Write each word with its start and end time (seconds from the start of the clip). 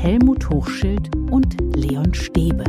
Helmut 0.00 0.48
Hochschild 0.48 1.10
und 1.28 1.56
Leon 1.74 2.14
Stäbe. 2.14 2.62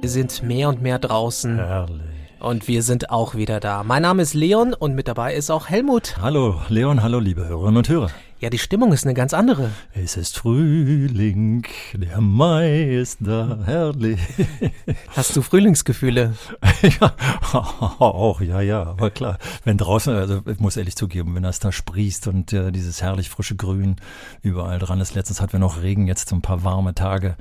Wir 0.00 0.08
sind 0.08 0.42
mehr 0.42 0.70
und 0.70 0.80
mehr 0.80 0.98
draußen. 0.98 1.56
Herrlich. 1.56 2.00
Und 2.40 2.66
wir 2.66 2.82
sind 2.82 3.10
auch 3.10 3.34
wieder 3.34 3.60
da. 3.60 3.84
Mein 3.84 4.00
Name 4.00 4.22
ist 4.22 4.32
Leon 4.32 4.72
und 4.72 4.94
mit 4.94 5.06
dabei 5.06 5.34
ist 5.34 5.50
auch 5.50 5.68
Helmut. 5.68 6.16
Hallo 6.22 6.62
Leon, 6.70 7.02
hallo 7.02 7.18
liebe 7.18 7.46
Hörerinnen 7.46 7.76
und 7.76 7.88
Hörer. 7.90 8.10
Ja, 8.40 8.50
die 8.50 8.58
Stimmung 8.58 8.92
ist 8.92 9.04
eine 9.04 9.14
ganz 9.14 9.34
andere. 9.34 9.72
Es 9.94 10.16
ist 10.16 10.38
Frühling, 10.38 11.66
der 11.92 12.20
Mai 12.20 12.84
ist 12.84 13.18
da, 13.18 13.58
herrlich. 13.64 14.20
Hast 15.08 15.34
du 15.34 15.42
Frühlingsgefühle? 15.42 16.34
ja, 17.00 17.14
auch, 17.98 18.40
ja, 18.40 18.60
ja, 18.60 18.84
aber 18.84 19.10
klar. 19.10 19.38
Wenn 19.64 19.76
draußen, 19.76 20.14
also 20.14 20.42
ich 20.46 20.60
muss 20.60 20.76
ehrlich 20.76 20.94
zugeben, 20.94 21.34
wenn 21.34 21.42
das 21.42 21.58
da 21.58 21.72
sprießt 21.72 22.28
und 22.28 22.52
äh, 22.52 22.70
dieses 22.70 23.02
herrlich 23.02 23.28
frische 23.28 23.56
Grün 23.56 23.96
überall 24.40 24.78
dran 24.78 25.00
ist. 25.00 25.16
Letztens 25.16 25.40
hatten 25.40 25.54
wir 25.54 25.60
noch 25.60 25.82
Regen, 25.82 26.06
jetzt 26.06 26.28
so 26.28 26.36
ein 26.36 26.42
paar 26.42 26.62
warme 26.62 26.94
Tage. 26.94 27.36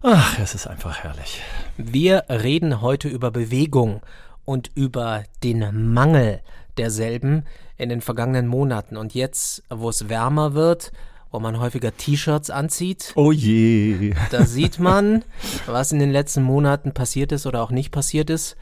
Ach, 0.00 0.38
es 0.38 0.54
ist 0.54 0.66
einfach 0.66 0.96
herrlich. 0.96 1.42
Wir 1.76 2.24
reden 2.30 2.80
heute 2.80 3.08
über 3.08 3.30
Bewegung 3.30 4.00
und 4.46 4.70
über 4.74 5.24
den 5.42 5.92
Mangel 5.92 6.40
derselben 6.78 7.44
in 7.78 7.88
den 7.88 8.00
vergangenen 8.00 8.46
Monaten. 8.46 8.96
Und 8.96 9.14
jetzt, 9.14 9.62
wo 9.68 9.88
es 9.88 10.08
wärmer 10.08 10.54
wird, 10.54 10.92
wo 11.30 11.40
man 11.40 11.60
häufiger 11.60 11.96
T-Shirts 11.96 12.50
anzieht. 12.50 13.12
Oh 13.14 13.32
je. 13.32 14.14
Da 14.30 14.44
sieht 14.44 14.78
man, 14.78 15.24
was 15.66 15.92
in 15.92 15.98
den 15.98 16.10
letzten 16.10 16.42
Monaten 16.42 16.92
passiert 16.92 17.32
ist 17.32 17.46
oder 17.46 17.62
auch 17.62 17.70
nicht 17.70 17.90
passiert 17.90 18.30
ist. 18.30 18.56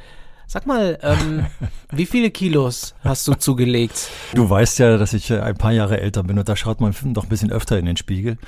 Sag 0.46 0.66
mal, 0.66 0.98
ähm, 1.02 1.46
wie 1.90 2.06
viele 2.06 2.30
Kilos 2.30 2.94
hast 3.02 3.26
du 3.28 3.34
zugelegt? 3.34 4.08
Du 4.34 4.48
weißt 4.48 4.78
ja, 4.78 4.98
dass 4.98 5.12
ich 5.14 5.30
äh, 5.30 5.40
ein 5.40 5.56
paar 5.56 5.72
Jahre 5.72 6.00
älter 6.00 6.22
bin 6.22 6.38
und 6.38 6.48
da 6.48 6.56
schaut 6.56 6.80
man 6.80 6.94
doch 7.14 7.24
ein 7.24 7.28
bisschen 7.28 7.50
öfter 7.50 7.78
in 7.78 7.86
den 7.86 7.96
Spiegel. 7.96 8.38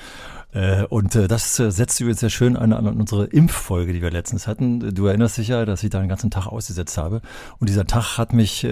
Äh, 0.57 0.87
und 0.89 1.15
äh, 1.15 1.29
das 1.29 1.59
äh, 1.59 1.71
setzt 1.71 2.01
übrigens 2.01 2.21
sehr 2.21 2.31
schön 2.31 2.57
an, 2.57 2.73
unsere 2.73 3.25
Impffolge, 3.25 3.93
die 3.93 4.01
wir 4.01 4.11
letztens 4.11 4.47
hatten. 4.47 4.95
Du 4.95 5.05
erinnerst 5.05 5.37
dich 5.37 5.49
ja, 5.49 5.67
dass 5.67 5.85
ich 5.85 5.91
da 5.91 5.99
einen 5.99 6.09
ganzen 6.09 6.31
Tag 6.31 6.47
ausgesetzt 6.47 6.97
habe. 6.97 7.21
Und 7.59 7.69
dieser 7.69 7.87
Tag 7.87 8.17
hat 8.17 8.33
mich 8.33 8.67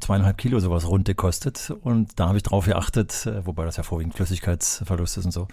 zweieinhalb 0.00 0.38
Kilo 0.38 0.58
sowas 0.58 0.88
rund 0.88 1.04
gekostet. 1.04 1.72
Und 1.82 2.18
da 2.18 2.28
habe 2.28 2.38
ich 2.38 2.42
drauf 2.42 2.64
geachtet, 2.64 3.28
wobei 3.44 3.64
das 3.64 3.76
ja 3.76 3.82
vorwiegend 3.82 4.14
Flüssigkeitsverlust 4.14 5.18
ist 5.18 5.24
und 5.26 5.30
so, 5.30 5.48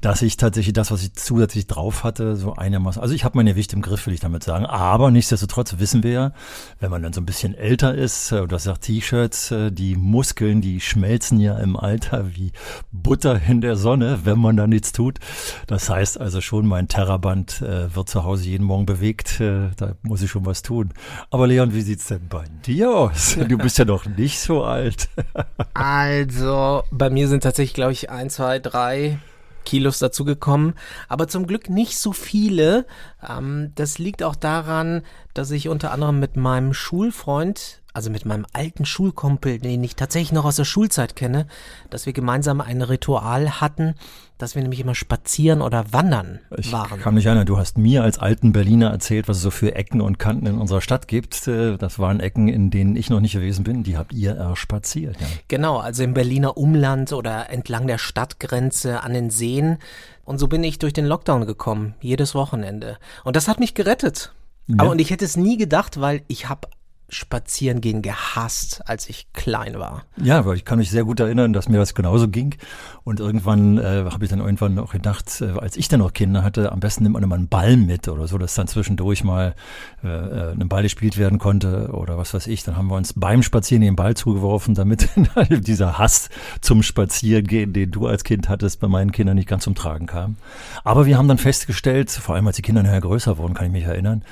dass 0.00 0.22
ich 0.22 0.36
tatsächlich 0.36 0.74
das, 0.74 0.90
was 0.90 1.02
ich 1.02 1.14
zusätzlich 1.14 1.66
drauf 1.66 2.04
hatte, 2.04 2.36
so 2.36 2.54
einigermaßen, 2.54 3.02
also 3.02 3.14
ich 3.14 3.24
habe 3.24 3.38
meine 3.38 3.52
Gewicht 3.52 3.72
im 3.72 3.82
Griff, 3.82 4.06
will 4.06 4.14
ich 4.14 4.20
damit 4.20 4.44
sagen. 4.44 4.66
Aber 4.66 5.10
nichtsdestotrotz 5.10 5.78
wissen 5.78 6.02
wir 6.02 6.10
ja, 6.10 6.32
wenn 6.78 6.90
man 6.90 7.02
dann 7.02 7.12
so 7.12 7.20
ein 7.20 7.26
bisschen 7.26 7.54
älter 7.54 7.94
ist, 7.94 8.32
und 8.32 8.52
das 8.52 8.64
sagt 8.64 8.82
T-Shirts, 8.82 9.52
die 9.70 9.96
Muskeln, 9.96 10.60
die 10.60 10.80
schmelzen 10.80 11.40
ja 11.40 11.58
im 11.58 11.76
Alter 11.76 12.36
wie 12.36 12.52
Butter 12.92 13.40
in 13.48 13.60
der 13.60 13.76
Sonne, 13.76 14.20
wenn 14.24 14.38
man 14.38 14.56
da 14.56 14.66
nichts 14.66 14.92
tut 14.92 15.15
tut. 15.18 15.66
Das 15.66 15.90
heißt 15.90 16.20
also 16.20 16.40
schon, 16.40 16.66
mein 16.66 16.88
Terraband 16.88 17.62
äh, 17.62 17.94
wird 17.94 18.08
zu 18.08 18.24
Hause 18.24 18.44
jeden 18.44 18.64
Morgen 18.64 18.86
bewegt. 18.86 19.40
Äh, 19.40 19.70
da 19.76 19.94
muss 20.02 20.22
ich 20.22 20.30
schon 20.30 20.46
was 20.46 20.62
tun. 20.62 20.92
Aber 21.30 21.46
Leon, 21.46 21.74
wie 21.74 21.82
sieht's 21.82 22.06
denn 22.06 22.28
bei 22.28 22.44
dir 22.66 22.90
aus? 22.90 23.36
Du 23.46 23.58
bist 23.58 23.78
ja 23.78 23.84
noch 23.84 24.06
nicht 24.06 24.40
so 24.40 24.64
alt. 24.64 25.08
also, 25.74 26.82
bei 26.90 27.10
mir 27.10 27.28
sind 27.28 27.42
tatsächlich, 27.42 27.74
glaube 27.74 27.92
ich, 27.92 28.10
ein, 28.10 28.28
zwei, 28.28 28.58
drei 28.58 29.18
Kilos 29.64 29.98
dazugekommen, 29.98 30.74
aber 31.08 31.28
zum 31.28 31.46
Glück 31.46 31.68
nicht 31.68 31.98
so 31.98 32.12
viele. 32.12 32.86
Ähm, 33.28 33.72
das 33.74 33.98
liegt 33.98 34.22
auch 34.22 34.36
daran, 34.36 35.02
dass 35.34 35.50
ich 35.50 35.68
unter 35.68 35.92
anderem 35.92 36.20
mit 36.20 36.36
meinem 36.36 36.74
Schulfreund 36.74 37.82
also 37.96 38.10
mit 38.10 38.26
meinem 38.26 38.44
alten 38.52 38.84
Schulkumpel, 38.84 39.58
den 39.58 39.82
ich 39.82 39.96
tatsächlich 39.96 40.30
noch 40.30 40.44
aus 40.44 40.56
der 40.56 40.66
Schulzeit 40.66 41.16
kenne, 41.16 41.46
dass 41.88 42.04
wir 42.04 42.12
gemeinsam 42.12 42.60
ein 42.60 42.82
Ritual 42.82 43.58
hatten, 43.62 43.94
dass 44.36 44.54
wir 44.54 44.60
nämlich 44.60 44.80
immer 44.80 44.94
spazieren 44.94 45.62
oder 45.62 45.94
wandern 45.94 46.40
ich 46.58 46.72
waren. 46.72 46.98
Ich 46.98 47.02
kann 47.02 47.14
mich 47.14 47.24
erinnern, 47.24 47.46
du 47.46 47.56
hast 47.56 47.78
mir 47.78 48.02
als 48.02 48.18
alten 48.18 48.52
Berliner 48.52 48.90
erzählt, 48.90 49.28
was 49.28 49.38
es 49.38 49.42
so 49.42 49.50
für 49.50 49.74
Ecken 49.74 50.02
und 50.02 50.18
Kanten 50.18 50.44
in 50.44 50.58
unserer 50.58 50.82
Stadt 50.82 51.08
gibt. 51.08 51.48
Äh, 51.48 51.78
das 51.78 51.98
waren 51.98 52.20
Ecken, 52.20 52.48
in 52.48 52.70
denen 52.70 52.96
ich 52.96 53.08
noch 53.08 53.20
nicht 53.20 53.32
gewesen 53.32 53.64
bin. 53.64 53.82
Die 53.82 53.96
habt 53.96 54.12
ihr 54.12 54.32
erspaziert. 54.32 55.16
Ja. 55.18 55.26
Genau, 55.48 55.78
also 55.78 56.02
im 56.02 56.12
Berliner 56.12 56.58
Umland 56.58 57.14
oder 57.14 57.48
entlang 57.48 57.86
der 57.86 57.96
Stadtgrenze 57.96 59.02
an 59.02 59.14
den 59.14 59.30
Seen. 59.30 59.78
Und 60.26 60.38
so 60.38 60.48
bin 60.48 60.62
ich 60.64 60.78
durch 60.78 60.92
den 60.92 61.06
Lockdown 61.06 61.46
gekommen, 61.46 61.94
jedes 62.00 62.34
Wochenende. 62.34 62.98
Und 63.24 63.36
das 63.36 63.48
hat 63.48 63.60
mich 63.60 63.74
gerettet. 63.74 64.34
Ja. 64.66 64.76
Aber 64.80 64.90
und 64.90 65.00
ich 65.00 65.10
hätte 65.10 65.24
es 65.24 65.36
nie 65.36 65.56
gedacht, 65.56 66.00
weil 66.00 66.22
ich 66.26 66.48
habe 66.48 66.68
spazieren 67.08 67.80
gehen 67.80 68.02
gehasst, 68.02 68.82
als 68.86 69.08
ich 69.08 69.32
klein 69.32 69.78
war. 69.78 70.02
Ja, 70.20 70.38
aber 70.38 70.54
ich 70.54 70.64
kann 70.64 70.78
mich 70.78 70.90
sehr 70.90 71.04
gut 71.04 71.20
erinnern, 71.20 71.52
dass 71.52 71.68
mir 71.68 71.78
das 71.78 71.94
genauso 71.94 72.28
ging. 72.28 72.56
Und 73.04 73.20
irgendwann 73.20 73.78
äh, 73.78 74.04
habe 74.10 74.24
ich 74.24 74.30
dann 74.30 74.40
irgendwann 74.40 74.78
auch 74.78 74.92
gedacht, 74.92 75.40
äh, 75.40 75.50
als 75.58 75.76
ich 75.76 75.88
dann 75.88 76.00
noch 76.00 76.12
Kinder 76.12 76.42
hatte, 76.42 76.72
am 76.72 76.80
besten 76.80 77.04
nimmt 77.04 77.12
man 77.12 77.22
immer 77.22 77.36
einen 77.36 77.48
Ball 77.48 77.76
mit 77.76 78.08
oder 78.08 78.26
so, 78.26 78.38
dass 78.38 78.54
dann 78.54 78.66
zwischendurch 78.66 79.22
mal 79.22 79.54
äh, 80.02 80.08
äh 80.08 80.52
ein 80.52 80.68
Ball 80.68 80.82
gespielt 80.82 81.16
werden 81.16 81.38
konnte 81.38 81.90
oder 81.92 82.18
was 82.18 82.34
weiß 82.34 82.48
ich. 82.48 82.64
Dann 82.64 82.76
haben 82.76 82.88
wir 82.88 82.96
uns 82.96 83.12
beim 83.14 83.42
Spazieren 83.42 83.82
den 83.82 83.96
Ball 83.96 84.14
zugeworfen, 84.14 84.74
damit 84.74 85.08
dieser 85.50 85.98
Hass 85.98 86.28
zum 86.60 86.82
Spaziergehen, 86.82 87.72
den 87.72 87.92
du 87.92 88.06
als 88.06 88.24
Kind 88.24 88.48
hattest, 88.48 88.80
bei 88.80 88.88
meinen 88.88 89.12
Kindern 89.12 89.36
nicht 89.36 89.48
ganz 89.48 89.62
zum 89.64 89.76
Tragen 89.76 90.06
kam. 90.06 90.36
Aber 90.82 91.06
wir 91.06 91.18
haben 91.18 91.28
dann 91.28 91.38
festgestellt, 91.38 92.10
vor 92.10 92.34
allem 92.34 92.46
als 92.48 92.56
die 92.56 92.62
Kinder 92.62 92.82
nachher 92.82 93.00
größer 93.00 93.38
wurden, 93.38 93.54
kann 93.54 93.66
ich 93.66 93.72
mich 93.72 93.84
erinnern, 93.84 94.22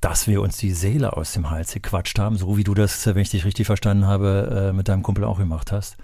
dass 0.00 0.26
wir 0.26 0.42
uns 0.42 0.56
die 0.58 0.72
Seele 0.72 1.16
aus 1.16 1.32
dem 1.32 1.50
Hals 1.50 1.72
gequatscht 1.72 2.18
haben, 2.18 2.36
so 2.36 2.56
wie 2.56 2.64
du 2.64 2.74
das, 2.74 3.06
wenn 3.06 3.16
ich 3.18 3.30
dich 3.30 3.44
richtig 3.44 3.66
verstanden 3.66 4.06
habe, 4.06 4.68
äh, 4.70 4.72
mit 4.72 4.88
deinem 4.88 5.02
Kumpel 5.02 5.24
auch 5.24 5.38
gemacht 5.38 5.72
hast. 5.72 5.96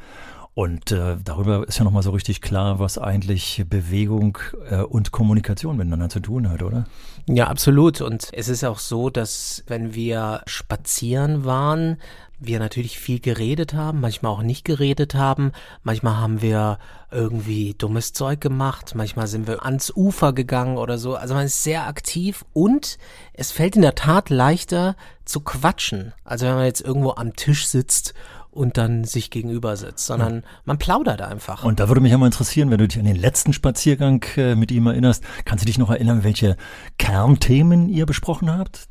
Und 0.54 0.92
äh, 0.92 1.16
darüber 1.24 1.66
ist 1.66 1.78
ja 1.78 1.84
nochmal 1.84 2.02
so 2.02 2.10
richtig 2.10 2.42
klar, 2.42 2.78
was 2.78 2.98
eigentlich 2.98 3.64
Bewegung 3.68 4.36
äh, 4.70 4.82
und 4.82 5.10
Kommunikation 5.10 5.78
miteinander 5.78 6.10
zu 6.10 6.20
tun 6.20 6.50
hat, 6.50 6.62
oder? 6.62 6.84
Ja, 7.26 7.46
absolut. 7.46 8.02
Und 8.02 8.28
es 8.32 8.48
ist 8.48 8.62
auch 8.62 8.78
so, 8.78 9.08
dass 9.08 9.64
wenn 9.66 9.94
wir 9.94 10.42
spazieren 10.46 11.46
waren, 11.46 11.96
wir 12.38 12.58
natürlich 12.58 12.98
viel 12.98 13.20
geredet 13.20 13.72
haben, 13.72 14.00
manchmal 14.00 14.32
auch 14.32 14.42
nicht 14.42 14.64
geredet 14.64 15.14
haben, 15.14 15.52
manchmal 15.84 16.18
haben 16.18 16.42
wir 16.42 16.78
irgendwie 17.10 17.74
dummes 17.78 18.12
Zeug 18.12 18.40
gemacht, 18.40 18.94
manchmal 18.94 19.28
sind 19.28 19.46
wir 19.46 19.64
ans 19.64 19.92
Ufer 19.94 20.32
gegangen 20.32 20.76
oder 20.76 20.98
so. 20.98 21.14
Also 21.14 21.34
man 21.34 21.46
ist 21.46 21.62
sehr 21.62 21.86
aktiv 21.86 22.44
und 22.52 22.98
es 23.32 23.52
fällt 23.52 23.76
in 23.76 23.82
der 23.82 23.94
Tat 23.94 24.28
leichter 24.28 24.96
zu 25.24 25.40
quatschen. 25.40 26.12
Also 26.24 26.46
wenn 26.46 26.56
man 26.56 26.64
jetzt 26.64 26.80
irgendwo 26.80 27.12
am 27.12 27.36
Tisch 27.36 27.66
sitzt 27.66 28.12
und 28.52 28.76
dann 28.76 29.04
sich 29.04 29.30
gegenüber 29.30 29.76
sitzt, 29.76 30.06
sondern 30.06 30.36
ja. 30.36 30.42
man 30.64 30.78
plaudert 30.78 31.22
einfach. 31.22 31.64
Und 31.64 31.80
da 31.80 31.88
würde 31.88 32.00
mich 32.00 32.12
ja 32.12 32.18
mal 32.18 32.26
interessieren, 32.26 32.70
wenn 32.70 32.78
du 32.78 32.86
dich 32.86 32.98
an 32.98 33.06
den 33.06 33.16
letzten 33.16 33.52
Spaziergang 33.52 34.24
äh, 34.36 34.54
mit 34.54 34.70
ihm 34.70 34.86
erinnerst, 34.86 35.24
kannst 35.44 35.64
du 35.64 35.66
dich 35.66 35.78
noch 35.78 35.90
erinnern, 35.90 36.22
welche 36.22 36.56
Kernthemen 36.98 37.88
ihr 37.88 38.06
besprochen 38.06 38.56
habt? 38.56 38.88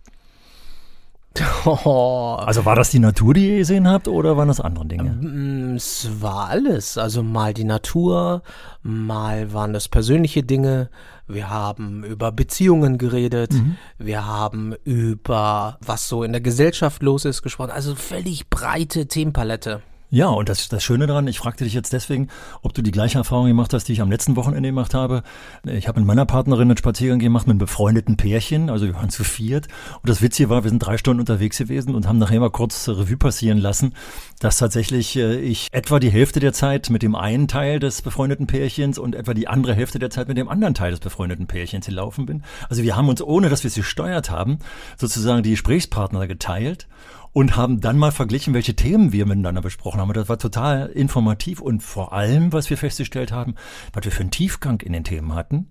Oh. 1.65 2.35
Also 2.39 2.65
war 2.65 2.75
das 2.75 2.89
die 2.89 2.99
Natur, 2.99 3.33
die 3.33 3.49
ihr 3.51 3.57
gesehen 3.59 3.87
habt, 3.87 4.07
oder 4.07 4.35
waren 4.35 4.49
das 4.49 4.59
andere 4.59 4.85
Dinge? 4.85 5.17
Ähm, 5.21 5.75
es 5.75 6.09
war 6.19 6.49
alles. 6.49 6.97
Also 6.97 7.23
mal 7.23 7.53
die 7.53 7.63
Natur, 7.63 8.41
mal 8.83 9.53
waren 9.53 9.71
das 9.71 9.87
persönliche 9.87 10.43
Dinge. 10.43 10.89
Wir 11.27 11.49
haben 11.49 12.03
über 12.03 12.31
Beziehungen 12.31 12.97
geredet. 12.97 13.53
Mhm. 13.53 13.77
Wir 13.97 14.25
haben 14.25 14.73
über 14.83 15.77
was 15.79 16.09
so 16.09 16.23
in 16.23 16.33
der 16.33 16.41
Gesellschaft 16.41 17.01
los 17.01 17.23
ist 17.23 17.41
gesprochen. 17.41 17.71
Also 17.71 17.95
völlig 17.95 18.49
breite 18.49 19.07
Themenpalette. 19.07 19.81
Ja, 20.13 20.27
und 20.27 20.49
das, 20.49 20.67
das 20.67 20.83
Schöne 20.83 21.07
daran, 21.07 21.25
ich 21.29 21.39
fragte 21.39 21.63
dich 21.63 21.73
jetzt 21.73 21.93
deswegen, 21.93 22.27
ob 22.63 22.73
du 22.73 22.81
die 22.81 22.91
gleiche 22.91 23.17
Erfahrung 23.17 23.47
gemacht 23.47 23.73
hast, 23.73 23.87
die 23.87 23.93
ich 23.93 24.01
am 24.01 24.11
letzten 24.11 24.35
Wochenende 24.35 24.67
gemacht 24.67 24.93
habe. 24.93 25.23
Ich 25.63 25.87
habe 25.87 26.01
mit 26.01 26.07
meiner 26.07 26.25
Partnerin 26.25 26.63
einen 26.63 26.75
Spaziergang 26.75 27.19
gemacht 27.19 27.47
mit 27.47 27.53
einem 27.53 27.59
befreundeten 27.59 28.17
Pärchen, 28.17 28.69
also 28.69 28.85
wir 28.85 28.93
waren 28.95 29.09
zu 29.09 29.23
viert. 29.23 29.69
Und 30.01 30.09
das 30.09 30.21
Witzige 30.21 30.49
war, 30.49 30.65
wir 30.65 30.69
sind 30.69 30.79
drei 30.79 30.97
Stunden 30.97 31.21
unterwegs 31.21 31.57
gewesen 31.57 31.95
und 31.95 32.09
haben 32.09 32.17
nachher 32.17 32.41
mal 32.41 32.49
kurz 32.49 32.89
Revue 32.89 33.15
passieren 33.15 33.57
lassen, 33.57 33.93
dass 34.39 34.57
tatsächlich 34.57 35.15
äh, 35.15 35.39
ich 35.39 35.69
etwa 35.71 35.97
die 35.97 36.11
Hälfte 36.11 36.41
der 36.41 36.51
Zeit 36.51 36.89
mit 36.89 37.03
dem 37.03 37.15
einen 37.15 37.47
Teil 37.47 37.79
des 37.79 38.01
befreundeten 38.01 38.47
Pärchens 38.47 38.97
und 38.97 39.15
etwa 39.15 39.33
die 39.33 39.47
andere 39.47 39.75
Hälfte 39.75 39.97
der 39.97 40.09
Zeit 40.09 40.27
mit 40.27 40.35
dem 40.35 40.49
anderen 40.49 40.73
Teil 40.73 40.91
des 40.91 40.99
befreundeten 40.99 41.47
Pärchens 41.47 41.85
gelaufen 41.85 42.25
bin. 42.25 42.43
Also 42.67 42.83
wir 42.83 42.97
haben 42.97 43.07
uns, 43.07 43.21
ohne 43.21 43.47
dass 43.47 43.63
wir 43.63 43.69
es 43.69 43.75
gesteuert 43.75 44.29
haben, 44.29 44.59
sozusagen 44.97 45.41
die 45.41 45.51
Gesprächspartner 45.51 46.27
geteilt 46.27 46.89
und 47.33 47.55
haben 47.55 47.79
dann 47.79 47.97
mal 47.97 48.11
verglichen, 48.11 48.53
welche 48.53 48.75
Themen 48.75 49.11
wir 49.11 49.25
miteinander 49.25 49.61
besprochen 49.61 50.01
haben. 50.01 50.09
Und 50.09 50.17
das 50.17 50.29
war 50.29 50.37
total 50.37 50.87
informativ 50.87 51.61
und 51.61 51.81
vor 51.81 52.13
allem, 52.13 52.51
was 52.51 52.69
wir 52.69 52.77
festgestellt 52.77 53.31
haben, 53.31 53.55
was 53.93 54.03
wir 54.03 54.11
für 54.11 54.21
einen 54.21 54.31
Tiefgang 54.31 54.81
in 54.81 54.93
den 54.93 55.03
Themen 55.03 55.33
hatten. 55.33 55.67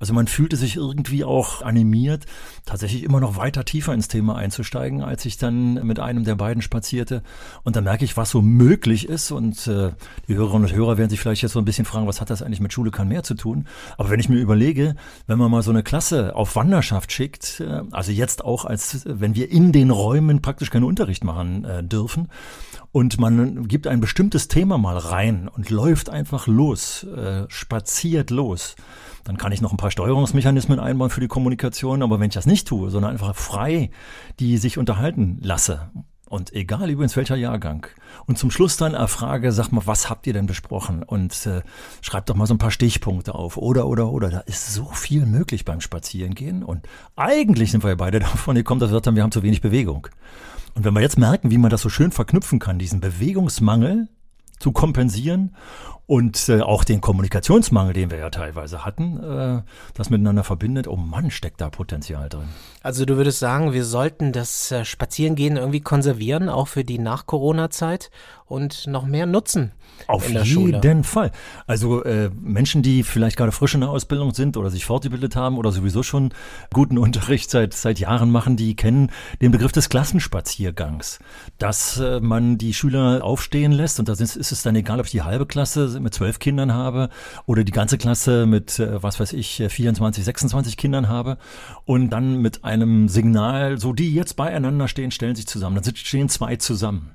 Also 0.00 0.12
man 0.14 0.26
fühlte 0.26 0.56
sich 0.56 0.76
irgendwie 0.76 1.22
auch 1.22 1.62
animiert, 1.62 2.26
tatsächlich 2.66 3.04
immer 3.04 3.20
noch 3.20 3.36
weiter 3.36 3.64
tiefer 3.64 3.94
ins 3.94 4.08
Thema 4.08 4.34
einzusteigen, 4.34 5.02
als 5.02 5.24
ich 5.24 5.38
dann 5.38 5.74
mit 5.86 6.00
einem 6.00 6.24
der 6.24 6.34
beiden 6.34 6.60
spazierte. 6.60 7.22
Und 7.62 7.76
da 7.76 7.80
merke 7.80 8.04
ich, 8.04 8.16
was 8.16 8.30
so 8.30 8.42
möglich 8.42 9.08
ist. 9.08 9.30
Und 9.30 9.66
äh, 9.68 9.92
die 10.26 10.34
Hörerinnen 10.34 10.68
und 10.68 10.74
Hörer 10.74 10.98
werden 10.98 11.10
sich 11.10 11.20
vielleicht 11.20 11.42
jetzt 11.42 11.52
so 11.52 11.60
ein 11.60 11.64
bisschen 11.64 11.84
fragen, 11.84 12.08
was 12.08 12.20
hat 12.20 12.30
das 12.30 12.42
eigentlich 12.42 12.60
mit 12.60 12.72
Schule 12.72 12.90
kann 12.90 13.06
mehr 13.06 13.22
zu 13.22 13.34
tun? 13.34 13.66
Aber 13.96 14.10
wenn 14.10 14.18
ich 14.18 14.28
mir 14.28 14.40
überlege, 14.40 14.96
wenn 15.28 15.38
man 15.38 15.50
mal 15.50 15.62
so 15.62 15.70
eine 15.70 15.84
Klasse 15.84 16.34
auf 16.34 16.56
Wanderschaft 16.56 17.12
schickt, 17.12 17.60
äh, 17.60 17.82
also 17.92 18.10
jetzt 18.10 18.44
auch 18.44 18.64
als 18.64 19.02
wenn 19.06 19.36
wir 19.36 19.50
in 19.52 19.70
den 19.70 19.90
Räumen 19.90 20.42
praktisch 20.42 20.70
keine 20.70 20.86
Unterricht 20.86 21.01
Unterricht 21.02 21.24
machen 21.24 21.64
äh, 21.64 21.82
dürfen. 21.82 22.28
Und 22.92 23.18
man 23.18 23.66
gibt 23.66 23.88
ein 23.88 24.00
bestimmtes 24.00 24.46
Thema 24.46 24.78
mal 24.78 24.96
rein 24.96 25.48
und 25.48 25.68
läuft 25.68 26.10
einfach 26.10 26.46
los, 26.46 27.02
äh, 27.02 27.44
spaziert 27.48 28.30
los. 28.30 28.76
Dann 29.24 29.36
kann 29.36 29.50
ich 29.50 29.60
noch 29.60 29.72
ein 29.72 29.78
paar 29.78 29.90
Steuerungsmechanismen 29.90 30.78
einbauen 30.78 31.10
für 31.10 31.20
die 31.20 31.26
Kommunikation, 31.26 32.04
aber 32.04 32.20
wenn 32.20 32.28
ich 32.28 32.34
das 32.34 32.46
nicht 32.46 32.68
tue, 32.68 32.90
sondern 32.90 33.10
einfach 33.10 33.34
frei 33.34 33.90
die 34.38 34.58
sich 34.58 34.78
unterhalten 34.78 35.38
lasse, 35.42 35.90
und 36.32 36.54
egal 36.54 36.88
übrigens 36.88 37.14
welcher 37.14 37.36
Jahrgang. 37.36 37.86
Und 38.24 38.38
zum 38.38 38.50
Schluss 38.50 38.78
dann 38.78 38.94
erfrage, 38.94 39.52
sag 39.52 39.70
mal, 39.70 39.82
was 39.84 40.08
habt 40.08 40.26
ihr 40.26 40.32
denn 40.32 40.46
besprochen? 40.46 41.02
Und 41.02 41.44
äh, 41.44 41.60
schreibt 42.00 42.30
doch 42.30 42.34
mal 42.34 42.46
so 42.46 42.54
ein 42.54 42.58
paar 42.58 42.70
Stichpunkte 42.70 43.34
auf. 43.34 43.58
Oder, 43.58 43.86
oder, 43.86 44.10
oder. 44.10 44.30
Da 44.30 44.38
ist 44.38 44.72
so 44.72 44.86
viel 44.86 45.26
möglich 45.26 45.66
beim 45.66 45.82
Spazierengehen. 45.82 46.62
Und 46.62 46.88
eigentlich 47.16 47.70
sind 47.70 47.84
wir 47.84 47.90
ja 47.90 47.96
beide 47.96 48.18
davon 48.20 48.54
gekommen, 48.54 48.80
dass 48.80 48.90
wir 48.90 49.14
wir 49.14 49.22
haben 49.22 49.30
zu 49.30 49.42
wenig 49.42 49.60
Bewegung. 49.60 50.08
Und 50.74 50.84
wenn 50.84 50.94
wir 50.94 51.00
jetzt 51.00 51.18
merken, 51.18 51.50
wie 51.50 51.58
man 51.58 51.70
das 51.70 51.82
so 51.82 51.88
schön 51.88 52.12
verknüpfen 52.12 52.58
kann, 52.58 52.78
diesen 52.78 53.00
Bewegungsmangel 53.00 54.08
zu 54.58 54.72
kompensieren 54.72 55.56
und 56.06 56.48
äh, 56.48 56.60
auch 56.60 56.84
den 56.84 57.00
Kommunikationsmangel, 57.00 57.94
den 57.94 58.10
wir 58.10 58.18
ja 58.18 58.30
teilweise 58.30 58.84
hatten, 58.84 59.22
äh, 59.22 59.62
das 59.94 60.10
miteinander 60.10 60.44
verbindet, 60.44 60.88
oh 60.88 60.96
Mann, 60.96 61.30
steckt 61.30 61.60
da 61.60 61.70
Potenzial 61.70 62.28
drin. 62.28 62.48
Also 62.82 63.04
du 63.04 63.16
würdest 63.16 63.38
sagen, 63.38 63.72
wir 63.72 63.84
sollten 63.84 64.32
das 64.32 64.72
äh, 64.72 64.84
Spazierengehen 64.84 65.56
irgendwie 65.56 65.80
konservieren, 65.80 66.48
auch 66.48 66.68
für 66.68 66.84
die 66.84 66.98
Nach-Corona-Zeit 66.98 68.10
und 68.46 68.86
noch 68.86 69.06
mehr 69.06 69.26
nutzen. 69.26 69.72
Auf 70.08 70.28
jeden 70.28 70.44
Schule. 70.44 71.04
Fall. 71.04 71.30
Also 71.66 72.02
äh, 72.04 72.30
Menschen, 72.40 72.82
die 72.82 73.02
vielleicht 73.02 73.36
gerade 73.36 73.52
frisch 73.52 73.74
in 73.74 73.80
der 73.80 73.90
Ausbildung 73.90 74.34
sind 74.34 74.56
oder 74.56 74.68
sich 74.68 74.84
fortgebildet 74.84 75.36
haben 75.36 75.58
oder 75.58 75.70
sowieso 75.72 76.02
schon 76.02 76.34
guten 76.72 76.98
Unterricht 77.02 77.50
seit, 77.50 77.72
seit 77.72 77.98
Jahren 77.98 78.30
machen, 78.30 78.56
die 78.56 78.74
kennen 78.74 79.10
den 79.40 79.52
Begriff 79.52 79.72
des 79.72 79.88
Klassenspaziergangs. 79.88 81.20
Dass 81.58 81.98
äh, 81.98 82.20
man 82.20 82.58
die 82.58 82.74
Schüler 82.74 83.24
aufstehen 83.24 83.72
lässt 83.72 84.00
und 84.00 84.08
da 84.08 84.12
ist, 84.12 84.36
ist 84.36 84.52
es 84.52 84.62
dann 84.62 84.76
egal, 84.76 85.00
ob 85.00 85.06
die 85.06 85.22
halbe 85.22 85.46
Klasse 85.46 85.91
mit 86.00 86.14
zwölf 86.14 86.38
Kindern 86.38 86.72
habe 86.72 87.08
oder 87.46 87.64
die 87.64 87.72
ganze 87.72 87.98
Klasse 87.98 88.46
mit, 88.46 88.78
äh, 88.78 89.02
was 89.02 89.20
weiß 89.20 89.32
ich, 89.32 89.62
24, 89.68 90.24
26 90.24 90.76
Kindern 90.76 91.08
habe 91.08 91.38
und 91.84 92.10
dann 92.10 92.40
mit 92.40 92.64
einem 92.64 93.08
Signal, 93.08 93.78
so 93.78 93.92
die 93.92 94.14
jetzt 94.14 94.36
beieinander 94.36 94.88
stehen, 94.88 95.10
stellen 95.10 95.34
sich 95.34 95.46
zusammen. 95.46 95.80
Dann 95.82 95.96
stehen 95.96 96.28
zwei 96.28 96.56
zusammen 96.56 97.12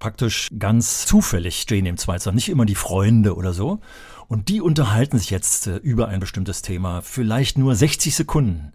praktisch 0.00 0.48
ganz 0.58 1.06
zufällig 1.06 1.60
stehen 1.60 1.86
im 1.86 1.96
Zweizimmer, 1.96 2.34
nicht 2.34 2.48
immer 2.48 2.64
die 2.64 2.74
Freunde 2.74 3.36
oder 3.36 3.52
so. 3.52 3.80
Und 4.26 4.48
die 4.48 4.60
unterhalten 4.60 5.18
sich 5.18 5.30
jetzt 5.30 5.66
äh, 5.66 5.76
über 5.76 6.08
ein 6.08 6.20
bestimmtes 6.20 6.62
Thema, 6.62 7.02
vielleicht 7.02 7.58
nur 7.58 7.76
60 7.76 8.14
Sekunden 8.14 8.72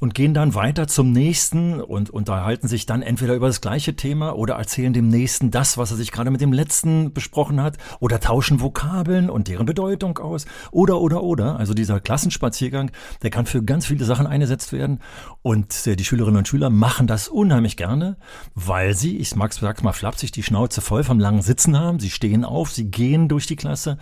und 0.00 0.14
gehen 0.14 0.34
dann 0.34 0.54
weiter 0.54 0.86
zum 0.86 1.12
nächsten 1.12 1.80
und 1.80 2.10
unterhalten 2.10 2.68
sich 2.68 2.86
dann 2.86 3.02
entweder 3.02 3.34
über 3.34 3.46
das 3.46 3.60
gleiche 3.60 3.96
Thema 3.96 4.36
oder 4.36 4.54
erzählen 4.54 4.92
dem 4.92 5.08
nächsten 5.08 5.50
das, 5.50 5.78
was 5.78 5.90
er 5.90 5.96
sich 5.96 6.12
gerade 6.12 6.30
mit 6.30 6.40
dem 6.40 6.52
letzten 6.52 7.12
besprochen 7.12 7.62
hat 7.62 7.78
oder 8.00 8.20
tauschen 8.20 8.60
Vokabeln 8.60 9.30
und 9.30 9.48
deren 9.48 9.66
Bedeutung 9.66 10.18
aus 10.18 10.46
oder 10.70 11.00
oder 11.00 11.22
oder. 11.22 11.58
Also 11.58 11.74
dieser 11.74 12.00
Klassenspaziergang, 12.00 12.90
der 13.22 13.30
kann 13.30 13.46
für 13.46 13.62
ganz 13.62 13.86
viele 13.86 14.04
Sachen 14.04 14.26
eingesetzt 14.26 14.72
werden 14.72 15.00
und 15.42 15.86
die 15.86 16.04
Schülerinnen 16.04 16.38
und 16.38 16.48
Schüler 16.48 16.70
machen 16.70 17.06
das 17.06 17.28
unheimlich 17.28 17.76
gerne, 17.76 18.16
weil 18.54 18.94
sie, 18.94 19.16
ich 19.18 19.34
mag's 19.36 19.56
sag's 19.56 19.82
mal 19.82 19.92
flapsig, 19.92 20.32
die 20.32 20.42
Schnauze 20.42 20.80
voll 20.80 21.04
vom 21.04 21.18
langen 21.18 21.42
Sitzen 21.42 21.78
haben. 21.78 22.00
Sie 22.00 22.10
stehen 22.10 22.44
auf, 22.44 22.70
sie 22.72 22.90
gehen 22.90 23.28
durch 23.28 23.46
die 23.46 23.56
Klasse 23.56 23.98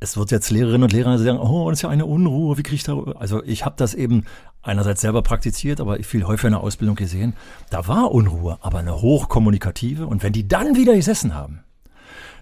es 0.00 0.16
wird 0.16 0.30
jetzt 0.30 0.50
Lehrerinnen 0.50 0.84
und 0.84 0.92
Lehrer 0.92 1.18
sagen, 1.18 1.38
oh, 1.38 1.68
das 1.68 1.80
ist 1.80 1.82
ja 1.82 1.88
eine 1.88 2.06
Unruhe, 2.06 2.56
wie 2.56 2.62
kriege 2.62 2.76
ich 2.76 2.84
da? 2.84 2.96
Also 3.18 3.42
ich 3.42 3.64
habe 3.64 3.74
das 3.76 3.94
eben 3.94 4.24
einerseits 4.62 5.00
selber 5.00 5.22
praktiziert, 5.22 5.80
aber 5.80 5.96
viel 6.02 6.24
häufiger 6.24 6.48
in 6.48 6.54
der 6.54 6.62
Ausbildung 6.62 6.96
gesehen. 6.96 7.34
Da 7.70 7.86
war 7.88 8.12
Unruhe, 8.12 8.58
aber 8.60 8.78
eine 8.78 9.00
hochkommunikative. 9.00 10.06
Und 10.06 10.22
wenn 10.22 10.32
die 10.32 10.48
dann 10.48 10.76
wieder 10.76 10.94
gesessen 10.94 11.34
haben, 11.34 11.64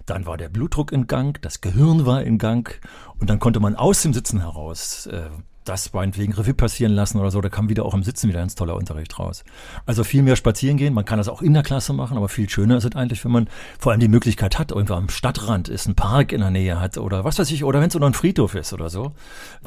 dann 0.05 0.25
war 0.25 0.37
der 0.37 0.49
Blutdruck 0.49 0.91
in 0.91 1.07
Gang, 1.07 1.41
das 1.41 1.61
Gehirn 1.61 2.05
war 2.05 2.23
in 2.23 2.37
Gang 2.37 2.79
und 3.19 3.29
dann 3.29 3.39
konnte 3.39 3.59
man 3.59 3.75
aus 3.75 4.01
dem 4.01 4.13
Sitzen 4.13 4.39
heraus 4.39 5.05
äh, 5.07 5.29
das 5.67 5.93
meinetwegen 5.93 6.33
Revue 6.33 6.53
passieren 6.53 6.93
lassen 6.93 7.19
oder 7.19 7.31
so, 7.31 7.41
da 7.41 7.49
kam 7.49 7.69
wieder 7.69 7.85
auch 7.85 7.93
im 7.93 8.03
Sitzen 8.03 8.29
wieder 8.29 8.41
ein 8.41 8.47
toller 8.49 8.75
Unterricht 8.75 9.19
raus. 9.19 9.43
Also 9.85 10.03
viel 10.03 10.23
mehr 10.23 10.35
spazieren 10.35 10.77
gehen, 10.77 10.93
man 10.93 11.05
kann 11.05 11.17
das 11.17 11.27
auch 11.27 11.41
in 11.41 11.53
der 11.53 11.63
Klasse 11.63 11.93
machen, 11.93 12.17
aber 12.17 12.29
viel 12.29 12.49
schöner 12.49 12.77
ist 12.77 12.85
es 12.85 12.95
eigentlich, 12.95 13.23
wenn 13.25 13.31
man 13.31 13.49
vor 13.79 13.91
allem 13.91 13.99
die 13.99 14.07
Möglichkeit 14.07 14.57
hat, 14.59 14.71
irgendwo 14.71 14.93
am 14.93 15.09
Stadtrand 15.09 15.69
ist, 15.69 15.87
ein 15.87 15.95
Park 15.95 16.31
in 16.31 16.41
der 16.41 16.51
Nähe 16.51 16.79
hat 16.79 16.97
oder 16.97 17.23
was 17.23 17.39
weiß 17.39 17.51
ich, 17.51 17.63
oder 17.63 17.81
wenn 17.81 17.89
es 17.89 17.95
nur 17.95 18.07
ein 18.07 18.13
Friedhof 18.13 18.55
ist 18.55 18.73
oder 18.73 18.89
so. 18.89 19.11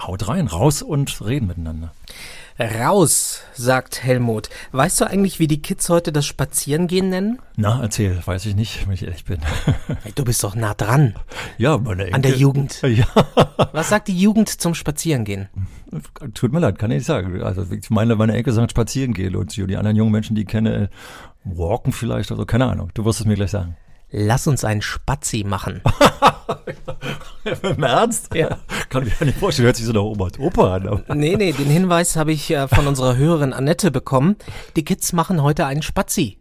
Haut 0.00 0.29
rein, 0.29 0.47
raus 0.47 0.82
und 0.82 1.25
reden 1.25 1.47
miteinander. 1.47 1.93
Raus, 2.61 3.41
sagt 3.55 4.03
Helmut. 4.05 4.51
Weißt 4.73 5.01
du 5.01 5.07
eigentlich, 5.07 5.39
wie 5.39 5.47
die 5.47 5.62
Kids 5.62 5.89
heute 5.89 6.12
das 6.12 6.27
Spazierengehen 6.27 7.09
nennen? 7.09 7.39
Na, 7.57 7.81
erzähl, 7.81 8.21
weiß 8.23 8.45
ich 8.45 8.55
nicht, 8.55 8.87
wenn 8.87 8.93
ich 8.93 9.03
ehrlich 9.03 9.25
bin. 9.25 9.41
Hey, 10.03 10.12
du 10.15 10.25
bist 10.25 10.45
doch 10.45 10.55
nah 10.55 10.75
dran. 10.75 11.15
Ja, 11.57 11.79
meine 11.79 12.03
Enkel. 12.05 12.15
An 12.15 12.23
der 12.23 12.37
Jugend. 12.37 12.83
Ja. 12.91 13.07
Was 13.73 13.89
sagt 13.89 14.09
die 14.09 14.19
Jugend 14.19 14.49
zum 14.49 14.75
Spazierengehen? 14.75 15.49
Tut 16.35 16.53
mir 16.53 16.61
leid, 16.61 16.79
kann 16.79 16.91
ich 16.91 16.99
nicht 16.99 17.07
sagen. 17.07 17.43
Also 17.43 17.65
ich 17.71 17.89
meine, 17.89 18.15
meine 18.17 18.35
Enkel 18.35 18.53
sagen 18.53 18.69
Spazierengehen 18.69 19.37
und 19.37 19.56
die 19.56 19.77
anderen 19.77 19.97
jungen 19.97 20.13
Menschen, 20.13 20.37
die 20.37 20.43
ich 20.43 20.49
kenne, 20.49 20.91
walken 21.45 21.93
vielleicht 21.93 22.31
oder 22.31 22.41
so, 22.41 22.47
keine 22.47 22.67
Ahnung. 22.67 22.91
Du 22.93 23.05
wirst 23.06 23.21
es 23.21 23.27
mir 23.27 23.37
gleich 23.37 23.53
sagen. 23.53 23.77
Lass 24.12 24.47
uns 24.47 24.65
einen 24.65 24.83
Spazi 24.83 25.45
machen. 25.47 25.83
Im 27.62 27.83
Ernst? 27.83 28.35
Ja. 28.35 28.59
Kann 28.89 29.07
ich 29.07 29.19
mir 29.21 29.27
nicht 29.27 29.39
vorstellen, 29.39 29.67
hört 29.67 29.77
sich 29.77 29.87
so 29.87 29.93
nach 29.93 30.03
Oma 30.03 30.25
und 30.25 30.39
Opa 30.41 30.75
an. 30.75 30.89
Aber. 30.89 31.05
Nee, 31.15 31.37
nee, 31.37 31.53
den 31.53 31.67
Hinweis 31.67 32.17
habe 32.17 32.33
ich 32.33 32.51
äh, 32.51 32.67
von 32.67 32.87
unserer 32.87 33.17
Hörerin 33.17 33.53
Annette 33.53 33.91
bekommen. 33.91 34.37
Die 34.75 34.85
Kids 34.85 35.12
machen 35.12 35.43
heute 35.43 35.67
einen 35.67 35.83
Spazi. 35.83 36.40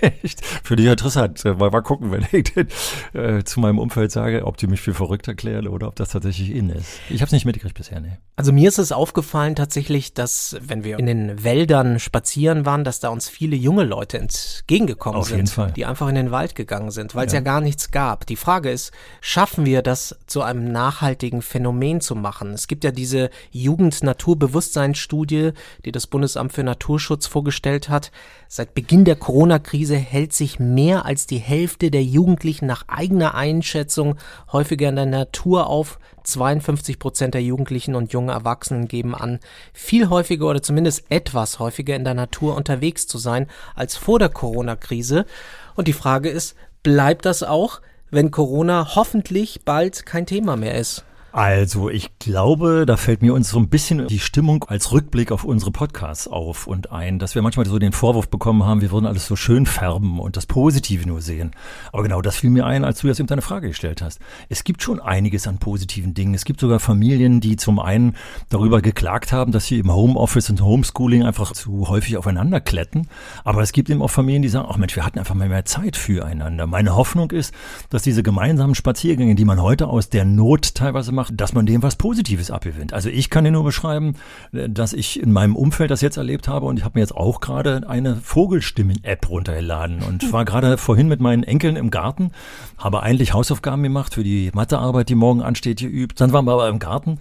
Echt? 0.00 0.44
Für 0.62 0.76
dich 0.76 0.86
interessant. 0.86 1.44
Mal, 1.44 1.70
mal 1.70 1.82
gucken, 1.82 2.10
wenn 2.10 2.26
ich 2.32 2.54
den, 2.54 2.68
äh, 3.12 3.44
zu 3.44 3.60
meinem 3.60 3.78
Umfeld 3.78 4.10
sage, 4.10 4.46
ob 4.46 4.56
die 4.56 4.66
mich 4.66 4.80
für 4.80 4.94
verrückt 4.94 5.28
erklären 5.28 5.68
oder 5.68 5.88
ob 5.88 5.96
das 5.96 6.08
tatsächlich 6.10 6.50
in 6.50 6.70
ist. 6.70 7.00
Ich 7.10 7.20
habe 7.20 7.26
es 7.26 7.32
nicht 7.32 7.44
mitgekriegt 7.44 7.76
bisher, 7.76 8.00
nee. 8.00 8.16
Also 8.36 8.52
mir 8.52 8.68
ist 8.68 8.78
es 8.78 8.92
aufgefallen 8.92 9.54
tatsächlich, 9.54 10.14
dass 10.14 10.56
wenn 10.60 10.84
wir 10.84 10.98
in 10.98 11.06
den 11.06 11.44
Wäldern 11.44 12.00
spazieren 12.00 12.66
waren, 12.66 12.84
dass 12.84 13.00
da 13.00 13.10
uns 13.10 13.28
viele 13.28 13.56
junge 13.56 13.84
Leute 13.84 14.18
entgegengekommen 14.18 15.20
Auf 15.20 15.28
sind, 15.28 15.36
jeden 15.36 15.48
Fall. 15.48 15.72
die 15.72 15.86
einfach 15.86 16.08
in 16.08 16.14
den 16.14 16.30
Wald 16.30 16.54
gegangen 16.54 16.90
sind, 16.90 17.14
weil 17.14 17.26
es 17.26 17.32
ja. 17.32 17.38
ja 17.38 17.44
gar 17.44 17.60
nichts 17.60 17.90
gab. 17.90 18.26
Die 18.26 18.36
Frage 18.36 18.70
ist, 18.70 18.92
schaffen 19.20 19.66
wir 19.66 19.82
das 19.82 20.16
zu 20.26 20.42
einem 20.42 20.72
nachhaltigen 20.72 21.42
Phänomen 21.42 22.00
zu 22.00 22.16
machen? 22.16 22.52
Es 22.52 22.66
gibt 22.66 22.84
ja 22.84 22.90
diese 22.90 23.30
Jugend-Naturbewusstseinsstudie, 23.50 25.52
die 25.84 25.92
das 25.92 26.06
Bundesamt 26.06 26.52
für 26.52 26.64
Naturschutz 26.64 27.26
vorgestellt 27.26 27.88
hat. 27.88 28.10
Seit 28.48 28.74
Beginn 28.74 29.04
der 29.04 29.16
Corona-Krise 29.34 29.96
hält 29.96 30.32
sich 30.32 30.60
mehr 30.60 31.06
als 31.06 31.26
die 31.26 31.38
Hälfte 31.38 31.90
der 31.90 32.04
Jugendlichen 32.04 32.66
nach 32.66 32.84
eigener 32.86 33.34
Einschätzung 33.34 34.14
häufiger 34.52 34.88
in 34.88 34.94
der 34.94 35.06
Natur 35.06 35.66
auf. 35.66 35.98
52 36.22 37.00
Prozent 37.00 37.34
der 37.34 37.42
Jugendlichen 37.42 37.96
und 37.96 38.12
jungen 38.12 38.28
Erwachsenen 38.28 38.86
geben 38.86 39.12
an, 39.12 39.40
viel 39.72 40.08
häufiger 40.08 40.46
oder 40.46 40.62
zumindest 40.62 41.10
etwas 41.10 41.58
häufiger 41.58 41.96
in 41.96 42.04
der 42.04 42.14
Natur 42.14 42.54
unterwegs 42.54 43.08
zu 43.08 43.18
sein 43.18 43.48
als 43.74 43.96
vor 43.96 44.20
der 44.20 44.28
Corona-Krise. 44.28 45.26
Und 45.74 45.88
die 45.88 45.94
Frage 45.94 46.28
ist, 46.28 46.54
bleibt 46.84 47.24
das 47.24 47.42
auch, 47.42 47.80
wenn 48.12 48.30
Corona 48.30 48.94
hoffentlich 48.94 49.64
bald 49.64 50.06
kein 50.06 50.26
Thema 50.26 50.54
mehr 50.54 50.78
ist? 50.78 51.04
Also, 51.34 51.90
ich 51.90 52.16
glaube, 52.20 52.84
da 52.86 52.96
fällt 52.96 53.20
mir 53.20 53.34
uns 53.34 53.50
so 53.50 53.58
ein 53.58 53.68
bisschen 53.68 54.06
die 54.06 54.20
Stimmung 54.20 54.62
als 54.68 54.92
Rückblick 54.92 55.32
auf 55.32 55.42
unsere 55.42 55.72
Podcasts 55.72 56.28
auf 56.28 56.68
und 56.68 56.92
ein, 56.92 57.18
dass 57.18 57.34
wir 57.34 57.42
manchmal 57.42 57.66
so 57.66 57.76
den 57.80 57.90
Vorwurf 57.90 58.28
bekommen 58.28 58.62
haben, 58.62 58.82
wir 58.82 58.92
würden 58.92 59.06
alles 59.06 59.26
so 59.26 59.34
schön 59.34 59.66
färben 59.66 60.20
und 60.20 60.36
das 60.36 60.46
Positive 60.46 61.08
nur 61.08 61.22
sehen. 61.22 61.50
Aber 61.92 62.04
genau 62.04 62.22
das 62.22 62.36
fiel 62.36 62.50
mir 62.50 62.66
ein, 62.66 62.84
als 62.84 63.00
du 63.00 63.08
jetzt 63.08 63.18
eben 63.18 63.26
deine 63.26 63.42
Frage 63.42 63.66
gestellt 63.66 64.00
hast. 64.00 64.20
Es 64.48 64.62
gibt 64.62 64.80
schon 64.84 65.00
einiges 65.00 65.48
an 65.48 65.58
positiven 65.58 66.14
Dingen. 66.14 66.34
Es 66.34 66.44
gibt 66.44 66.60
sogar 66.60 66.78
Familien, 66.78 67.40
die 67.40 67.56
zum 67.56 67.80
einen 67.80 68.14
darüber 68.48 68.80
geklagt 68.80 69.32
haben, 69.32 69.50
dass 69.50 69.66
sie 69.66 69.80
im 69.80 69.92
Homeoffice 69.92 70.50
und 70.50 70.62
Homeschooling 70.62 71.24
einfach 71.24 71.50
zu 71.50 71.88
häufig 71.88 72.16
aufeinander 72.16 72.60
kletten. 72.60 73.08
Aber 73.42 73.60
es 73.60 73.72
gibt 73.72 73.90
eben 73.90 74.02
auch 74.02 74.10
Familien, 74.12 74.42
die 74.42 74.48
sagen, 74.48 74.68
ach 74.70 74.76
Mensch, 74.76 74.94
wir 74.94 75.04
hatten 75.04 75.18
einfach 75.18 75.34
mal 75.34 75.48
mehr 75.48 75.64
Zeit 75.64 75.96
füreinander. 75.96 76.68
Meine 76.68 76.94
Hoffnung 76.94 77.32
ist, 77.32 77.52
dass 77.90 78.02
diese 78.02 78.22
gemeinsamen 78.22 78.76
Spaziergänge, 78.76 79.34
die 79.34 79.44
man 79.44 79.60
heute 79.60 79.88
aus 79.88 80.10
der 80.10 80.24
Not 80.24 80.76
teilweise 80.76 81.10
macht, 81.10 81.23
dass 81.32 81.52
man 81.52 81.66
dem 81.66 81.82
was 81.82 81.96
Positives 81.96 82.50
abgewinnt. 82.50 82.92
Also 82.92 83.08
ich 83.08 83.30
kann 83.30 83.44
dir 83.44 83.50
nur 83.50 83.64
beschreiben, 83.64 84.14
dass 84.52 84.92
ich 84.92 85.20
in 85.20 85.32
meinem 85.32 85.56
Umfeld 85.56 85.90
das 85.90 86.00
jetzt 86.00 86.16
erlebt 86.16 86.48
habe 86.48 86.66
und 86.66 86.78
ich 86.78 86.84
habe 86.84 86.98
mir 86.98 87.02
jetzt 87.02 87.14
auch 87.14 87.40
gerade 87.40 87.88
eine 87.88 88.16
Vogelstimmen-App 88.16 89.28
runtergeladen 89.28 90.02
und 90.02 90.32
war 90.32 90.44
gerade 90.44 90.78
vorhin 90.78 91.08
mit 91.08 91.20
meinen 91.20 91.42
Enkeln 91.42 91.76
im 91.76 91.90
Garten, 91.90 92.30
habe 92.78 93.02
eigentlich 93.02 93.32
Hausaufgaben 93.32 93.82
gemacht 93.82 94.14
für 94.14 94.24
die 94.24 94.50
Mathearbeit, 94.54 95.08
die 95.08 95.14
morgen 95.14 95.42
ansteht, 95.42 95.78
geübt. 95.78 96.20
Dann 96.20 96.32
waren 96.32 96.44
wir 96.44 96.52
aber 96.52 96.68
im 96.68 96.78
Garten 96.78 97.18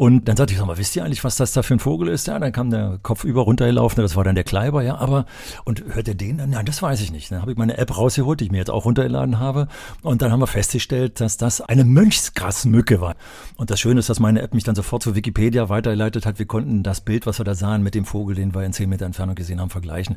und 0.00 0.28
dann 0.28 0.36
sagte 0.38 0.54
ich, 0.54 0.58
sag 0.58 0.66
mal, 0.66 0.78
wisst 0.78 0.96
ihr 0.96 1.04
eigentlich, 1.04 1.24
was 1.24 1.36
das 1.36 1.52
da 1.52 1.62
für 1.62 1.74
ein 1.74 1.78
Vogel 1.78 2.08
ist? 2.08 2.26
Ja, 2.26 2.38
dann 2.38 2.52
kam 2.52 2.70
der 2.70 2.98
Kopf 3.02 3.22
über 3.22 3.42
runtergelaufen, 3.42 4.00
das 4.00 4.16
war 4.16 4.24
dann 4.24 4.34
der 4.34 4.44
Kleiber, 4.44 4.82
ja, 4.82 4.96
aber, 4.96 5.26
und 5.66 5.84
hört 5.92 6.08
ihr 6.08 6.14
den 6.14 6.38
dann? 6.38 6.48
Nein, 6.48 6.64
das 6.64 6.80
weiß 6.80 7.02
ich 7.02 7.12
nicht. 7.12 7.30
Dann 7.30 7.42
habe 7.42 7.52
ich 7.52 7.58
meine 7.58 7.76
App 7.76 7.94
rausgeholt, 7.94 8.40
die 8.40 8.44
ich 8.44 8.50
mir 8.50 8.56
jetzt 8.56 8.70
auch 8.70 8.86
runtergeladen 8.86 9.38
habe. 9.38 9.68
Und 10.00 10.22
dann 10.22 10.32
haben 10.32 10.40
wir 10.40 10.46
festgestellt, 10.46 11.20
dass 11.20 11.36
das 11.36 11.60
eine 11.60 11.84
Mönchsgrasmücke 11.84 13.02
war. 13.02 13.14
Und 13.56 13.70
das 13.70 13.78
Schöne 13.78 14.00
ist, 14.00 14.08
dass 14.08 14.20
meine 14.20 14.40
App 14.40 14.54
mich 14.54 14.64
dann 14.64 14.74
sofort 14.74 15.02
zu 15.02 15.14
Wikipedia 15.14 15.68
weitergeleitet 15.68 16.24
hat. 16.24 16.38
Wir 16.38 16.46
konnten 16.46 16.82
das 16.82 17.02
Bild, 17.02 17.26
was 17.26 17.38
wir 17.38 17.44
da 17.44 17.54
sahen, 17.54 17.82
mit 17.82 17.94
dem 17.94 18.06
Vogel, 18.06 18.34
den 18.34 18.54
wir 18.54 18.64
in 18.64 18.72
10 18.72 18.88
Meter 18.88 19.04
Entfernung 19.04 19.34
gesehen 19.34 19.60
haben, 19.60 19.68
vergleichen. 19.68 20.16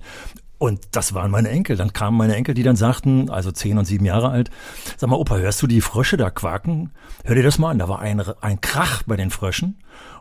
Und 0.58 0.80
das 0.92 1.14
waren 1.14 1.32
meine 1.32 1.50
Enkel. 1.50 1.76
Dann 1.76 1.94
kamen 1.94 2.18
meine 2.18 2.36
Enkel, 2.36 2.54
die 2.56 2.64
dann 2.64 2.76
sagten, 2.76 3.30
also 3.30 3.52
zehn 3.52 3.78
und 3.78 3.86
sieben 3.86 4.06
Jahre 4.06 4.30
alt, 4.30 4.50
sag 4.98 5.10
mal, 5.10 5.18
Opa, 5.18 5.38
hörst 5.38 5.62
du 5.62 5.68
die 5.68 5.82
Frösche 5.82 6.16
da 6.16 6.30
quaken? 6.30 6.92
Hör 7.26 7.36
dir 7.36 7.44
das 7.44 7.60
mal 7.60 7.72
an. 7.72 7.80
Da 7.80 7.90
war 7.90 8.00
ein, 8.00 8.22
ein 8.42 8.62
Krach 8.62 9.04
bei 9.04 9.18
den 9.18 9.30
Fröschen. 9.30 9.78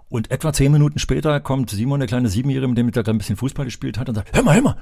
Und 0.09 0.31
etwa 0.31 0.53
zehn 0.53 0.73
Minuten 0.73 0.99
später 0.99 1.41
kommt 1.41 1.71
Simon, 1.71 2.01
der 2.01 2.09
kleine 2.09 2.29
Siebenjährige, 2.29 2.69
mit 2.69 2.77
dem 2.77 2.89
er 2.89 2.93
gerade 2.93 3.11
ein 3.11 3.19
bisschen 3.19 3.37
Fußball 3.37 3.65
gespielt 3.65 3.99
hat, 3.99 4.09
und 4.09 4.15
sagt, 4.15 4.37
hör 4.37 4.43
mal, 4.43 4.55
hör 4.55 4.63
mal, 4.63 4.77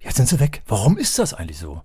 jetzt 0.00 0.16
sind 0.16 0.28
sie 0.28 0.38
weg. 0.38 0.62
Warum 0.68 0.96
ist 0.96 1.18
das 1.18 1.34
eigentlich 1.34 1.58
so? 1.58 1.82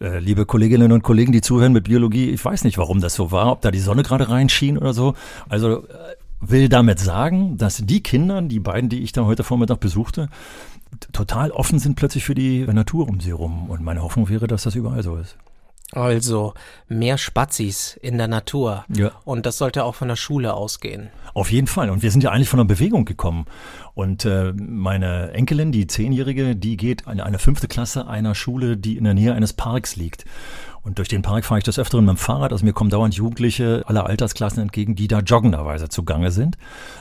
Äh, 0.00 0.18
liebe 0.18 0.44
Kolleginnen 0.44 0.92
und 0.92 1.02
Kollegen, 1.02 1.32
die 1.32 1.40
zuhören 1.40 1.72
mit 1.72 1.84
Biologie, 1.84 2.30
ich 2.30 2.44
weiß 2.44 2.64
nicht, 2.64 2.76
warum 2.76 3.00
das 3.00 3.14
so 3.14 3.30
war, 3.30 3.52
ob 3.52 3.60
da 3.62 3.70
die 3.70 3.78
Sonne 3.78 4.02
gerade 4.02 4.28
reinschien 4.28 4.76
oder 4.76 4.92
so. 4.92 5.14
Also 5.48 5.86
äh, 5.86 6.16
will 6.50 6.68
damit 6.68 6.98
sagen, 6.98 7.56
dass 7.56 7.78
die 7.78 8.02
Kinder, 8.02 8.42
die 8.42 8.60
beiden, 8.60 8.88
die 8.88 9.02
ich 9.02 9.12
da 9.12 9.24
heute 9.24 9.44
Vormittag 9.44 9.80
besuchte, 9.80 10.28
total 11.12 11.50
offen 11.50 11.78
sind 11.78 11.96
plötzlich 11.96 12.24
für 12.24 12.34
die 12.34 12.66
Natur 12.66 13.08
um 13.08 13.20
sie 13.20 13.32
rum. 13.32 13.70
Und 13.70 13.82
meine 13.82 14.02
Hoffnung 14.02 14.28
wäre, 14.28 14.46
dass 14.46 14.62
das 14.62 14.74
überall 14.74 15.02
so 15.02 15.16
ist. 15.16 15.36
Also 15.92 16.54
mehr 16.88 17.18
Spazis 17.18 17.96
in 18.02 18.18
der 18.18 18.26
Natur. 18.26 18.84
Ja. 18.88 19.12
Und 19.24 19.46
das 19.46 19.58
sollte 19.58 19.84
auch 19.84 19.94
von 19.94 20.08
der 20.08 20.16
Schule 20.16 20.54
ausgehen. 20.54 21.10
Auf 21.34 21.52
jeden 21.52 21.68
Fall. 21.68 21.90
Und 21.90 22.02
wir 22.02 22.10
sind 22.10 22.24
ja 22.24 22.30
eigentlich 22.30 22.48
von 22.48 22.58
der 22.58 22.64
Bewegung 22.64 23.04
gekommen. 23.04 23.46
Und 23.94 24.24
äh, 24.24 24.52
meine 24.54 25.32
Enkelin, 25.32 25.70
die 25.70 25.86
Zehnjährige, 25.86 26.56
die 26.56 26.76
geht 26.76 27.02
in 27.02 27.20
eine 27.20 27.38
fünfte 27.38 27.68
Klasse 27.68 28.08
einer 28.08 28.34
Schule, 28.34 28.76
die 28.76 28.96
in 28.96 29.04
der 29.04 29.14
Nähe 29.14 29.34
eines 29.34 29.52
Parks 29.52 29.94
liegt. 29.94 30.24
Und 30.84 30.98
durch 30.98 31.08
den 31.08 31.22
Park 31.22 31.46
fahre 31.46 31.58
ich 31.58 31.64
des 31.64 31.78
Öfteren 31.78 32.04
mit 32.04 32.16
dem 32.16 32.18
Fahrrad. 32.18 32.52
Also 32.52 32.64
mir 32.64 32.74
kommen 32.74 32.90
dauernd 32.90 33.14
Jugendliche 33.14 33.82
aller 33.86 34.06
Altersklassen 34.06 34.62
entgegen, 34.62 34.94
die 34.94 35.08
da 35.08 35.20
joggenderweise 35.20 35.88
zugange 35.88 36.30
sind. 36.30 36.58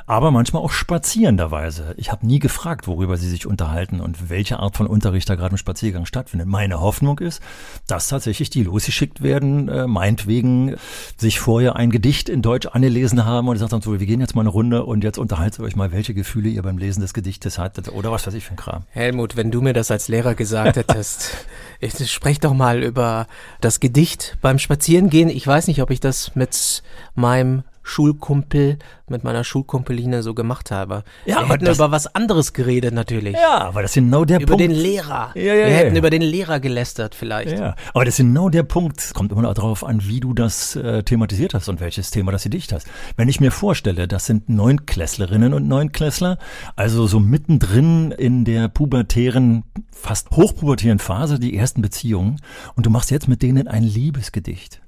Aber 0.08 0.32
manchmal 0.32 0.64
auch 0.64 0.72
spazierenderweise. 0.72 1.94
Ich 1.98 2.12
habe 2.12 2.26
nie 2.26 2.40
gefragt, 2.40 2.88
worüber 2.88 3.18
sie 3.18 3.30
sich 3.30 3.46
unterhalten 3.46 4.00
und 4.00 4.30
welche 4.30 4.60
Art 4.60 4.78
von 4.78 4.88
Unterricht 4.88 5.30
da 5.30 5.36
gerade 5.36 5.52
im 5.52 5.58
Spaziergang 5.58 6.06
stattfindet. 6.06 6.48
Meine 6.48 6.80
Hoffnung 6.80 7.20
ist, 7.20 7.42
dass 7.86 8.08
tatsächlich 8.08 8.50
die 8.50 8.64
losgeschickt 8.64 9.22
werden, 9.22 9.68
äh, 9.68 9.86
meinetwegen 9.86 10.78
sich 11.18 11.42
vorher 11.42 11.76
ein 11.76 11.92
Gedicht 11.92 12.30
in 12.30 12.42
Deutsch 12.42 12.68
angelesen 12.68 13.26
haben 13.26 13.50
und 13.50 13.56
gesagt 13.56 13.74
haben, 13.74 13.82
so, 13.82 14.00
wir 14.00 14.06
gehen 14.08 14.22
jetzt 14.22 14.34
mal 14.34 14.42
eine 14.42 14.50
Runde 14.50 14.86
und 14.86 15.04
jetzt 15.04 15.18
unterhaltet 15.18 15.60
euch 15.60 15.76
mal, 15.76 15.92
welche 15.92 16.14
Gefühle 16.14 16.48
ihr 16.48 16.62
beim 16.62 16.78
Lesen 16.78 17.02
des 17.02 17.14
Gedichtes 17.14 17.58
hattet 17.58 17.90
oder 17.90 18.12
was 18.12 18.26
weiß 18.26 18.34
ich 18.34 18.46
für 18.46 18.52
ein 18.52 18.58
Kram. 18.58 18.84
Helmut, 18.92 19.36
wenn 19.36 19.52
du 19.52 19.62
mir 19.62 19.74
das 19.74 19.92
als 19.92 20.08
Lehrer 20.08 20.36
gesagt 20.36 20.78
hättest, 20.78 21.48
ich 21.80 22.10
sprech 22.10 22.40
doch 22.40 22.54
mal 22.54 22.82
über 22.82 23.28
das 23.60 23.73
Gedicht 23.80 24.38
beim 24.42 24.60
Spazierengehen. 24.60 25.30
Ich 25.30 25.46
weiß 25.46 25.68
nicht, 25.68 25.82
ob 25.82 25.92
ich 25.92 26.00
das 26.00 26.36
mit 26.36 26.84
meinem 27.16 27.64
Schulkumpel, 27.84 28.80
mit 29.10 29.24
meiner 29.24 29.44
Schulkumpeline 29.44 30.24
so 30.24 30.34
gemacht 30.34 30.72
habe. 30.72 31.04
Ja, 31.26 31.36
wir 31.36 31.38
aber 31.40 31.54
hätten 31.56 31.66
das- 31.66 31.78
über 31.78 31.92
was 31.92 32.14
anderes 32.16 32.54
geredet 32.54 32.94
natürlich. 32.94 33.34
Ja, 33.34 33.60
aber 33.60 33.82
das 33.82 33.92
ist 33.92 33.96
genau 33.96 34.26
der 34.26 34.38
über 34.40 34.58
Punkt. 34.58 34.62
den 34.62 34.72
Lehrer. 34.72 35.32
Ja, 35.36 35.42
ja, 35.42 35.54
wir 35.54 35.68
ja, 35.70 35.76
hätten 35.76 35.96
ja. 35.96 36.00
über 36.00 36.10
den 36.10 36.22
Lehrer 36.22 36.60
gelästert 36.60 37.14
vielleicht. 37.14 37.58
Ja, 37.58 37.76
aber 37.94 38.06
das 38.06 38.16
ist 38.16 38.26
genau 38.26 38.50
der 38.50 38.64
Punkt. 38.64 39.14
Kommt 39.14 39.32
immer 39.32 39.42
noch 39.42 39.54
darauf 39.54 39.84
an, 39.84 40.08
wie 40.08 40.20
du 40.20 40.34
das 40.34 40.76
äh, 40.76 41.04
thematisiert 41.04 41.54
hast 41.54 41.70
und 41.70 41.80
welches 41.80 42.12
Thema 42.12 42.32
das 42.32 42.44
Gedicht 42.44 42.72
hast. 42.74 42.88
Wenn 43.18 43.28
ich 43.30 43.40
mir 43.40 43.52
vorstelle, 43.52 44.08
das 44.08 44.26
sind 44.26 44.50
Neunklässlerinnen 44.50 45.54
und 45.54 45.68
Neunklässler, 45.68 46.38
also 46.76 47.06
so 47.08 47.20
mittendrin 47.20 48.12
in 48.12 48.46
der 48.46 48.70
pubertären, 48.70 49.64
fast 49.92 50.32
hochpubertären 50.32 51.00
Phase, 51.00 51.40
die 51.40 51.56
ersten 51.56 51.82
Beziehungen, 51.82 52.40
und 52.76 52.86
du 52.86 52.90
machst 52.90 53.12
jetzt 53.12 53.28
mit 53.28 53.42
denen 53.42 53.68
ein 53.68 53.84
Liebesgedicht 53.84 54.82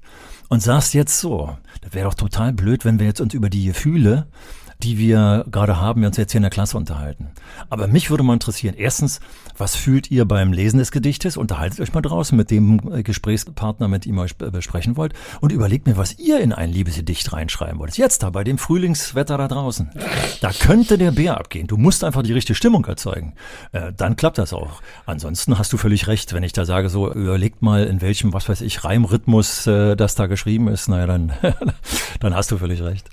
und 0.50 0.62
sagst 0.62 0.94
jetzt 0.94 1.20
so, 1.20 1.58
das 1.82 1.94
wäre 1.94 2.08
doch 2.08 2.14
total 2.14 2.54
blöd, 2.54 2.86
wenn 2.86 3.00
wir 3.00 3.06
jetzt 3.06 3.22
uns 3.22 3.34
über 3.34 3.50
die 3.50 3.66
Gefühle 3.66 4.28
die 4.84 4.98
wir 4.98 5.46
gerade 5.50 5.79
haben, 5.79 6.01
wir 6.01 6.08
uns 6.08 6.17
jetzt 6.17 6.32
hier 6.32 6.39
in 6.39 6.44
der 6.44 6.51
Klasse 6.51 6.77
unterhalten. 6.77 7.29
Aber 7.70 7.88
mich 7.88 8.10
würde 8.10 8.24
mal 8.24 8.34
interessieren, 8.34 8.75
erstens, 8.77 9.20
was 9.58 9.75
fühlt 9.75 10.12
ihr 10.12 10.25
beim 10.25 10.51
Lesen 10.51 10.77
des 10.79 10.91
Gedichtes? 10.91 11.38
Unterhaltet 11.38 11.79
euch 11.79 11.94
mal 11.94 12.01
draußen 12.01 12.38
mit 12.38 12.51
dem 12.51 12.82
äh, 12.94 13.03
Gesprächspartner, 13.03 13.88
mit 13.88 14.05
ihm 14.05 14.17
euch 14.20 14.36
äh, 14.41 14.51
besprechen 14.51 14.98
wollt 14.98 15.13
und 15.41 15.51
überlegt 15.51 15.88
mir, 15.88 15.98
was 15.98 16.20
ihr 16.20 16.39
in 16.39 16.51
ein 16.51 16.72
Liebesgedicht 16.72 17.32
reinschreiben 17.32 17.79
wollt. 17.79 17.98
Jetzt 17.98 18.24
da, 18.24 18.29
bei 18.29 18.44
dem 18.44 18.58
Frühlingswetter 18.58 19.38
da 19.38 19.48
draußen. 19.48 19.91
Da 20.41 20.51
könnte 20.51 20.98
der 20.98 21.12
Bär 21.12 21.38
abgehen. 21.38 21.67
Du 21.67 21.77
musst 21.77 22.03
einfach 22.03 22.24
die 22.24 22.34
richtige 22.34 22.55
Stimmung 22.55 22.86
erzeugen. 22.86 23.34
Äh, 23.72 23.94
dann 23.94 24.15
klappt 24.15 24.38
das 24.38 24.53
auch. 24.53 24.82
Ansonsten 25.05 25.58
hast 25.58 25.72
du 25.72 25.77
völlig 25.77 26.08
recht, 26.08 26.34
wenn 26.34 26.44
ich 26.44 26.53
da 26.53 26.65
sage, 26.65 26.89
so 26.89 27.12
überlegt 27.12 27.62
mal, 27.62 27.86
in 27.86 28.01
welchem, 28.01 28.34
was 28.34 28.50
weiß 28.50 28.62
ich, 28.62 28.84
Reimrhythmus 28.84 29.67
äh, 29.67 29.96
das 29.96 30.15
da 30.15 30.27
geschrieben 30.27 30.67
ist. 30.67 30.89
Naja, 30.89 31.08
dann, 31.08 31.32
dann 32.20 32.36
hast 32.36 32.51
du 32.51 32.58
völlig 32.58 32.82
recht. 32.82 33.10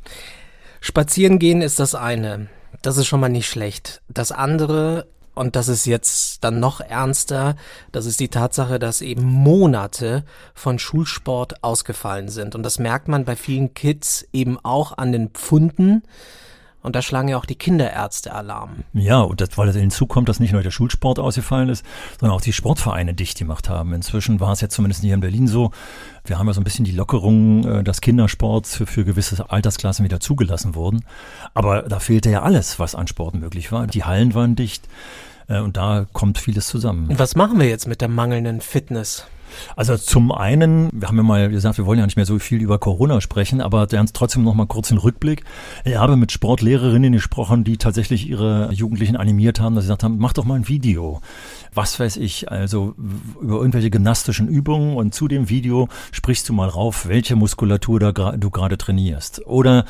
Spazieren 0.84 1.38
gehen 1.38 1.62
ist 1.62 1.78
das 1.78 1.94
eine. 1.94 2.48
Das 2.82 2.96
ist 2.96 3.06
schon 3.06 3.20
mal 3.20 3.28
nicht 3.28 3.48
schlecht. 3.48 4.02
Das 4.08 4.32
andere, 4.32 5.06
und 5.32 5.54
das 5.54 5.68
ist 5.68 5.86
jetzt 5.86 6.42
dann 6.42 6.58
noch 6.58 6.80
ernster, 6.80 7.54
das 7.92 8.04
ist 8.04 8.18
die 8.18 8.28
Tatsache, 8.28 8.80
dass 8.80 9.00
eben 9.00 9.22
Monate 9.22 10.24
von 10.54 10.80
Schulsport 10.80 11.62
ausgefallen 11.62 12.28
sind. 12.28 12.56
Und 12.56 12.64
das 12.64 12.80
merkt 12.80 13.06
man 13.06 13.24
bei 13.24 13.36
vielen 13.36 13.74
Kids 13.74 14.26
eben 14.32 14.58
auch 14.58 14.98
an 14.98 15.12
den 15.12 15.28
Pfunden. 15.30 16.02
Und 16.82 16.96
da 16.96 17.02
schlagen 17.02 17.28
ja 17.28 17.36
auch 17.36 17.44
die 17.46 17.54
Kinderärzte 17.54 18.34
Alarm. 18.34 18.84
Ja, 18.92 19.20
und 19.20 19.40
das, 19.40 19.56
weil 19.56 19.66
das 19.68 19.76
hinzukommt, 19.76 20.28
dass 20.28 20.40
nicht 20.40 20.52
nur 20.52 20.62
der 20.62 20.70
Schulsport 20.72 21.18
ausgefallen 21.18 21.68
ist, 21.68 21.84
sondern 22.18 22.36
auch 22.36 22.40
die 22.40 22.52
Sportvereine 22.52 23.14
dicht 23.14 23.38
gemacht 23.38 23.68
haben. 23.68 23.92
Inzwischen 23.92 24.40
war 24.40 24.52
es 24.52 24.60
jetzt 24.60 24.74
zumindest 24.74 25.02
hier 25.02 25.14
in 25.14 25.20
Berlin 25.20 25.46
so. 25.46 25.70
Wir 26.24 26.38
haben 26.38 26.46
ja 26.48 26.52
so 26.52 26.60
ein 26.60 26.64
bisschen 26.64 26.84
die 26.84 26.92
Lockerung, 26.92 27.64
äh, 27.66 27.84
dass 27.84 28.00
Kindersport 28.00 28.66
für, 28.66 28.86
für 28.86 29.04
gewisse 29.04 29.50
Altersklassen 29.50 30.04
wieder 30.04 30.20
zugelassen 30.20 30.74
wurden. 30.74 31.04
Aber 31.54 31.82
da 31.82 32.00
fehlte 32.00 32.30
ja 32.30 32.42
alles, 32.42 32.78
was 32.78 32.94
an 32.94 33.06
Sport 33.06 33.34
möglich 33.34 33.70
war. 33.72 33.86
Die 33.86 34.04
Hallen 34.04 34.34
waren 34.34 34.56
dicht. 34.56 34.88
äh, 35.48 35.58
Und 35.60 35.76
da 35.76 36.06
kommt 36.12 36.38
vieles 36.38 36.66
zusammen. 36.66 37.08
Und 37.08 37.18
was 37.18 37.36
machen 37.36 37.58
wir 37.60 37.68
jetzt 37.68 37.86
mit 37.86 38.00
der 38.00 38.08
mangelnden 38.08 38.60
Fitness? 38.60 39.26
Also 39.76 39.96
zum 39.96 40.32
einen, 40.32 40.90
wir 40.92 41.08
haben 41.08 41.16
ja 41.16 41.22
mal 41.22 41.48
gesagt, 41.50 41.78
wir 41.78 41.86
wollen 41.86 41.98
ja 41.98 42.04
nicht 42.04 42.16
mehr 42.16 42.26
so 42.26 42.38
viel 42.38 42.60
über 42.60 42.78
Corona 42.78 43.20
sprechen, 43.20 43.60
aber 43.60 43.86
ganz 43.86 44.12
trotzdem 44.12 44.44
noch 44.44 44.54
mal 44.54 44.66
kurz 44.66 44.88
den 44.88 44.98
Rückblick. 44.98 45.44
Ich 45.84 45.96
habe 45.96 46.16
mit 46.16 46.32
Sportlehrerinnen 46.32 47.12
gesprochen, 47.12 47.64
die 47.64 47.76
tatsächlich 47.76 48.28
ihre 48.28 48.72
Jugendlichen 48.72 49.16
animiert 49.16 49.60
haben, 49.60 49.74
dass 49.74 49.84
sie 49.84 49.88
gesagt 49.88 50.04
haben, 50.04 50.18
mach 50.18 50.32
doch 50.32 50.44
mal 50.44 50.56
ein 50.56 50.68
Video. 50.68 51.20
Was 51.74 51.98
weiß 51.98 52.18
ich, 52.18 52.50
also 52.50 52.94
über 53.40 53.56
irgendwelche 53.56 53.90
gymnastischen 53.90 54.48
Übungen 54.48 54.96
und 54.96 55.14
zu 55.14 55.28
dem 55.28 55.48
Video 55.48 55.88
sprichst 56.10 56.48
du 56.48 56.52
mal 56.52 56.68
rauf, 56.68 57.08
welche 57.08 57.36
Muskulatur 57.36 58.00
da 58.00 58.12
du 58.12 58.50
gerade 58.50 58.78
trainierst. 58.78 59.46
Oder 59.46 59.84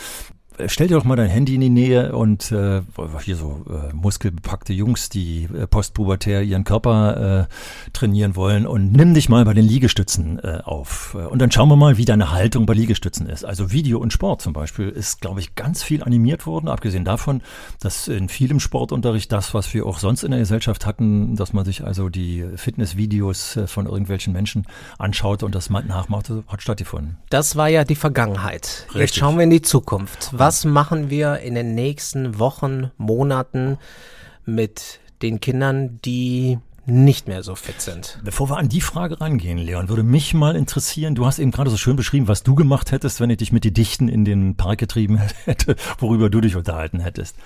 Stell 0.66 0.88
dir 0.88 0.96
doch 0.96 1.04
mal 1.04 1.16
dein 1.16 1.30
Handy 1.30 1.54
in 1.54 1.60
die 1.60 1.70
Nähe 1.70 2.14
und 2.14 2.52
äh, 2.52 2.82
hier 3.22 3.36
so 3.36 3.64
äh, 3.68 3.94
muskelbepackte 3.94 4.72
Jungs, 4.72 5.08
die 5.08 5.44
äh, 5.44 5.66
postpubertär 5.66 6.42
ihren 6.42 6.64
Körper 6.64 7.48
äh, 7.48 7.90
trainieren 7.92 8.36
wollen 8.36 8.66
und 8.66 8.92
nimm 8.92 9.14
dich 9.14 9.28
mal 9.28 9.44
bei 9.44 9.54
den 9.54 9.64
Liegestützen 9.64 10.38
äh, 10.38 10.60
auf. 10.64 11.14
Und 11.14 11.40
dann 11.40 11.50
schauen 11.50 11.68
wir 11.68 11.76
mal, 11.76 11.96
wie 11.96 12.04
deine 12.04 12.32
Haltung 12.32 12.66
bei 12.66 12.74
Liegestützen 12.74 13.28
ist. 13.28 13.44
Also 13.44 13.72
Video 13.72 13.98
und 13.98 14.12
Sport 14.12 14.42
zum 14.42 14.52
Beispiel 14.52 14.88
ist, 14.88 15.20
glaube 15.20 15.40
ich, 15.40 15.54
ganz 15.54 15.82
viel 15.82 16.02
animiert 16.02 16.46
worden, 16.46 16.68
abgesehen 16.68 17.04
davon, 17.04 17.42
dass 17.80 18.08
in 18.08 18.28
vielem 18.28 18.60
Sportunterricht 18.60 19.32
das, 19.32 19.54
was 19.54 19.72
wir 19.72 19.86
auch 19.86 19.98
sonst 19.98 20.22
in 20.22 20.30
der 20.30 20.40
Gesellschaft 20.40 20.86
hatten, 20.86 21.36
dass 21.36 21.52
man 21.52 21.64
sich 21.64 21.84
also 21.84 22.08
die 22.08 22.44
Fitnessvideos 22.56 23.56
äh, 23.56 23.66
von 23.66 23.86
irgendwelchen 23.86 24.32
Menschen 24.32 24.66
anschaute 24.98 25.46
und 25.46 25.54
das 25.54 25.70
mal 25.70 25.84
nachmachte, 25.84 26.44
hat 26.48 26.62
stattgefunden. 26.62 27.16
Das 27.30 27.56
war 27.56 27.68
ja 27.68 27.84
die 27.84 27.94
Vergangenheit. 27.94 28.86
Jetzt 28.88 28.94
Richtig. 28.94 29.20
schauen 29.20 29.36
wir 29.36 29.44
in 29.44 29.50
die 29.50 29.62
Zukunft. 29.62 30.30
Was 30.44 30.64
machen 30.64 31.08
wir 31.08 31.38
in 31.38 31.54
den 31.54 31.76
nächsten 31.76 32.40
Wochen, 32.40 32.90
Monaten 32.96 33.78
mit 34.44 34.98
den 35.22 35.38
Kindern, 35.38 36.00
die 36.04 36.58
nicht 36.86 37.28
mehr 37.28 37.42
so 37.42 37.54
fit 37.54 37.80
sind? 37.80 38.18
Bevor 38.24 38.50
wir 38.50 38.56
an 38.56 38.68
die 38.68 38.80
Frage 38.80 39.20
rangehen, 39.20 39.58
Leon, 39.58 39.88
würde 39.88 40.02
mich 40.02 40.34
mal 40.34 40.56
interessieren, 40.56 41.14
du 41.14 41.26
hast 41.26 41.38
eben 41.38 41.50
gerade 41.50 41.70
so 41.70 41.76
schön 41.76 41.96
beschrieben, 41.96 42.28
was 42.28 42.42
du 42.42 42.54
gemacht 42.54 42.90
hättest, 42.92 43.20
wenn 43.20 43.30
ich 43.30 43.38
dich 43.38 43.52
mit 43.52 43.64
die 43.64 43.72
Dichten 43.72 44.08
in 44.08 44.24
den 44.24 44.56
Park 44.56 44.78
getrieben 44.78 45.20
hätte, 45.44 45.76
worüber 45.98 46.30
du 46.30 46.40
dich 46.40 46.56
unterhalten 46.56 47.00
hättest. 47.00 47.36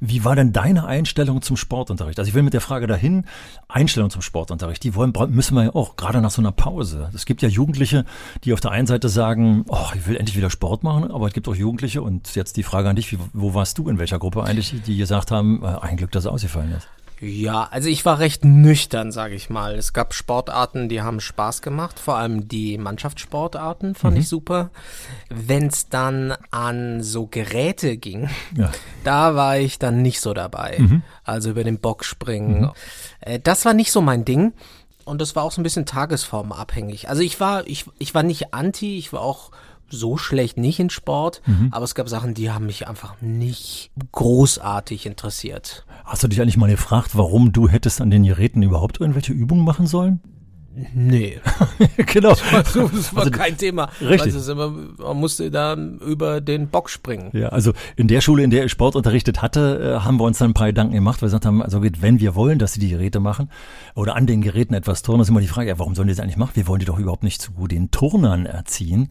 Wie 0.00 0.24
war 0.24 0.36
denn 0.36 0.52
deine 0.52 0.86
Einstellung 0.86 1.42
zum 1.42 1.56
Sportunterricht? 1.56 2.18
Also 2.18 2.28
ich 2.28 2.34
will 2.34 2.42
mit 2.42 2.54
der 2.54 2.60
Frage 2.60 2.86
dahin, 2.86 3.24
Einstellung 3.68 4.10
zum 4.10 4.22
Sportunterricht, 4.22 4.82
die 4.84 4.94
wollen, 4.94 5.12
müssen 5.28 5.56
wir 5.56 5.64
ja 5.64 5.74
auch, 5.74 5.96
gerade 5.96 6.20
nach 6.20 6.30
so 6.30 6.40
einer 6.40 6.52
Pause. 6.52 7.10
Es 7.14 7.26
gibt 7.26 7.42
ja 7.42 7.48
Jugendliche, 7.48 8.04
die 8.44 8.52
auf 8.52 8.60
der 8.60 8.70
einen 8.70 8.86
Seite 8.86 9.08
sagen, 9.08 9.64
oh, 9.68 9.88
ich 9.94 10.06
will 10.06 10.16
endlich 10.16 10.36
wieder 10.36 10.50
Sport 10.50 10.84
machen, 10.84 11.10
aber 11.10 11.26
es 11.26 11.32
gibt 11.32 11.48
auch 11.48 11.54
Jugendliche, 11.54 12.02
und 12.02 12.34
jetzt 12.34 12.56
die 12.56 12.62
Frage 12.62 12.88
an 12.88 12.96
dich, 12.96 13.10
wie, 13.12 13.18
wo 13.32 13.54
warst 13.54 13.78
du 13.78 13.88
in 13.88 13.98
welcher 13.98 14.18
Gruppe 14.18 14.44
eigentlich, 14.44 14.74
die 14.86 14.96
gesagt 14.96 15.30
haben, 15.30 15.62
äh, 15.62 15.66
ein 15.66 15.96
Glück, 15.96 16.12
dass 16.12 16.24
es 16.24 16.30
ausgefallen 16.30 16.72
ist? 16.72 16.88
Ja, 17.20 17.68
also 17.70 17.88
ich 17.88 18.04
war 18.04 18.18
recht 18.18 18.44
nüchtern, 18.44 19.12
sage 19.12 19.34
ich 19.34 19.48
mal. 19.48 19.74
Es 19.76 19.92
gab 19.92 20.14
Sportarten, 20.14 20.88
die 20.88 21.00
haben 21.00 21.20
Spaß 21.20 21.62
gemacht, 21.62 21.98
vor 21.98 22.16
allem 22.16 22.48
die 22.48 22.76
Mannschaftssportarten 22.76 23.94
fand 23.94 24.18
ich 24.18 24.28
super. 24.28 24.70
Wenn 25.30 25.68
es 25.68 25.88
dann 25.88 26.34
an 26.50 27.02
so 27.02 27.26
Geräte 27.26 27.96
ging, 27.96 28.28
Ja. 28.56 28.70
da 29.04 29.34
war 29.34 29.58
ich 29.58 29.78
dann 29.78 30.02
nicht 30.02 30.20
so 30.20 30.34
dabei. 30.34 30.78
Also 31.24 31.50
über 31.50 31.64
den 31.64 31.78
Bock 31.78 32.04
springen. 32.04 32.70
Äh, 33.20 33.40
das 33.40 33.64
war 33.64 33.74
nicht 33.74 33.92
so 33.92 34.00
mein 34.00 34.24
Ding. 34.24 34.52
Und 35.04 35.20
das 35.20 35.36
war 35.36 35.42
auch 35.44 35.52
so 35.52 35.60
ein 35.60 35.64
bisschen 35.64 35.86
tagesformabhängig. 35.86 37.08
Also 37.10 37.22
ich 37.22 37.38
war, 37.38 37.66
ich, 37.66 37.84
ich 37.98 38.14
war 38.14 38.22
nicht 38.22 38.54
anti, 38.54 38.96
ich 38.98 39.12
war 39.12 39.20
auch 39.20 39.50
so 39.94 40.16
schlecht 40.16 40.56
nicht 40.56 40.78
in 40.80 40.90
Sport, 40.90 41.42
aber 41.70 41.84
es 41.84 41.94
gab 41.94 42.08
Sachen, 42.08 42.34
die 42.34 42.50
haben 42.50 42.66
mich 42.66 42.88
einfach 42.88 43.14
nicht 43.20 43.90
großartig 44.12 45.06
interessiert. 45.06 45.86
Hast 46.04 46.22
du 46.22 46.28
dich 46.28 46.40
eigentlich 46.40 46.56
mal 46.56 46.70
gefragt, 46.70 47.10
warum 47.14 47.52
du 47.52 47.68
hättest 47.68 48.00
an 48.00 48.10
den 48.10 48.24
Geräten 48.24 48.62
überhaupt 48.62 49.00
irgendwelche 49.00 49.32
Übungen 49.32 49.64
machen 49.64 49.86
sollen? 49.86 50.20
Nee. 50.92 51.40
genau. 52.06 52.30
Das 52.30 52.52
war, 52.52 52.62
das 52.62 53.14
war 53.14 53.20
also, 53.20 53.30
kein 53.30 53.56
Thema. 53.56 53.90
Richtig. 54.00 54.34
Also 54.34 54.54
man 54.54 55.16
musste 55.16 55.50
da 55.50 55.74
über 55.74 56.40
den 56.40 56.68
Bock 56.68 56.90
springen. 56.90 57.30
Ja, 57.32 57.50
also 57.50 57.72
in 57.96 58.08
der 58.08 58.20
Schule, 58.20 58.42
in 58.42 58.50
der 58.50 58.64
ich 58.64 58.72
Sport 58.72 58.96
unterrichtet 58.96 59.40
hatte, 59.40 59.98
äh, 59.98 60.04
haben 60.04 60.18
wir 60.18 60.24
uns 60.24 60.38
dann 60.38 60.50
ein 60.50 60.54
paar 60.54 60.66
Gedanken 60.66 60.94
gemacht, 60.94 61.22
weil 61.22 61.28
wir 61.28 61.28
gesagt 61.28 61.46
haben, 61.46 61.62
also 61.62 61.82
wenn 61.82 62.18
wir 62.18 62.34
wollen, 62.34 62.58
dass 62.58 62.72
sie 62.72 62.80
die 62.80 62.88
Geräte 62.88 63.20
machen 63.20 63.50
oder 63.94 64.16
an 64.16 64.26
den 64.26 64.40
Geräten 64.40 64.74
etwas 64.74 65.02
turnen, 65.02 65.22
ist 65.22 65.28
immer 65.28 65.40
die 65.40 65.46
Frage, 65.46 65.68
ja, 65.68 65.78
warum 65.78 65.94
sollen 65.94 66.08
die 66.08 66.14
das 66.14 66.20
eigentlich 66.20 66.36
machen? 66.36 66.52
Wir 66.54 66.66
wollen 66.66 66.80
die 66.80 66.86
doch 66.86 66.98
überhaupt 66.98 67.22
nicht 67.22 67.40
zu 67.40 67.52
den 67.68 67.90
Turnern 67.90 68.46
erziehen. 68.46 69.10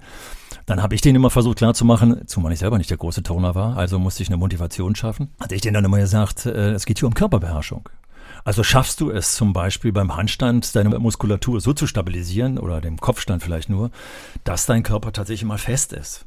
Dann 0.65 0.81
habe 0.81 0.95
ich 0.95 1.01
denen 1.01 1.17
immer 1.17 1.29
versucht 1.29 1.57
klarzumachen, 1.57 2.27
zumal 2.27 2.53
ich 2.53 2.59
selber 2.59 2.77
nicht 2.77 2.89
der 2.89 2.97
große 2.97 3.23
Turner 3.23 3.55
war, 3.55 3.77
also 3.77 3.99
musste 3.99 4.23
ich 4.23 4.29
eine 4.29 4.37
Motivation 4.37 4.95
schaffen. 4.95 5.29
Hatte 5.39 5.55
ich 5.55 5.61
denen 5.61 5.73
dann 5.73 5.85
immer 5.85 5.99
gesagt, 5.99 6.45
äh, 6.45 6.71
es 6.71 6.85
geht 6.85 6.99
hier 6.99 7.07
um 7.07 7.13
Körperbeherrschung. 7.13 7.89
Also 8.45 8.63
schaffst 8.63 8.99
du 8.99 9.09
es 9.09 9.35
zum 9.35 9.53
Beispiel 9.53 9.91
beim 9.91 10.15
Handstand, 10.15 10.75
deine 10.75 10.97
Muskulatur 10.99 11.61
so 11.61 11.73
zu 11.73 11.87
stabilisieren 11.87 12.57
oder 12.57 12.81
dem 12.81 12.97
Kopfstand 12.97 13.41
vielleicht 13.41 13.69
nur, 13.69 13.91
dass 14.43 14.65
dein 14.65 14.83
Körper 14.83 15.13
tatsächlich 15.13 15.47
mal 15.47 15.57
fest 15.57 15.93
ist. 15.93 16.25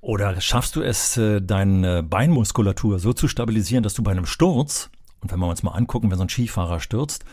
Oder 0.00 0.40
schaffst 0.40 0.76
du 0.76 0.82
es, 0.82 1.16
äh, 1.16 1.40
deine 1.42 2.02
Beinmuskulatur 2.02 2.98
so 2.98 3.12
zu 3.12 3.28
stabilisieren, 3.28 3.82
dass 3.82 3.94
du 3.94 4.02
bei 4.02 4.12
einem 4.12 4.26
Sturz 4.26 4.90
und 5.20 5.32
wenn 5.32 5.40
wir 5.40 5.48
uns 5.48 5.62
mal 5.62 5.72
angucken, 5.72 6.10
wenn 6.10 6.18
so 6.18 6.24
ein 6.24 6.28
Skifahrer 6.28 6.80
stürzt 6.80 7.24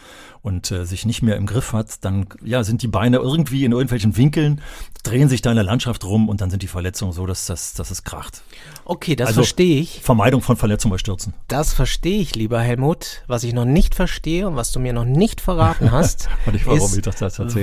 und 0.41 0.71
äh, 0.71 0.85
sich 0.85 1.05
nicht 1.05 1.21
mehr 1.21 1.35
im 1.37 1.45
Griff 1.45 1.73
hat, 1.73 2.03
dann 2.03 2.27
ja, 2.43 2.63
sind 2.63 2.81
die 2.81 2.87
Beine 2.87 3.17
irgendwie 3.17 3.63
in 3.63 3.71
irgendwelchen 3.71 4.17
Winkeln, 4.17 4.61
drehen 5.03 5.29
sich 5.29 5.41
da 5.41 5.51
in 5.51 5.55
der 5.55 5.63
Landschaft 5.63 6.03
rum 6.03 6.29
und 6.29 6.41
dann 6.41 6.49
sind 6.49 6.63
die 6.63 6.67
Verletzungen 6.67 7.11
so, 7.11 7.25
dass, 7.25 7.45
das, 7.45 7.73
dass 7.73 7.91
es 7.91 8.03
kracht. 8.03 8.41
Okay, 8.85 9.15
das 9.15 9.29
also, 9.29 9.41
verstehe 9.41 9.79
ich. 9.79 10.01
Vermeidung 10.01 10.41
von 10.41 10.57
Verletzungen 10.57 10.93
bei 10.93 10.97
Stürzen. 10.97 11.33
Das 11.47 11.73
verstehe 11.73 12.19
ich, 12.19 12.35
lieber 12.35 12.59
Helmut. 12.59 13.23
Was 13.27 13.43
ich 13.43 13.53
noch 13.53 13.65
nicht 13.65 13.93
verstehe 13.93 14.47
und 14.47 14.55
was 14.55 14.71
du 14.71 14.79
mir 14.79 14.93
noch 14.93 15.05
nicht 15.05 15.41
verraten 15.41 15.91
hast, 15.91 16.27
ist, 16.53 17.05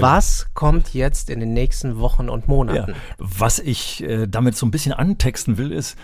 was 0.00 0.46
kommt 0.54 0.94
jetzt 0.94 1.30
in 1.30 1.40
den 1.40 1.52
nächsten 1.52 1.98
Wochen 1.98 2.28
und 2.28 2.46
Monaten? 2.46 2.92
Ja, 2.92 2.96
was 3.18 3.58
ich 3.58 4.02
äh, 4.02 4.26
damit 4.28 4.56
so 4.56 4.66
ein 4.66 4.70
bisschen 4.70 4.92
antexten 4.92 5.56
will, 5.56 5.72
ist, 5.72 5.96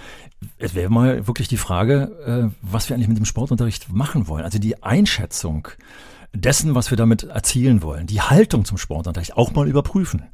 es 0.59 0.75
wäre 0.75 0.91
mal 0.91 1.27
wirklich 1.27 1.49
die 1.49 1.57
Frage, 1.57 2.53
äh, 2.53 2.57
was 2.63 2.89
wir 2.89 2.95
eigentlich 2.95 3.09
mit 3.09 3.19
dem 3.19 3.25
Sportunterricht 3.25 3.93
machen 3.93 4.08
wollen. 4.15 4.45
Also 4.45 4.59
die 4.59 4.83
Einschätzung 4.83 5.69
dessen, 6.35 6.75
was 6.75 6.91
wir 6.91 6.97
damit 6.97 7.25
erzielen 7.25 7.83
wollen, 7.83 8.07
die 8.07 8.21
Haltung 8.21 8.65
zum 8.65 8.79
Sportunterricht 8.79 9.37
auch 9.37 9.53
mal 9.53 9.69
überprüfen. 9.69 10.25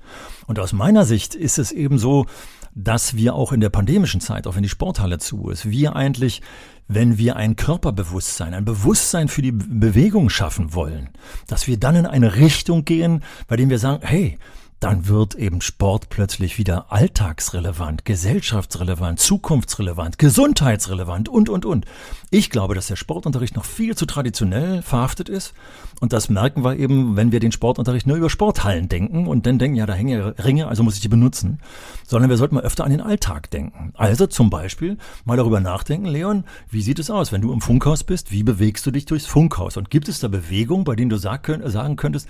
Und 0.47 0.59
aus 0.59 0.73
meiner 0.73 1.05
Sicht 1.05 1.35
ist 1.35 1.59
es 1.59 1.73
eben 1.73 1.99
so, 1.99 2.27
dass 2.75 3.17
wir 3.17 3.35
auch 3.35 3.53
in 3.53 3.61
der 3.61 3.71
pandemischen 3.71 4.21
Zeit, 4.21 4.47
auch 4.47 4.57
wenn 4.57 4.65
die 4.65 4.69
Sporthalle 4.69 5.19
zu 5.19 5.49
ist, 5.51 5.71
wir 5.71 5.95
eigentlich, 5.95 6.43
wenn 6.89 7.19
wir 7.19 7.37
ein 7.37 7.57
Körperbewusstsein, 7.57 8.53
ein 8.53 8.65
Bewusstsein 8.65 9.29
für 9.29 9.43
die 9.43 9.53
Bewegung 9.53 10.29
schaffen 10.29 10.75
wollen, 10.75 11.11
dass 11.47 11.69
wir 11.69 11.79
dann 11.79 11.95
in 11.95 12.07
eine 12.07 12.35
Richtung 12.35 12.85
gehen, 12.85 13.23
bei 13.47 13.57
dem 13.57 13.71
wir 13.71 13.79
sagen, 13.79 14.03
hey, 14.05 14.39
dann 14.85 15.09
wird 15.09 15.35
eben 15.37 15.63
Sport 15.63 16.11
plötzlich 16.11 16.59
wieder 16.59 16.93
alltagsrelevant, 16.93 18.05
gesellschaftsrelevant, 18.05 19.19
zukunftsrelevant, 19.19 20.19
gesundheitsrelevant 20.19 21.31
und, 21.31 21.49
und, 21.49 21.65
und. 21.65 21.87
Ich 22.31 22.51
glaube, 22.51 22.75
dass 22.75 22.89
der 22.89 22.97
Sportunterricht 22.97 23.57
noch 23.57 23.65
viel 23.65 23.97
zu 23.97 24.05
traditionell 24.05 24.83
verhaftet 24.83 25.31
ist. 25.31 25.55
Und 26.01 26.13
das 26.13 26.29
merken 26.29 26.65
wir 26.65 26.77
eben, 26.77 27.17
wenn 27.17 27.33
wir 27.33 27.41
den 27.41 27.51
Sportunterricht 27.51 28.07
nur 28.07 28.19
über 28.19 28.29
Sporthallen 28.29 28.91
denken 28.91 29.27
und 29.27 29.47
dann 29.47 29.59
denken, 29.59 29.79
ja, 29.79 29.87
da 29.87 29.95
hängen 29.95 30.19
ja 30.19 30.29
Ringe, 30.45 30.69
also 30.69 30.83
muss 30.83 30.97
ich 30.97 31.01
die 31.01 31.09
benutzen. 31.09 31.61
Sondern 32.07 32.29
wir 32.29 32.37
sollten 32.37 32.57
mal 32.57 32.65
öfter 32.65 32.85
an 32.85 32.91
den 32.91 33.01
Alltag 33.01 33.51
denken. 33.51 33.95
Also 33.95 34.27
zum 34.27 34.51
Beispiel 34.51 34.99
mal 35.25 35.39
darüber 35.39 35.61
nachdenken, 35.61 36.09
Leon, 36.09 36.45
wie 36.69 36.83
sieht 36.83 36.99
es 36.99 37.09
aus, 37.09 37.33
wenn 37.33 37.41
du 37.41 37.55
im 37.55 37.63
Funkhaus 37.63 38.05
bist? 38.05 38.33
Wie 38.33 38.43
bewegst 38.43 38.85
du 38.85 38.91
dich 38.91 39.07
durchs 39.07 39.25
Funkhaus? 39.25 39.79
Und 39.79 39.89
gibt 39.89 40.11
es 40.11 40.21
da 40.21 40.29
Bewegungen, 40.29 40.85
bei 40.85 40.95
denen 40.95 41.09
du 41.09 41.17
sagen 41.17 41.97
könntest, 41.97 42.29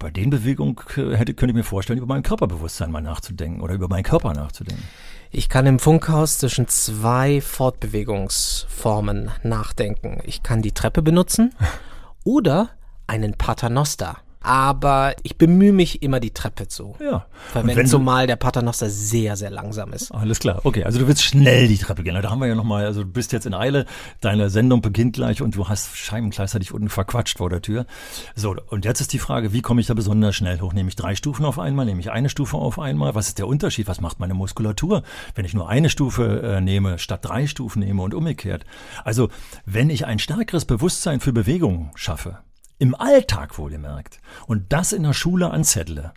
bei 0.00 0.10
den 0.10 0.30
Bewegungen 0.30 0.76
hätte, 0.96 1.34
könnte 1.34 1.52
ich 1.52 1.54
mir 1.54 1.62
vorstellen, 1.62 1.98
über 1.98 2.12
mein 2.12 2.24
Körperbewusstsein 2.24 2.90
mal 2.90 3.02
nachzudenken 3.02 3.60
oder 3.60 3.74
über 3.74 3.86
meinen 3.86 4.02
Körper 4.02 4.32
nachzudenken. 4.32 4.82
Ich 5.30 5.48
kann 5.48 5.66
im 5.66 5.78
Funkhaus 5.78 6.38
zwischen 6.38 6.66
zwei 6.66 7.40
Fortbewegungsformen 7.40 9.30
nachdenken. 9.44 10.20
Ich 10.24 10.42
kann 10.42 10.62
die 10.62 10.72
Treppe 10.72 11.02
benutzen 11.02 11.54
oder 12.24 12.70
einen 13.06 13.34
Paternoster 13.34 14.16
aber 14.40 15.14
ich 15.22 15.36
bemühe 15.36 15.72
mich 15.72 16.02
immer 16.02 16.18
die 16.18 16.32
Treppe 16.32 16.66
zu. 16.66 16.96
Ja. 16.98 17.26
Verwenden, 17.52 17.86
zumal 17.86 18.26
der 18.26 18.36
Paternoster 18.36 18.88
sehr, 18.88 19.36
sehr 19.36 19.50
langsam 19.50 19.92
ist. 19.92 20.12
Alles 20.12 20.38
klar. 20.38 20.60
Okay, 20.64 20.84
also 20.84 20.98
du 20.98 21.06
willst 21.06 21.22
schnell 21.22 21.68
die 21.68 21.76
Treppe 21.76 22.02
gehen. 22.02 22.14
Da 22.20 22.30
haben 22.30 22.40
wir 22.40 22.48
ja 22.48 22.54
nochmal, 22.54 22.86
also 22.86 23.02
du 23.02 23.10
bist 23.10 23.32
jetzt 23.32 23.44
in 23.44 23.54
Eile, 23.54 23.84
deine 24.20 24.48
Sendung 24.48 24.80
beginnt 24.80 25.14
gleich 25.14 25.42
und 25.42 25.56
du 25.56 25.68
hast 25.68 25.96
Scheiben 25.96 26.30
gleichzeitig 26.30 26.72
unten 26.72 26.88
verquatscht 26.88 27.38
vor 27.38 27.50
der 27.50 27.60
Tür. 27.60 27.86
So, 28.34 28.56
und 28.68 28.84
jetzt 28.84 29.00
ist 29.00 29.12
die 29.12 29.18
Frage, 29.18 29.52
wie 29.52 29.60
komme 29.60 29.80
ich 29.80 29.86
da 29.86 29.94
besonders 29.94 30.34
schnell 30.34 30.60
hoch? 30.60 30.72
Nehme 30.72 30.88
ich 30.88 30.96
drei 30.96 31.14
Stufen 31.14 31.44
auf 31.44 31.58
einmal? 31.58 31.84
Nehme 31.84 32.00
ich 32.00 32.10
eine 32.10 32.30
Stufe 32.30 32.56
auf 32.56 32.78
einmal? 32.78 33.14
Was 33.14 33.28
ist 33.28 33.38
der 33.38 33.46
Unterschied? 33.46 33.88
Was 33.88 34.00
macht 34.00 34.20
meine 34.20 34.34
Muskulatur, 34.34 35.02
wenn 35.34 35.44
ich 35.44 35.52
nur 35.52 35.68
eine 35.68 35.90
Stufe 35.90 36.40
äh, 36.42 36.60
nehme, 36.62 36.98
statt 36.98 37.20
drei 37.22 37.46
Stufen 37.46 37.80
nehme 37.80 38.00
und 38.00 38.14
umgekehrt? 38.14 38.64
Also, 39.04 39.28
wenn 39.66 39.90
ich 39.90 40.06
ein 40.06 40.18
stärkeres 40.18 40.64
Bewusstsein 40.64 41.20
für 41.20 41.32
Bewegung 41.32 41.90
schaffe, 41.94 42.38
im 42.80 42.94
Alltag 42.96 43.58
wohlgemerkt, 43.58 44.18
und 44.46 44.72
das 44.72 44.92
in 44.92 45.04
der 45.04 45.12
Schule 45.12 45.50
anzettle, 45.50 46.12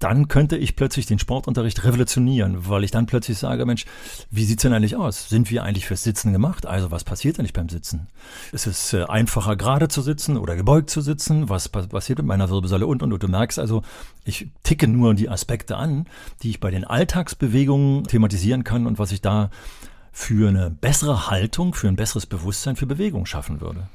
dann 0.00 0.28
könnte 0.28 0.56
ich 0.56 0.76
plötzlich 0.76 1.04
den 1.04 1.18
Sportunterricht 1.18 1.84
revolutionieren, 1.84 2.66
weil 2.68 2.84
ich 2.84 2.90
dann 2.90 3.04
plötzlich 3.04 3.36
sage, 3.36 3.66
Mensch, 3.66 3.84
wie 4.30 4.44
sieht's 4.44 4.62
denn 4.62 4.72
eigentlich 4.72 4.96
aus? 4.96 5.28
Sind 5.28 5.50
wir 5.50 5.62
eigentlich 5.62 5.86
fürs 5.86 6.02
Sitzen 6.02 6.32
gemacht? 6.32 6.64
Also 6.64 6.90
was 6.90 7.04
passiert 7.04 7.38
eigentlich 7.38 7.52
beim 7.52 7.68
Sitzen? 7.68 8.06
Ist 8.50 8.66
es 8.66 8.94
äh, 8.94 9.04
einfacher 9.04 9.56
gerade 9.56 9.88
zu 9.88 10.00
sitzen 10.00 10.38
oder 10.38 10.56
gebeugt 10.56 10.88
zu 10.88 11.02
sitzen? 11.02 11.50
Was 11.50 11.68
passiert 11.68 12.18
mit 12.18 12.26
meiner 12.26 12.48
Wirbelsäule 12.48 12.86
und 12.86 13.02
und 13.02 13.12
und? 13.12 13.22
Du 13.22 13.28
merkst 13.28 13.58
also, 13.58 13.82
ich 14.24 14.48
ticke 14.62 14.88
nur 14.88 15.12
die 15.14 15.28
Aspekte 15.28 15.76
an, 15.76 16.06
die 16.42 16.48
ich 16.48 16.60
bei 16.60 16.70
den 16.70 16.84
Alltagsbewegungen 16.84 18.04
thematisieren 18.04 18.64
kann 18.64 18.86
und 18.86 18.98
was 18.98 19.12
ich 19.12 19.20
da 19.20 19.50
für 20.12 20.48
eine 20.48 20.70
bessere 20.70 21.28
Haltung, 21.28 21.74
für 21.74 21.88
ein 21.88 21.96
besseres 21.96 22.24
Bewusstsein 22.24 22.76
für 22.76 22.86
Bewegung 22.86 23.26
schaffen 23.26 23.60
würde. 23.60 23.88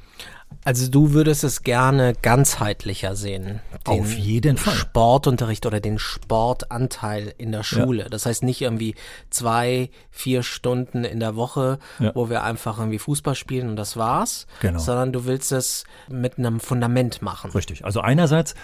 Also 0.64 0.90
du 0.90 1.12
würdest 1.12 1.44
es 1.44 1.62
gerne 1.62 2.12
ganzheitlicher 2.22 3.14
sehen. 3.14 3.60
Auf 3.84 4.12
jeden 4.14 4.56
Fall. 4.56 4.74
Sportunterricht 4.74 5.64
oder 5.64 5.78
den 5.78 6.00
Sportanteil 6.00 7.32
in 7.38 7.52
der 7.52 7.62
Schule. 7.62 8.02
Ja. 8.02 8.08
Das 8.08 8.26
heißt 8.26 8.42
nicht 8.42 8.62
irgendwie 8.62 8.96
zwei, 9.30 9.90
vier 10.10 10.42
Stunden 10.42 11.04
in 11.04 11.20
der 11.20 11.36
Woche, 11.36 11.78
ja. 12.00 12.10
wo 12.16 12.30
wir 12.30 12.42
einfach 12.42 12.78
irgendwie 12.78 12.98
Fußball 12.98 13.36
spielen 13.36 13.68
und 13.68 13.76
das 13.76 13.96
war's. 13.96 14.48
Genau. 14.60 14.80
Sondern 14.80 15.12
du 15.12 15.24
willst 15.24 15.52
es 15.52 15.84
mit 16.08 16.36
einem 16.36 16.58
Fundament 16.58 17.22
machen. 17.22 17.52
Richtig. 17.52 17.84
Also 17.84 18.00
einerseits 18.00 18.56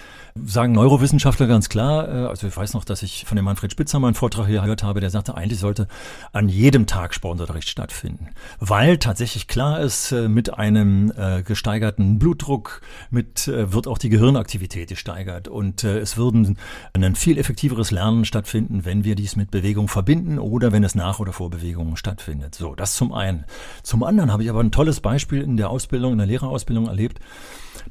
sagen 0.45 0.73
Neurowissenschaftler 0.73 1.47
ganz 1.47 1.69
klar, 1.69 2.09
äh, 2.09 2.27
also 2.27 2.49
ich 2.49 2.57
weiß 2.57 2.75
noch, 2.75 2.85
dass 2.85 3.03
ich 3.03 3.27
von 3.27 3.37
dem 3.37 3.45
Manfred 3.45 3.71
Spitzer 3.71 4.01
mal 4.01 4.09
einen 4.09 4.15
Vortrag 4.15 4.47
hier 4.47 4.63
gehört 4.63 4.83
habe, 4.83 5.01
der 5.01 5.11
sagte, 5.11 5.37
eigentlich 5.37 5.61
sollte 5.61 5.87
an 6.33 6.49
jedem 6.49 6.87
Tag 6.87 7.15
Sportunterricht 7.15 7.69
stattfinden. 7.69 8.31
Weil 8.59 8.99
tatsächlich 8.99 9.47
klar 9.47 9.81
ist, 9.81 10.11
äh, 10.11 10.29
mit 10.29 10.55
einem 10.55 11.13
äh, 11.43 11.45
gesteigerten 11.45 12.19
Blutdruck 12.19 12.81
mit 13.11 13.49
äh, 13.49 13.73
wird 13.73 13.87
auch 13.87 13.99
die 13.99 14.09
Gehirnaktivität 14.09 14.89
gesteigert 14.89 15.49
und 15.49 15.85
äh, 15.85 15.99
es 15.99 16.17
würden 16.17 16.59
ein 16.93 17.15
viel 17.15 17.39
effektiveres 17.39 17.91
Lernen 17.91 18.25
stattfinden, 18.25 18.85
wenn 18.85 19.05
wir 19.05 19.15
dies 19.15 19.37
mit 19.37 19.51
Bewegung 19.51 19.89
verbinden 19.89 20.39
oder 20.39 20.73
wenn 20.73 20.85
es 20.85 20.95
nach 20.95 21.19
oder 21.19 21.33
vor 21.33 21.51
Bewegung 21.51 21.97
stattfindet. 21.97 22.55
So, 22.55 22.75
das 22.75 22.95
zum 22.95 23.13
einen. 23.13 23.45
Zum 23.83 24.03
anderen 24.03 24.33
habe 24.33 24.43
ich 24.43 24.51
aber 24.51 24.61
ein 24.61 24.73
tolles 24.73 25.01
Beispiel 25.01 25.43
in 25.43 25.57
der 25.57 25.71
Ausbildung, 25.71 26.13
in 26.13 26.19
der 26.19 26.27
Lehrerausbildung 26.27 26.87
erlebt, 26.87 27.21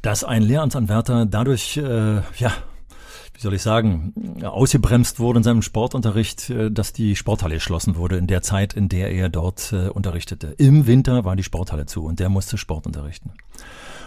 dass 0.01 0.23
ein 0.23 0.43
Lehramtsanwärter 0.43 1.25
dadurch, 1.25 1.77
äh, 1.77 2.21
ja, 2.37 2.51
wie 3.41 3.43
soll 3.43 3.56
ich 3.56 3.63
sagen, 3.63 4.13
ausgebremst 4.43 5.19
wurde 5.19 5.38
in 5.39 5.43
seinem 5.43 5.63
Sportunterricht, 5.63 6.51
äh, 6.51 6.69
dass 6.69 6.93
die 6.93 7.15
Sporthalle 7.15 7.56
geschlossen 7.56 7.95
wurde 7.95 8.17
in 8.17 8.27
der 8.27 8.43
Zeit, 8.43 8.73
in 8.73 8.88
der 8.88 9.12
er 9.12 9.30
dort 9.30 9.73
äh, 9.73 9.89
unterrichtete. 9.89 10.54
Im 10.60 10.86
Winter 10.86 11.25
war 11.25 11.36
die 11.36 11.41
Sporthalle 11.41 11.88
zu 11.88 12.06
und 12.06 12.19
der 12.19 12.30
musste 12.30 12.60
Sport 12.60 12.86
unterrichten. 12.86 13.32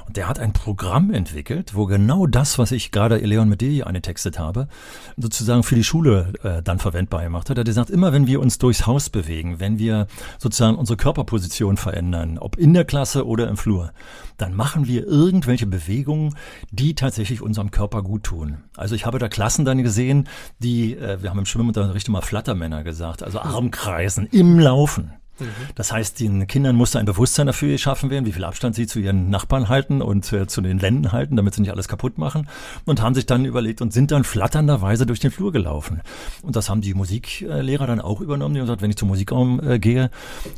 Und 0.07 0.17
der 0.17 0.29
hat 0.29 0.39
ein 0.39 0.53
Programm 0.53 1.11
entwickelt, 1.11 1.75
wo 1.75 1.87
genau 1.87 2.27
das, 2.27 2.59
was 2.59 2.73
ich 2.73 2.91
gerade 2.91 3.17
Leon 3.17 3.49
Medei 3.49 3.85
angetextet 3.85 4.39
habe, 4.39 4.69
sozusagen 5.17 5.63
für 5.63 5.75
die 5.75 5.85
Schule 5.85 6.33
äh, 6.43 6.63
dann 6.63 6.79
verwendbar 6.79 7.23
gemacht 7.23 7.49
hat. 7.49 7.57
Er 7.57 7.61
hat 7.61 7.67
gesagt, 7.67 7.91
immer 7.91 8.13
wenn 8.13 8.27
wir 8.27 8.41
uns 8.41 8.59
durchs 8.59 8.87
Haus 8.87 9.09
bewegen, 9.09 9.61
wenn 9.61 9.79
wir 9.79 10.07
sozusagen 10.39 10.77
unsere 10.77 10.97
Körperposition 10.97 11.77
verändern, 11.77 12.39
ob 12.39 12.57
in 12.57 12.75
der 12.75 12.85
Klasse 12.85 13.27
oder 13.27 13.49
im 13.49 13.57
Flur, 13.57 13.93
dann 14.37 14.55
machen 14.55 14.87
wir 14.87 15.07
irgendwelche 15.07 15.67
Bewegungen, 15.67 16.35
die 16.71 16.95
tatsächlich 16.95 17.41
unserem 17.41 17.71
Körper 17.71 18.03
gut 18.03 18.25
tun. 18.25 18.59
Also 18.77 18.95
ich 18.95 19.07
habe 19.07 19.19
da 19.19 19.29
Klassen 19.29 19.65
dann 19.65 19.83
gesehen, 19.83 20.29
die, 20.59 20.97
äh, 20.97 21.23
wir 21.23 21.31
haben 21.31 21.39
im 21.39 21.47
Schwimmunterricht 21.47 22.09
immer 22.09 22.23
Flattermänner 22.23 22.85
gesagt, 22.85 23.23
also 23.23 23.41
Armkreisen 23.41 24.27
im 24.27 24.59
Laufen. 24.59 25.13
Mhm. 25.39 25.47
Das 25.75 25.93
heißt, 25.93 26.21
den 26.21 26.47
Kindern 26.47 26.77
musste 26.77 26.99
ein 26.99 27.07
Bewusstsein 27.07 27.47
dafür 27.47 27.73
geschaffen 27.73 28.11
werden, 28.11 28.25
wie 28.27 28.33
viel 28.33 28.45
Abstand 28.45 28.75
sie 28.75 28.87
zu 28.87 29.01
ihren 29.01 29.31
Nachbarn 29.31 29.69
halten 29.69 30.03
und 30.03 30.33
äh, 30.33 30.47
zu 30.47 30.61
den 30.61 30.83
Wänden 30.83 31.13
halten, 31.13 31.37
damit 31.37 31.55
sie 31.55 31.63
nicht 31.63 31.73
alles 31.73 31.89
kaputt 31.89 32.19
machen. 32.19 32.49
Und 32.85 33.03
haben 33.03 33.15
sich 33.15 33.27
dann 33.27 33.45
überlegt 33.45 33.81
und 33.81 33.93
sind 33.93 34.11
dann 34.11 34.25
flatternderweise 34.25 35.07
durch 35.07 35.21
den 35.21 35.31
Flur 35.31 35.53
gelaufen. 35.53 36.03
Und 36.43 36.57
das 36.57 36.69
haben 36.71 36.81
die 36.81 36.95
Musiklehrer 36.95 37.87
dann 37.87 38.01
auch 38.01 38.21
übernommen. 38.21 38.55
Die 38.55 38.61
haben 38.61 38.67
gesagt, 38.67 38.83
wenn 38.83 38.91
ich 38.91 38.97
zum 38.97 39.09
Musikraum 39.09 39.61
äh, 39.61 39.79
gehe, 39.79 40.11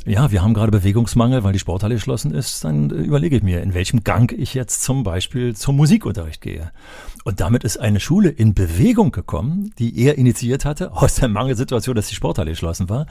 ja, 0.05 0.31
wir 0.31 0.43
haben 0.43 0.53
gerade 0.53 0.71
Bewegungsmangel, 0.71 1.43
weil 1.43 1.53
die 1.53 1.59
Sporthalle 1.59 1.95
geschlossen 1.95 2.33
ist, 2.33 2.63
dann 2.63 2.91
äh, 2.91 2.95
überlege 2.95 3.37
ich 3.37 3.43
mir, 3.43 3.61
in 3.61 3.73
welchem 3.73 4.03
Gang 4.03 4.31
ich 4.31 4.53
jetzt 4.53 4.83
zum 4.83 5.03
Beispiel 5.03 5.55
zum 5.55 5.75
Musikunterricht 5.75 6.41
gehe. 6.41 6.71
Und 7.23 7.41
damit 7.41 7.63
ist 7.63 7.77
eine 7.77 7.99
Schule 7.99 8.29
in 8.29 8.53
Bewegung 8.53 9.11
gekommen, 9.11 9.73
die 9.79 9.99
er 9.99 10.17
initiiert 10.17 10.65
hatte, 10.65 10.93
aus 10.93 11.15
der 11.15 11.27
Mangelsituation, 11.27 11.95
dass 11.95 12.07
die 12.07 12.15
Sporthalle 12.15 12.51
geschlossen 12.51 12.89
war 12.89 13.07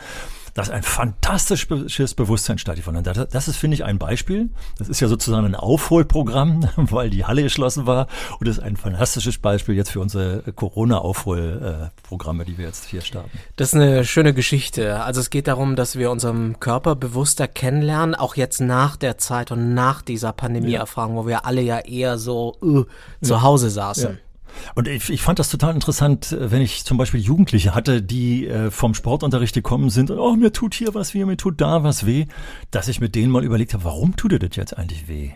dass 0.57 0.71
ein 0.71 0.83
fantastisches 0.83 2.14
Bewusstsein 2.14 2.57
stattgefunden 2.57 3.07
hat. 3.07 3.35
Das 3.35 3.47
ist, 3.47 3.57
finde 3.57 3.75
ich, 3.75 3.85
ein 3.85 3.99
Beispiel. 3.99 4.49
Das 4.79 4.88
ist 4.88 5.01
ja 5.01 5.09
sozusagen 5.09 5.45
ein 5.45 5.55
Aufholprogramm, 5.55 6.66
weil 6.77 7.11
die 7.11 7.27
Halle 7.27 7.42
geschlossen 7.42 7.87
war. 7.87 8.07
Und 8.40 8.49
das 8.49 8.57
ist 8.57 8.62
ein 8.62 8.77
fantastisches 8.77 9.37
Beispiel 9.37 9.75
jetzt 9.75 9.90
für 9.90 10.01
unsere 10.01 10.42
Corona-Aufholprogramme, 10.55 12.47
die 12.47 12.57
wir 12.57 12.64
jetzt 12.64 12.87
hier 12.87 13.03
starten. 13.03 13.38
Das 13.57 13.69
ist 13.69 13.75
eine 13.75 14.07
schöne 14.07 14.33
Geschichte. 14.33 15.03
Also 15.03 15.21
es 15.21 15.29
geht 15.29 15.47
darum, 15.47 15.77
dass 15.77 15.97
wir 15.97 16.11
unseren 16.11 16.59
Körper 16.59 16.97
bewusster 16.97 17.49
kennenlernen, 17.49 18.14
auch 18.14 18.35
jetzt 18.35 18.62
nach 18.62 18.97
der 18.97 19.19
Zeit 19.19 19.51
und 19.51 19.75
nach 19.75 20.01
dieser 20.01 20.33
Pandemieerfahrung, 20.33 21.16
ja. 21.16 21.23
wo 21.23 21.27
wir 21.27 21.45
alle 21.45 21.61
ja 21.61 21.81
eher 21.81 22.16
so 22.16 22.57
uh, 22.62 22.87
zu 23.21 23.42
Hause 23.42 23.69
saßen. 23.69 24.12
Ja. 24.12 24.25
Und 24.74 24.88
ich, 24.88 25.11
ich 25.11 25.22
fand 25.22 25.38
das 25.38 25.50
total 25.50 25.74
interessant, 25.74 26.32
äh, 26.32 26.50
wenn 26.50 26.62
ich 26.62 26.85
zum 26.85 26.98
Beispiel 26.98 27.20
Jugendliche 27.20 27.74
hatte, 27.74 28.02
die 28.02 28.46
äh, 28.46 28.70
vom 28.70 28.94
Sportunterricht 28.94 29.54
gekommen 29.54 29.90
sind 29.90 30.11
und, 30.11 30.18
oh, 30.18 30.35
mir 30.35 30.52
tut 30.52 30.74
hier 30.74 30.94
was 30.94 31.14
weh, 31.14 31.24
mir 31.24 31.37
tut 31.37 31.61
da 31.61 31.82
was 31.82 32.06
weh, 32.06 32.26
dass 32.70 32.88
ich 32.88 33.00
mit 33.00 33.14
denen 33.14 33.30
mal 33.30 33.44
überlegt 33.44 33.74
habe, 33.74 33.85
warum 33.85 34.16
tut 34.16 34.32
dir 34.32 34.38
das 34.38 34.56
jetzt 34.56 34.76
eigentlich 34.76 35.09
weh? 35.09 35.32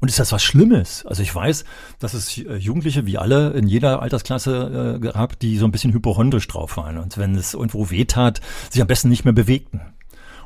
Und 0.00 0.08
ist 0.08 0.18
das 0.18 0.32
was 0.32 0.42
Schlimmes? 0.42 1.04
Also 1.04 1.22
ich 1.22 1.34
weiß, 1.34 1.64
dass 1.98 2.14
es 2.14 2.38
äh, 2.38 2.56
Jugendliche 2.56 3.06
wie 3.06 3.18
alle 3.18 3.50
in 3.50 3.66
jeder 3.66 4.00
Altersklasse 4.00 4.96
äh, 4.96 5.00
gab, 5.00 5.38
die 5.38 5.58
so 5.58 5.66
ein 5.66 5.72
bisschen 5.72 5.92
hypochondrisch 5.92 6.48
drauf 6.48 6.76
waren 6.76 6.98
und 6.98 7.18
wenn 7.18 7.34
es 7.34 7.54
irgendwo 7.54 7.90
weh 7.90 8.06
tat, 8.06 8.40
sich 8.70 8.80
am 8.80 8.88
besten 8.88 9.08
nicht 9.08 9.24
mehr 9.24 9.34
bewegten. 9.34 9.80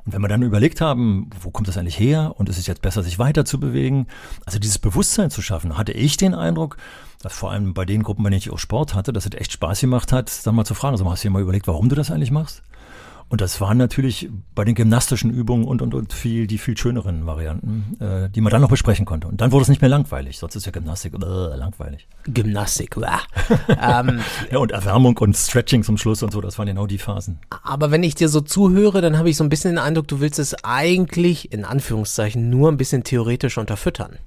Und 0.04 0.12
wenn 0.12 0.20
wir 0.20 0.28
dann 0.28 0.42
überlegt 0.42 0.80
haben, 0.80 1.30
wo 1.40 1.50
kommt 1.50 1.68
das 1.68 1.78
eigentlich 1.78 1.98
her 1.98 2.34
und 2.36 2.48
ist 2.48 2.58
es 2.58 2.66
jetzt 2.66 2.82
besser, 2.82 3.02
sich 3.02 3.18
weiter 3.18 3.44
zu 3.44 3.58
bewegen, 3.58 4.06
also 4.44 4.58
dieses 4.58 4.78
Bewusstsein 4.78 5.30
zu 5.30 5.40
schaffen, 5.40 5.78
hatte 5.78 5.92
ich 5.92 6.18
den 6.18 6.34
Eindruck, 6.34 6.76
vor 7.32 7.50
allem 7.50 7.74
bei 7.74 7.84
den 7.84 8.02
Gruppen, 8.02 8.22
bei 8.22 8.30
denen 8.30 8.38
ich 8.38 8.50
auch 8.50 8.58
Sport 8.58 8.94
hatte, 8.94 9.12
dass 9.12 9.26
es 9.26 9.32
echt 9.34 9.52
Spaß 9.52 9.80
gemacht 9.80 10.12
hat, 10.12 10.46
dann 10.46 10.54
mal 10.54 10.64
zu 10.64 10.74
fragen, 10.74 10.92
also 10.92 11.10
hast 11.10 11.24
du 11.24 11.28
dir 11.28 11.32
mal 11.32 11.42
überlegt, 11.42 11.66
warum 11.66 11.88
du 11.88 11.94
das 11.94 12.10
eigentlich 12.10 12.30
machst? 12.30 12.62
Und 13.30 13.40
das 13.40 13.60
waren 13.60 13.78
natürlich 13.78 14.28
bei 14.54 14.64
den 14.64 14.74
gymnastischen 14.74 15.30
Übungen 15.30 15.64
und, 15.64 15.82
und, 15.82 15.94
und 15.94 16.12
viel, 16.12 16.46
die 16.46 16.58
viel 16.58 16.76
schöneren 16.76 17.26
Varianten, 17.26 17.96
äh, 17.98 18.28
die 18.28 18.40
man 18.40 18.50
dann 18.50 18.60
noch 18.60 18.68
besprechen 18.68 19.06
konnte. 19.06 19.26
Und 19.26 19.40
dann 19.40 19.50
wurde 19.50 19.62
es 19.62 19.68
nicht 19.68 19.80
mehr 19.80 19.88
langweilig. 19.88 20.38
Sonst 20.38 20.56
ist 20.56 20.66
ja 20.66 20.72
Gymnastik 20.72 21.14
äh, 21.14 21.56
langweilig. 21.56 22.06
Gymnastik, 22.26 22.96
ähm, 23.80 24.20
Ja, 24.52 24.58
und 24.58 24.72
Erwärmung 24.72 25.16
und 25.18 25.36
Stretching 25.36 25.82
zum 25.82 25.96
Schluss 25.96 26.22
und 26.22 26.32
so, 26.32 26.40
das 26.40 26.58
waren 26.58 26.66
genau 26.66 26.86
die 26.86 26.98
Phasen. 26.98 27.38
Aber 27.62 27.90
wenn 27.90 28.02
ich 28.02 28.14
dir 28.14 28.28
so 28.28 28.40
zuhöre, 28.40 29.00
dann 29.00 29.18
habe 29.18 29.30
ich 29.30 29.36
so 29.36 29.42
ein 29.42 29.48
bisschen 29.48 29.72
den 29.72 29.78
Eindruck, 29.78 30.06
du 30.06 30.20
willst 30.20 30.38
es 30.38 30.54
eigentlich, 30.62 31.50
in 31.50 31.64
Anführungszeichen, 31.64 32.50
nur 32.50 32.70
ein 32.70 32.76
bisschen 32.76 33.04
theoretisch 33.04 33.58
unterfüttern 33.58 34.18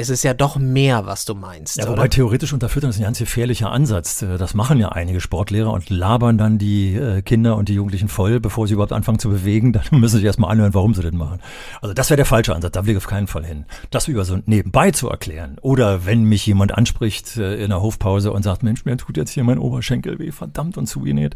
es 0.00 0.08
ist 0.08 0.22
ja 0.22 0.34
doch 0.34 0.56
mehr, 0.56 1.06
was 1.06 1.24
du 1.24 1.34
meinst. 1.34 1.76
Ja, 1.76 1.86
wobei 1.86 2.02
oder? 2.02 2.10
theoretisch 2.10 2.52
unterfüttern 2.52 2.90
ist 2.90 2.98
ein 2.98 3.02
ganz 3.02 3.18
gefährlicher 3.18 3.70
Ansatz. 3.70 4.22
Äh, 4.22 4.38
das 4.38 4.54
machen 4.54 4.78
ja 4.78 4.88
einige 4.88 5.20
Sportlehrer 5.20 5.72
und 5.72 5.90
labern 5.90 6.38
dann 6.38 6.58
die 6.58 6.94
äh, 6.94 7.22
Kinder 7.22 7.56
und 7.56 7.68
die 7.68 7.74
Jugendlichen 7.74 8.08
voll, 8.08 8.40
bevor 8.40 8.66
sie 8.66 8.74
überhaupt 8.74 8.92
anfangen 8.92 9.18
zu 9.18 9.28
bewegen. 9.28 9.72
Dann 9.80 9.84
müssen 9.92 10.18
sie 10.18 10.24
erstmal 10.24 10.50
anhören, 10.50 10.74
warum 10.74 10.94
sie 10.94 11.02
das 11.02 11.12
machen. 11.12 11.40
Also 11.80 11.94
das 11.94 12.10
wäre 12.10 12.16
der 12.16 12.26
falsche 12.26 12.54
Ansatz. 12.54 12.72
Da 12.72 12.86
will 12.86 12.92
ich 12.92 12.96
auf 12.96 13.06
keinen 13.06 13.26
Fall 13.26 13.44
hin. 13.44 13.66
Das 13.90 14.08
über 14.08 14.24
so 14.24 14.38
nebenbei 14.46 14.90
zu 14.90 15.08
erklären. 15.08 15.58
Oder 15.60 16.06
wenn 16.06 16.24
mich 16.24 16.46
jemand 16.46 16.76
anspricht 16.76 17.36
äh, 17.36 17.62
in 17.62 17.70
der 17.70 17.82
Hofpause 17.82 18.32
und 18.32 18.42
sagt, 18.42 18.62
Mensch, 18.62 18.84
mir 18.84 18.96
tut 18.96 19.16
jetzt 19.16 19.30
hier 19.30 19.44
mein 19.44 19.58
Oberschenkel 19.58 20.18
weh, 20.18 20.32
verdammt 20.32 20.78
und 20.78 20.86
zugenäht. 20.86 21.34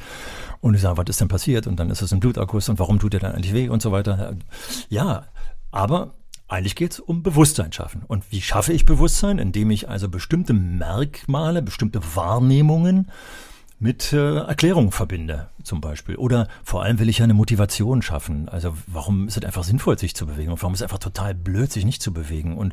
Und 0.60 0.74
ich 0.74 0.80
sage, 0.80 0.96
was 0.96 1.06
ist 1.08 1.20
denn 1.20 1.28
passiert? 1.28 1.66
Und 1.66 1.78
dann 1.78 1.90
ist 1.90 2.02
es 2.02 2.12
ein 2.12 2.20
Blutakkus 2.20 2.68
und 2.68 2.78
warum 2.78 2.98
tut 2.98 3.12
der 3.12 3.20
dann 3.20 3.32
eigentlich 3.32 3.52
weh 3.52 3.68
und 3.68 3.82
so 3.82 3.92
weiter. 3.92 4.36
Ja, 4.88 5.26
aber 5.70 6.14
eigentlich 6.48 6.76
geht 6.76 6.92
es 6.92 7.00
um 7.00 7.22
Bewusstsein 7.22 7.72
schaffen. 7.72 8.02
Und 8.06 8.30
wie 8.30 8.42
schaffe 8.42 8.72
ich 8.72 8.84
Bewusstsein? 8.84 9.38
Indem 9.38 9.70
ich 9.70 9.88
also 9.88 10.08
bestimmte 10.08 10.52
Merkmale, 10.52 11.62
bestimmte 11.62 12.00
Wahrnehmungen 12.14 13.10
mit 13.78 14.12
äh, 14.12 14.36
Erklärungen 14.38 14.92
verbinde, 14.92 15.48
zum 15.62 15.80
Beispiel. 15.80 16.16
Oder 16.16 16.48
vor 16.62 16.82
allem 16.82 16.98
will 16.98 17.08
ich 17.08 17.18
ja 17.18 17.24
eine 17.24 17.34
Motivation 17.34 18.02
schaffen. 18.02 18.48
Also 18.48 18.76
warum 18.86 19.28
ist 19.28 19.36
es 19.36 19.44
einfach 19.44 19.64
sinnvoll, 19.64 19.98
sich 19.98 20.14
zu 20.14 20.26
bewegen? 20.26 20.52
Und 20.52 20.62
warum 20.62 20.74
ist 20.74 20.80
es 20.80 20.84
einfach 20.84 20.98
total 20.98 21.34
blöd, 21.34 21.72
sich 21.72 21.84
nicht 21.84 22.02
zu 22.02 22.12
bewegen? 22.12 22.56
Und 22.56 22.72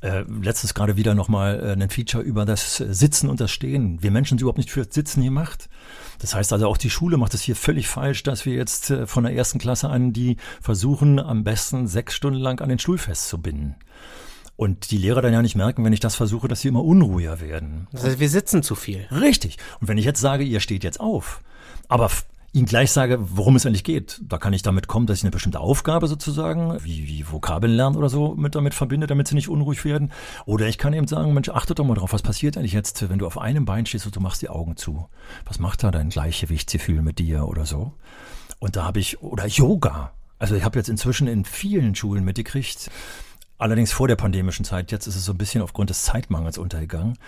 äh, 0.00 0.22
letztens 0.40 0.74
gerade 0.74 0.96
wieder 0.96 1.14
nochmal 1.14 1.60
äh, 1.60 1.72
ein 1.72 1.90
Feature 1.90 2.22
über 2.22 2.44
das 2.44 2.76
Sitzen 2.76 3.28
und 3.28 3.40
das 3.40 3.50
Stehen. 3.50 4.00
Wir 4.02 4.10
Menschen 4.10 4.38
sind 4.38 4.42
überhaupt 4.42 4.58
nicht 4.58 4.70
für 4.70 4.86
Sitzen 4.88 5.24
gemacht. 5.24 5.68
Das 6.20 6.34
heißt 6.34 6.52
also 6.52 6.68
auch 6.68 6.76
die 6.76 6.90
Schule 6.90 7.16
macht 7.16 7.34
es 7.34 7.42
hier 7.42 7.56
völlig 7.56 7.88
falsch, 7.88 8.22
dass 8.22 8.46
wir 8.46 8.54
jetzt 8.54 8.90
äh, 8.90 9.06
von 9.06 9.24
der 9.24 9.34
ersten 9.34 9.58
Klasse 9.58 9.88
an 9.88 10.12
die 10.12 10.36
versuchen, 10.60 11.18
am 11.18 11.42
besten 11.42 11.88
sechs 11.88 12.14
Stunden 12.14 12.38
lang 12.38 12.60
an 12.60 12.68
den 12.68 12.78
Stuhl 12.78 12.98
festzubinden. 12.98 13.74
Und 14.58 14.90
die 14.90 14.98
Lehrer 14.98 15.22
dann 15.22 15.32
ja 15.32 15.40
nicht 15.40 15.54
merken, 15.54 15.84
wenn 15.84 15.92
ich 15.92 16.00
das 16.00 16.16
versuche, 16.16 16.48
dass 16.48 16.62
sie 16.62 16.68
immer 16.68 16.84
unruhiger 16.84 17.40
werden. 17.40 17.86
Das 17.92 18.02
heißt, 18.02 18.18
wir 18.18 18.28
sitzen 18.28 18.64
zu 18.64 18.74
viel. 18.74 19.06
Richtig. 19.12 19.56
Und 19.80 19.86
wenn 19.86 19.98
ich 19.98 20.04
jetzt 20.04 20.20
sage, 20.20 20.42
ihr 20.42 20.58
steht 20.58 20.82
jetzt 20.82 20.98
auf, 20.98 21.42
aber 21.86 22.10
Ihnen 22.52 22.66
gleich 22.66 22.90
sage, 22.90 23.18
worum 23.20 23.54
es 23.54 23.66
eigentlich 23.66 23.84
geht. 23.84 24.20
Da 24.20 24.36
kann 24.38 24.52
ich 24.52 24.62
damit 24.62 24.88
kommen, 24.88 25.06
dass 25.06 25.18
ich 25.18 25.22
eine 25.22 25.30
bestimmte 25.30 25.60
Aufgabe 25.60 26.08
sozusagen, 26.08 26.82
wie, 26.82 27.06
wie 27.06 27.30
Vokabeln 27.30 27.72
lernen 27.72 27.94
oder 27.94 28.08
so, 28.08 28.34
mit 28.34 28.56
damit 28.56 28.74
verbinde, 28.74 29.06
damit 29.06 29.28
sie 29.28 29.36
nicht 29.36 29.48
unruhig 29.48 29.84
werden. 29.84 30.10
Oder 30.44 30.66
ich 30.66 30.76
kann 30.76 30.92
eben 30.92 31.06
sagen, 31.06 31.34
Mensch, 31.34 31.50
achte 31.50 31.76
doch 31.76 31.84
mal 31.84 31.94
drauf, 31.94 32.12
was 32.12 32.22
passiert 32.22 32.56
eigentlich 32.56 32.72
jetzt, 32.72 33.08
wenn 33.08 33.20
du 33.20 33.26
auf 33.26 33.38
einem 33.38 33.64
Bein 33.64 33.86
stehst 33.86 34.06
und 34.06 34.16
du 34.16 34.20
machst 34.20 34.42
die 34.42 34.48
Augen 34.48 34.76
zu? 34.76 35.08
Was 35.44 35.60
macht 35.60 35.84
da 35.84 35.92
dein 35.92 36.08
Gleichgewichtsgefühl 36.08 37.02
mit 37.02 37.20
dir 37.20 37.46
oder 37.46 37.64
so? 37.64 37.92
Und 38.58 38.74
da 38.74 38.84
habe 38.84 38.98
ich, 38.98 39.22
oder 39.22 39.46
Yoga. 39.46 40.12
Also 40.40 40.56
ich 40.56 40.64
habe 40.64 40.78
jetzt 40.78 40.88
inzwischen 40.88 41.28
in 41.28 41.44
vielen 41.44 41.94
Schulen 41.94 42.24
mitgekriegt, 42.24 42.90
allerdings 43.58 43.92
vor 43.92 44.08
der 44.08 44.16
pandemischen 44.16 44.64
Zeit, 44.64 44.90
jetzt 44.92 45.06
ist 45.06 45.16
es 45.16 45.24
so 45.24 45.32
ein 45.32 45.38
bisschen 45.38 45.62
aufgrund 45.62 45.90
des 45.90 46.02
Zeitmangels 46.02 46.58
untergegangen, 46.58 47.18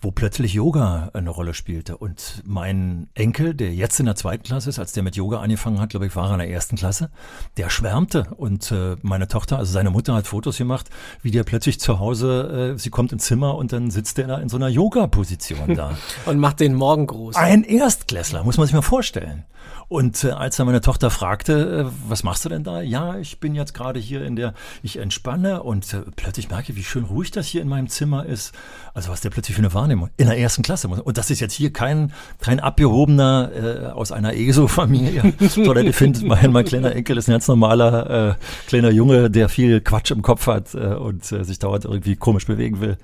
wo 0.00 0.10
plötzlich 0.12 0.54
Yoga 0.54 1.10
eine 1.12 1.30
Rolle 1.30 1.54
spielte. 1.54 1.96
Und 1.96 2.42
mein 2.46 3.08
Enkel, 3.14 3.54
der 3.54 3.74
jetzt 3.74 3.98
in 3.98 4.06
der 4.06 4.14
zweiten 4.14 4.44
Klasse 4.44 4.70
ist, 4.70 4.78
als 4.78 4.92
der 4.92 5.02
mit 5.02 5.16
Yoga 5.16 5.40
angefangen 5.40 5.80
hat, 5.80 5.90
glaube 5.90 6.06
ich, 6.06 6.14
war 6.14 6.28
er 6.28 6.34
in 6.34 6.38
der 6.38 6.50
ersten 6.50 6.76
Klasse, 6.76 7.10
der 7.56 7.68
schwärmte. 7.68 8.28
Und 8.36 8.70
äh, 8.70 8.96
meine 9.02 9.26
Tochter, 9.26 9.58
also 9.58 9.72
seine 9.72 9.90
Mutter, 9.90 10.14
hat 10.14 10.26
Fotos 10.26 10.56
gemacht, 10.58 10.88
wie 11.22 11.30
der 11.30 11.42
plötzlich 11.42 11.80
zu 11.80 11.98
Hause, 11.98 12.74
äh, 12.74 12.78
sie 12.78 12.90
kommt 12.90 13.12
ins 13.12 13.24
Zimmer 13.24 13.56
und 13.56 13.72
dann 13.72 13.90
sitzt 13.90 14.18
der 14.18 14.28
da 14.28 14.38
in 14.38 14.48
so 14.48 14.56
einer 14.56 14.68
Yoga-Position 14.68 15.74
da. 15.74 15.96
und 16.26 16.38
macht 16.38 16.60
den 16.60 16.74
Morgengruß. 16.74 17.34
Ein 17.34 17.64
Erstklässler, 17.64 18.44
muss 18.44 18.56
man 18.56 18.66
sich 18.66 18.74
mal 18.74 18.82
vorstellen. 18.82 19.44
Und 19.88 20.22
äh, 20.22 20.30
als 20.30 20.56
dann 20.56 20.66
meine 20.66 20.82
Tochter 20.82 21.10
fragte, 21.10 21.86
äh, 21.88 21.92
was 22.08 22.22
machst 22.22 22.44
du 22.44 22.50
denn 22.50 22.62
da? 22.62 22.82
Ja, 22.82 23.16
ich 23.16 23.40
bin 23.40 23.54
jetzt 23.54 23.72
gerade 23.72 23.98
hier 23.98 24.22
in 24.22 24.36
der, 24.36 24.52
ich 24.82 24.98
entspanne 24.98 25.62
und 25.62 25.92
äh, 25.94 26.02
plötzlich 26.14 26.50
merke, 26.50 26.76
wie 26.76 26.84
schön 26.84 27.04
ruhig 27.04 27.30
das 27.30 27.46
hier 27.46 27.62
in 27.62 27.68
meinem 27.68 27.88
Zimmer 27.88 28.26
ist. 28.26 28.52
Also 28.92 29.10
was 29.10 29.22
der 29.22 29.30
plötzlich 29.30 29.56
für 29.56 29.62
eine 29.62 29.72
Wahrnehmung 29.72 29.87
in 29.90 30.26
der 30.26 30.38
ersten 30.38 30.62
Klasse. 30.62 30.88
Und 30.88 31.18
das 31.18 31.30
ist 31.30 31.40
jetzt 31.40 31.54
hier 31.54 31.72
kein, 31.72 32.12
kein 32.40 32.60
abgehobener 32.60 33.50
äh, 33.54 33.86
aus 33.92 34.12
einer 34.12 34.34
ESO-Familie, 34.34 35.34
sondern 35.38 35.86
ich 35.88 35.96
finde, 35.96 36.24
mein, 36.24 36.52
mein 36.52 36.64
kleiner 36.64 36.94
Enkel 36.94 37.16
ist 37.16 37.28
ein 37.28 37.32
ganz 37.32 37.48
normaler 37.48 38.30
äh, 38.30 38.34
kleiner 38.66 38.90
Junge, 38.90 39.30
der 39.30 39.48
viel 39.48 39.80
Quatsch 39.80 40.10
im 40.10 40.22
Kopf 40.22 40.46
hat 40.46 40.74
äh, 40.74 40.94
und 40.94 41.30
äh, 41.32 41.44
sich 41.44 41.58
dauernd 41.58 41.84
irgendwie 41.84 42.16
komisch 42.16 42.46
bewegen 42.46 42.80
will. 42.80 42.96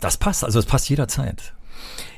Das 0.00 0.16
passt, 0.16 0.44
also 0.44 0.58
es 0.58 0.66
passt 0.66 0.88
jederzeit. 0.88 1.54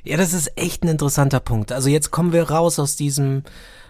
Ja, 0.05 0.17
das 0.17 0.33
ist 0.33 0.53
echt 0.57 0.85
ein 0.85 0.89
interessanter 0.89 1.41
Punkt. 1.41 1.73
Also 1.73 1.89
jetzt 1.89 2.11
kommen 2.11 2.33
wir 2.33 2.51
raus 2.51 2.79
aus 2.79 2.97
diesem 2.97 3.43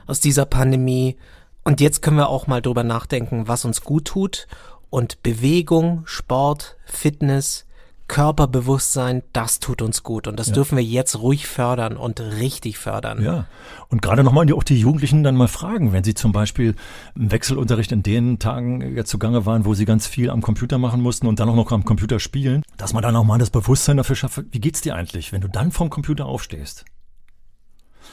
aus 0.07 0.21
dieser 0.21 0.47
Pandemie. 0.47 1.17
Und 1.65 1.81
jetzt 1.81 2.03
können 2.03 2.17
wir 2.17 2.29
auch 2.29 2.47
mal 2.47 2.61
drüber 2.61 2.85
nachdenken, 2.85 3.49
was 3.49 3.65
uns 3.65 3.83
gut 3.83 4.07
tut. 4.07 4.47
Und 4.91 5.23
Bewegung, 5.23 6.03
Sport, 6.05 6.77
Fitness, 6.85 7.67
Körperbewusstsein, 8.07 9.23
das 9.33 9.61
tut 9.61 9.81
uns 9.81 10.03
gut. 10.03 10.27
Und 10.27 10.39
das 10.39 10.49
ja. 10.49 10.55
dürfen 10.55 10.77
wir 10.77 10.85
jetzt 10.85 11.19
ruhig 11.19 11.47
fördern 11.47 11.97
und 11.97 12.21
richtig 12.21 12.79
fördern. 12.79 13.23
Ja. 13.23 13.47
Und 13.89 14.03
gerade 14.03 14.23
nochmal 14.23 14.53
auch 14.53 14.63
die 14.63 14.79
Jugendlichen 14.79 15.23
dann 15.23 15.37
mal 15.37 15.49
fragen, 15.49 15.93
wenn 15.93 16.05
sie 16.05 16.15
zum 16.15 16.33
Beispiel 16.33 16.75
im 17.15 17.31
Wechselunterricht 17.31 17.93
in 17.93 18.03
den 18.03 18.39
Tagen 18.39 18.95
jetzt 18.95 19.11
zugange 19.11 19.47
waren, 19.47 19.65
wo 19.65 19.75
sie 19.75 19.85
ganz 19.85 20.07
viel 20.07 20.31
am 20.31 20.43
Computer 20.43 20.79
machen 20.79 21.01
mussten 21.01 21.27
und 21.27 21.41
dann 21.41 21.49
auch 21.49 21.57
noch 21.57 21.73
am 21.73 21.85
Computer 21.85 22.21
spielen, 22.21 22.63
dass 22.77 22.93
man 22.93 23.03
dann 23.03 23.17
auch 23.17 23.25
mal 23.25 23.39
das 23.39 23.51
Bewusstsein 23.51 23.97
dafür 23.97 24.17
schafft, 24.17 24.43
wie 24.51 24.61
geht's 24.61 24.83
dir 24.83 24.95
eigentlich, 24.95 25.33
wenn 25.33 25.41
du 25.41 25.49
dann 25.49 25.73
vom 25.73 25.89
Computer 25.89 26.27
aufstehst? 26.27 26.85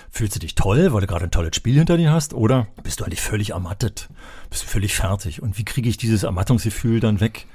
Fühlst 0.09 0.35
du 0.35 0.39
dich 0.39 0.55
toll, 0.55 0.91
weil 0.91 1.01
du 1.01 1.07
gerade 1.07 1.25
ein 1.25 1.31
tolles 1.31 1.55
Spiel 1.55 1.77
hinter 1.77 1.97
dir 1.97 2.11
hast? 2.11 2.33
Oder 2.33 2.67
bist 2.83 2.99
du 2.99 3.05
eigentlich 3.05 3.21
völlig 3.21 3.51
ermattet? 3.51 4.09
Bist 4.49 4.63
du 4.63 4.67
völlig 4.67 4.95
fertig? 4.95 5.41
Und 5.41 5.57
wie 5.57 5.63
kriege 5.63 5.89
ich 5.89 5.97
dieses 5.97 6.23
Ermattungsgefühl 6.23 6.99
dann 6.99 7.19
weg? 7.19 7.47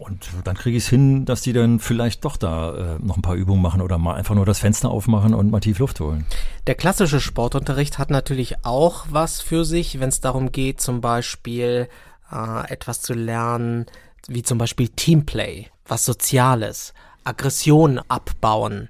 Und 0.00 0.30
dann 0.44 0.56
kriege 0.56 0.78
ich 0.78 0.84
es 0.84 0.88
hin, 0.88 1.26
dass 1.26 1.42
die 1.42 1.52
dann 1.52 1.78
vielleicht 1.78 2.24
doch 2.24 2.38
da 2.38 2.96
äh, 2.96 2.98
noch 3.00 3.18
ein 3.18 3.22
paar 3.22 3.34
Übungen 3.34 3.60
machen 3.60 3.82
oder 3.82 3.98
mal 3.98 4.14
einfach 4.14 4.34
nur 4.34 4.46
das 4.46 4.58
Fenster 4.58 4.90
aufmachen 4.90 5.34
und 5.34 5.50
mal 5.50 5.60
tief 5.60 5.78
Luft 5.78 6.00
holen. 6.00 6.24
Der 6.66 6.74
klassische 6.74 7.20
Sportunterricht 7.20 7.98
hat 7.98 8.08
natürlich 8.08 8.64
auch 8.64 9.04
was 9.10 9.42
für 9.42 9.66
sich, 9.66 10.00
wenn 10.00 10.08
es 10.08 10.22
darum 10.22 10.52
geht, 10.52 10.80
zum 10.80 11.02
Beispiel 11.02 11.86
äh, 12.32 12.72
etwas 12.72 13.02
zu 13.02 13.12
lernen, 13.12 13.84
wie 14.26 14.42
zum 14.42 14.56
Beispiel 14.56 14.88
Teamplay, 14.88 15.66
was 15.86 16.06
Soziales, 16.06 16.94
Aggression 17.24 18.00
abbauen 18.08 18.88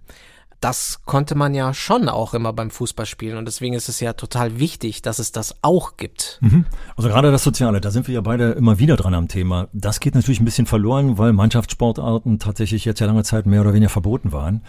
das 0.61 1.01
konnte 1.07 1.35
man 1.35 1.55
ja 1.55 1.73
schon 1.73 2.09
auch 2.09 2.35
immer 2.35 2.53
beim 2.53 2.71
Fußballspielen 2.71 3.39
und 3.39 3.47
deswegen 3.47 3.75
ist 3.75 3.89
es 3.89 4.01
ja 4.01 4.13
total 4.13 4.59
wichtig, 4.59 5.01
dass 5.01 5.19
es 5.19 5.33
das 5.33 5.57
auch 5.63 5.97
gibt. 5.97 6.39
Mhm. 6.43 6.67
Also 6.97 7.09
gerade 7.09 7.33
das 7.33 7.43
Soziale, 7.43 7.81
da 7.81 7.91
sind 7.91 8.07
wir 8.09 8.15
ja 8.15 8.21
beide 8.21 8.51
immer 8.53 8.79
wieder 8.79 8.97
dran 8.97 9.15
am 9.15 9.29
Thema. 9.29 9.69
Das 9.73 10.01
geht 10.01 10.15
natürlich 10.15 10.41
ein 10.41 10.45
bisschen 10.45 10.67
verloren, 10.67 11.17
weil 11.17 11.33
Mannschaftssportarten 11.33 12.39
tatsächlich 12.39 12.85
jetzt 12.85 13.01
ja 13.01 13.07
lange 13.07 13.25
Zeit 13.25 13.47
mehr 13.47 13.63
oder 13.63 13.73
weniger 13.73 13.91
verboten 13.91 14.33
waren. 14.33 14.63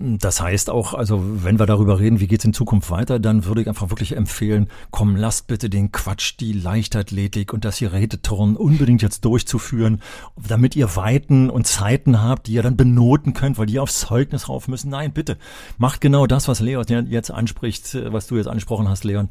Das 0.00 0.40
heißt 0.40 0.70
auch, 0.70 0.94
also 0.94 1.24
wenn 1.42 1.58
wir 1.58 1.66
darüber 1.66 1.98
reden, 1.98 2.20
wie 2.20 2.28
geht's 2.28 2.44
in 2.44 2.52
Zukunft 2.52 2.88
weiter, 2.88 3.18
dann 3.18 3.46
würde 3.46 3.62
ich 3.62 3.68
einfach 3.68 3.90
wirklich 3.90 4.16
empfehlen, 4.16 4.68
komm, 4.92 5.16
lasst 5.16 5.48
bitte 5.48 5.68
den 5.68 5.90
Quatsch, 5.90 6.34
die 6.38 6.52
Leichtathletik 6.52 7.52
und 7.52 7.64
das 7.64 7.80
Geräteturnen 7.80 8.56
unbedingt 8.56 9.02
jetzt 9.02 9.24
durchzuführen, 9.24 10.00
damit 10.36 10.76
ihr 10.76 10.94
Weiten 10.94 11.50
und 11.50 11.66
Zeiten 11.66 12.22
habt, 12.22 12.46
die 12.46 12.52
ihr 12.52 12.62
dann 12.62 12.76
benoten 12.76 13.34
könnt, 13.34 13.58
weil 13.58 13.66
die 13.66 13.80
aufs 13.80 13.98
Zeugnis 13.98 14.48
rauf 14.48 14.68
müssen. 14.68 14.88
Nein, 14.88 15.12
bitte, 15.12 15.36
macht 15.78 16.00
genau 16.00 16.28
das, 16.28 16.46
was 16.46 16.60
Leon 16.60 16.84
jetzt 17.08 17.32
anspricht, 17.32 17.98
was 18.12 18.28
du 18.28 18.36
jetzt 18.36 18.46
angesprochen 18.46 18.88
hast, 18.88 19.02
Leon. 19.02 19.30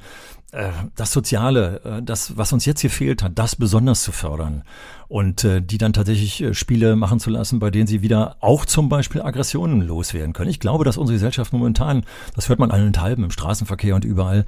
Äh, 0.53 0.69
das 0.95 1.12
Soziale, 1.12 1.81
äh, 1.83 2.01
das, 2.01 2.38
was 2.38 2.53
uns 2.53 2.63
jetzt 2.63 2.81
gefehlt 2.81 3.21
hat, 3.21 3.33
das 3.36 3.57
besonders 3.57 4.03
zu 4.03 4.13
fördern 4.13 4.63
und 5.10 5.43
äh, 5.43 5.62
die 5.62 5.77
dann 5.77 5.91
tatsächlich 5.91 6.57
Spiele 6.57 6.95
machen 6.95 7.19
zu 7.19 7.29
lassen, 7.29 7.60
bei 7.60 7.69
denen 7.69 7.88
sie 7.88 8.01
wieder 8.01 8.38
auch 8.39 8.65
zum 8.65 8.88
Beispiel 8.88 9.21
Aggressionen 9.21 9.81
loswerden 9.81 10.31
können. 10.31 10.49
Ich 10.49 10.62
glaube, 10.62 10.86
dass 10.86 10.97
unsere 10.97 11.15
Gesellschaft 11.15 11.51
momentan, 11.51 12.05
das 12.33 12.47
hört 12.47 12.60
man 12.60 12.71
allenthalben 12.71 13.25
im 13.25 13.31
Straßenverkehr 13.31 13.95
und 13.95 14.05
überall, 14.05 14.45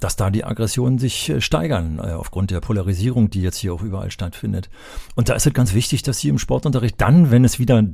dass 0.00 0.16
da 0.16 0.30
die 0.30 0.44
Aggressionen 0.44 0.98
sich 0.98 1.32
steigern 1.38 1.98
aufgrund 2.00 2.50
der 2.50 2.60
Polarisierung, 2.60 3.30
die 3.30 3.40
jetzt 3.40 3.56
hier 3.56 3.72
auch 3.72 3.80
überall 3.80 4.10
stattfindet. 4.10 4.68
Und 5.14 5.30
da 5.30 5.34
ist 5.34 5.46
es 5.46 5.54
ganz 5.54 5.72
wichtig, 5.72 6.02
dass 6.02 6.18
sie 6.18 6.28
im 6.28 6.38
Sportunterricht 6.38 7.00
dann, 7.00 7.30
wenn 7.30 7.44
es 7.44 7.58
wieder 7.58 7.84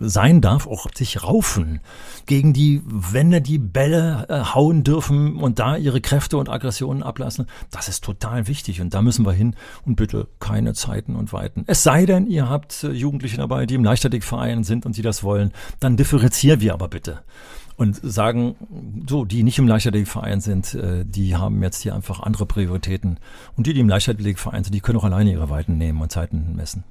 sein 0.00 0.40
darf, 0.40 0.66
auch 0.66 0.86
sich 0.94 1.22
raufen 1.22 1.80
gegen 2.24 2.54
die 2.54 2.80
Wände, 2.86 3.42
die 3.42 3.58
Bälle 3.58 4.26
hauen 4.54 4.84
dürfen 4.84 5.36
und 5.36 5.58
da 5.58 5.76
ihre 5.76 6.00
Kräfte 6.00 6.38
und 6.38 6.48
Aggressionen 6.48 6.89
Emotionen 6.90 7.02
ablassen. 7.02 7.46
Das 7.70 7.88
ist 7.88 8.04
total 8.04 8.46
wichtig 8.46 8.80
und 8.80 8.94
da 8.94 9.02
müssen 9.02 9.24
wir 9.24 9.32
hin 9.32 9.54
und 9.84 9.96
bitte 9.96 10.28
keine 10.40 10.74
Zeiten 10.74 11.16
und 11.16 11.32
Weiten. 11.32 11.64
Es 11.66 11.82
sei 11.82 12.06
denn, 12.06 12.26
ihr 12.26 12.48
habt 12.48 12.84
äh, 12.84 12.90
Jugendliche 12.90 13.36
dabei, 13.36 13.66
die 13.66 13.74
im 13.74 13.84
Leichtathletikverein 13.84 14.64
sind 14.64 14.86
und 14.86 14.94
sie 14.94 15.02
das 15.02 15.22
wollen, 15.22 15.52
dann 15.78 15.96
differenzieren 15.96 16.60
wir 16.60 16.74
aber 16.74 16.88
bitte 16.88 17.22
und 17.76 17.98
sagen, 18.02 18.56
so, 19.08 19.24
die 19.24 19.42
nicht 19.42 19.58
im 19.58 19.66
Leichtathletikverein 19.66 20.40
sind, 20.40 20.74
äh, 20.74 21.04
die 21.04 21.36
haben 21.36 21.62
jetzt 21.62 21.80
hier 21.82 21.94
einfach 21.94 22.20
andere 22.20 22.44
Prioritäten. 22.44 23.18
Und 23.56 23.66
die, 23.66 23.72
die 23.72 23.80
im 23.80 23.88
Leichtathletikverein 23.88 24.64
sind, 24.64 24.74
die 24.74 24.80
können 24.80 24.98
auch 24.98 25.04
alleine 25.04 25.32
ihre 25.32 25.48
Weiten 25.48 25.78
nehmen 25.78 26.02
und 26.02 26.12
Zeiten 26.12 26.56
messen. 26.56 26.84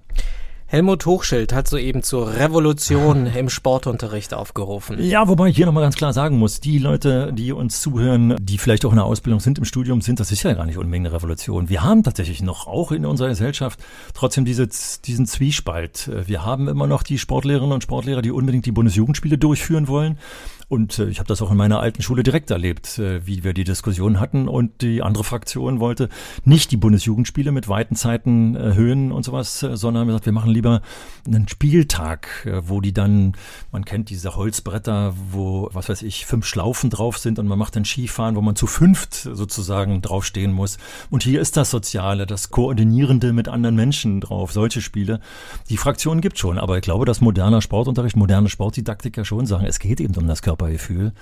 Helmut 0.71 1.03
Hochschild 1.08 1.51
hat 1.51 1.67
soeben 1.67 2.03
zur 2.03 2.36
Revolution 2.36 3.25
im 3.25 3.49
Sportunterricht 3.49 4.36
aufgerufen. 4.36 5.01
Ja, 5.01 5.27
wobei 5.27 5.47
ich 5.47 5.55
hier 5.55 5.65
nochmal 5.65 5.82
ganz 5.82 5.95
klar 5.95 6.13
sagen 6.13 6.38
muss, 6.38 6.60
die 6.60 6.77
Leute, 6.77 7.34
die 7.34 7.51
uns 7.53 7.82
zuhören, 7.82 8.36
die 8.39 8.60
vielleicht 8.60 8.86
auch 8.86 8.91
in 8.91 8.97
der 8.97 9.05
Ausbildung 9.05 9.39
sind, 9.39 9.58
im 9.58 9.65
Studium 9.65 10.01
sind, 10.01 10.19
das 10.19 10.32
ist 10.32 10.43
ja 10.43 10.53
gar 10.53 10.67
nicht 10.67 10.77
unbedingt 10.77 11.08
eine 11.08 11.15
Revolution. 11.15 11.69
Wir 11.69 11.82
haben 11.82 12.03
tatsächlich 12.03 12.43
noch, 12.43 12.67
auch 12.67 12.91
in 12.91 13.08
unserer 13.08 13.29
Gesellschaft, 13.29 13.79
trotzdem 14.13 14.45
diese, 14.45 14.69
diesen 15.05 15.25
Zwiespalt. 15.25 16.12
Wir 16.27 16.45
haben 16.45 16.67
immer 16.67 16.86
noch 16.86 17.01
die 17.01 17.17
Sportlehrerinnen 17.17 17.73
und 17.73 17.82
Sportlehrer, 17.82 18.21
die 18.21 18.29
unbedingt 18.29 18.67
die 18.67 18.71
Bundesjugendspiele 18.71 19.39
durchführen 19.39 19.88
wollen. 19.88 20.19
Und 20.69 20.99
äh, 20.99 21.10
ich 21.10 21.17
habe 21.17 21.27
das 21.27 21.41
auch 21.41 21.49
in 21.49 21.58
meiner 21.58 21.79
alten 21.79 22.03
Schule 22.03 22.21
direkt 22.21 22.51
erlebt, 22.51 22.99
äh, 22.99 23.25
wie 23.25 23.43
wir 23.43 23.53
die 23.53 23.63
Diskussion 23.63 24.19
hatten. 24.19 24.47
Und 24.47 24.82
die 24.82 25.01
andere 25.01 25.23
Fraktion 25.23 25.79
wollte 25.79 26.10
nicht 26.45 26.71
die 26.71 26.77
Bundesjugendspiele 26.77 27.51
mit 27.51 27.67
weiten 27.67 27.95
Zeiten 27.95 28.55
erhöhen 28.55 29.12
und 29.12 29.23
sowas, 29.23 29.63
äh, 29.63 29.75
sondern 29.75 30.05
gesagt, 30.05 30.27
wir 30.27 30.34
machen 30.34 30.51
lieber 30.51 30.82
einen 31.25 31.47
Spieltag, 31.47 32.45
äh, 32.45 32.62
wo 32.69 32.82
die 32.82 32.93
dann, 32.93 33.34
man 33.71 33.84
kennt 33.84 34.12
diese 34.12 34.36
Holzbretter, 34.36 35.15
wo, 35.32 35.69
was 35.73 35.89
weiß 35.89 36.03
ich, 36.03 36.27
fünf 36.27 36.45
Schlaufen 36.45 36.91
drauf 36.91 37.17
sind 37.17 37.39
und 37.39 37.47
man 37.47 37.58
macht 37.58 37.75
dann 37.75 37.84
Skifahren, 37.84 38.36
wo 38.36 38.41
man 38.41 38.55
zu 38.55 38.67
fünft 38.67 39.15
sozusagen 39.15 40.03
draufstehen 40.03 40.51
muss. 40.51 40.77
Und 41.10 41.23
hier 41.23 41.41
ist 41.41 41.58
das 41.58 41.71
Soziale, 41.71 42.27
das 42.27 42.51
Koordinierende 42.51 43.34
mit 43.34 43.47
anderen 43.47 43.75
Menschen 43.75 44.21
drauf, 44.21 44.51
solche 44.51 44.82
Spiele. 44.82 45.19
Die 45.69 45.77
Fraktion 45.77 46.21
gibt 46.21 46.38
schon, 46.38 46.60
aber 46.60 46.77
ich 46.77 46.84
glaube, 46.84 47.05
dass 47.05 47.21
moderner 47.21 47.63
Sportunterricht, 47.63 48.15
moderne 48.15 48.49
Sportdidaktiker 48.49 49.25
schon 49.25 49.47
sagen, 49.47 49.65
es 49.65 49.79
geht 49.79 49.99
eben 49.99 50.15
um 50.15 50.27
das 50.27 50.43
Körpergefühl. 50.60 51.13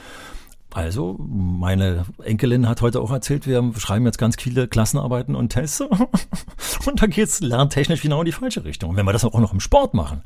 Also, 0.73 1.15
meine 1.17 2.06
Enkelin 2.23 2.67
hat 2.67 2.82
heute 2.82 3.00
auch 3.00 3.10
erzählt, 3.10 3.47
wir 3.47 3.71
schreiben 3.78 4.06
jetzt 4.06 4.17
ganz 4.17 4.36
viele 4.39 4.67
Klassenarbeiten 4.67 5.34
und 5.34 5.50
Tests. 5.50 5.82
und 6.86 7.02
da 7.02 7.08
geht 7.08 7.30
es 7.30 7.39
lerntechnisch 7.39 8.02
genau 8.02 8.19
in 8.19 8.26
die 8.26 8.32
falsche 8.32 8.63
Richtung. 8.63 8.91
Und 8.91 8.95
wenn 8.97 9.06
wir 9.06 9.13
das 9.13 9.23
auch 9.23 9.39
noch 9.39 9.54
im 9.54 9.60
Sport 9.60 9.93
machen, 9.93 10.21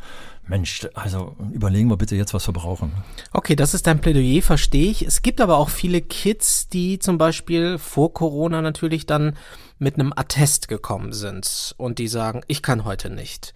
Mensch, 0.47 0.87
also 0.95 1.35
überlegen 1.53 1.89
wir 1.89 1.95
bitte 1.95 2.15
jetzt, 2.15 2.33
was 2.33 2.47
wir 2.47 2.53
brauchen. 2.53 2.91
Okay, 3.31 3.55
das 3.55 3.73
ist 3.73 3.87
dein 3.87 4.01
Plädoyer, 4.01 4.41
verstehe 4.41 4.89
ich. 4.89 5.03
Es 5.03 5.21
gibt 5.21 5.39
aber 5.39 5.57
auch 5.57 5.69
viele 5.69 6.01
Kids, 6.01 6.67
die 6.67 6.97
zum 6.97 7.17
Beispiel 7.17 7.77
vor 7.77 8.13
Corona 8.13 8.61
natürlich 8.61 9.05
dann 9.05 9.37
mit 9.77 9.93
einem 9.93 10.11
Attest 10.13 10.67
gekommen 10.67 11.13
sind 11.13 11.75
und 11.77 11.99
die 11.99 12.07
sagen, 12.07 12.41
ich 12.47 12.61
kann 12.61 12.83
heute 12.83 13.09
nicht. 13.09 13.53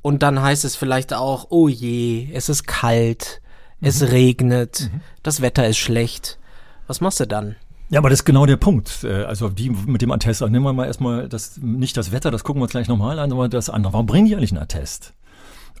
Und 0.00 0.24
dann 0.24 0.42
heißt 0.42 0.64
es 0.64 0.76
vielleicht 0.76 1.12
auch, 1.14 1.48
oh 1.50 1.68
je, 1.68 2.30
es 2.32 2.48
ist 2.48 2.66
kalt 2.66 3.41
es 3.82 4.00
mhm. 4.00 4.08
regnet, 4.08 4.90
mhm. 4.92 5.00
das 5.22 5.42
Wetter 5.42 5.68
ist 5.68 5.78
schlecht. 5.78 6.38
Was 6.86 7.00
machst 7.00 7.20
du 7.20 7.26
dann? 7.26 7.56
Ja, 7.90 7.98
aber 7.98 8.08
das 8.08 8.20
ist 8.20 8.24
genau 8.24 8.46
der 8.46 8.56
Punkt. 8.56 9.04
Äh, 9.04 9.24
also 9.24 9.50
die 9.50 9.68
mit 9.68 10.00
dem 10.00 10.10
Attest, 10.12 10.40
nehmen 10.40 10.64
wir 10.64 10.72
mal 10.72 10.86
erstmal 10.86 11.28
das, 11.28 11.58
nicht 11.58 11.96
das 11.96 12.10
Wetter, 12.10 12.30
das 12.30 12.42
gucken 12.42 12.60
wir 12.60 12.64
uns 12.64 12.72
gleich 12.72 12.88
nochmal 12.88 13.18
an, 13.18 13.32
aber 13.32 13.48
das 13.50 13.68
andere. 13.68 13.92
Warum 13.92 14.06
bringen 14.06 14.26
die 14.26 14.34
eigentlich 14.34 14.52
einen 14.52 14.62
Attest? 14.62 15.12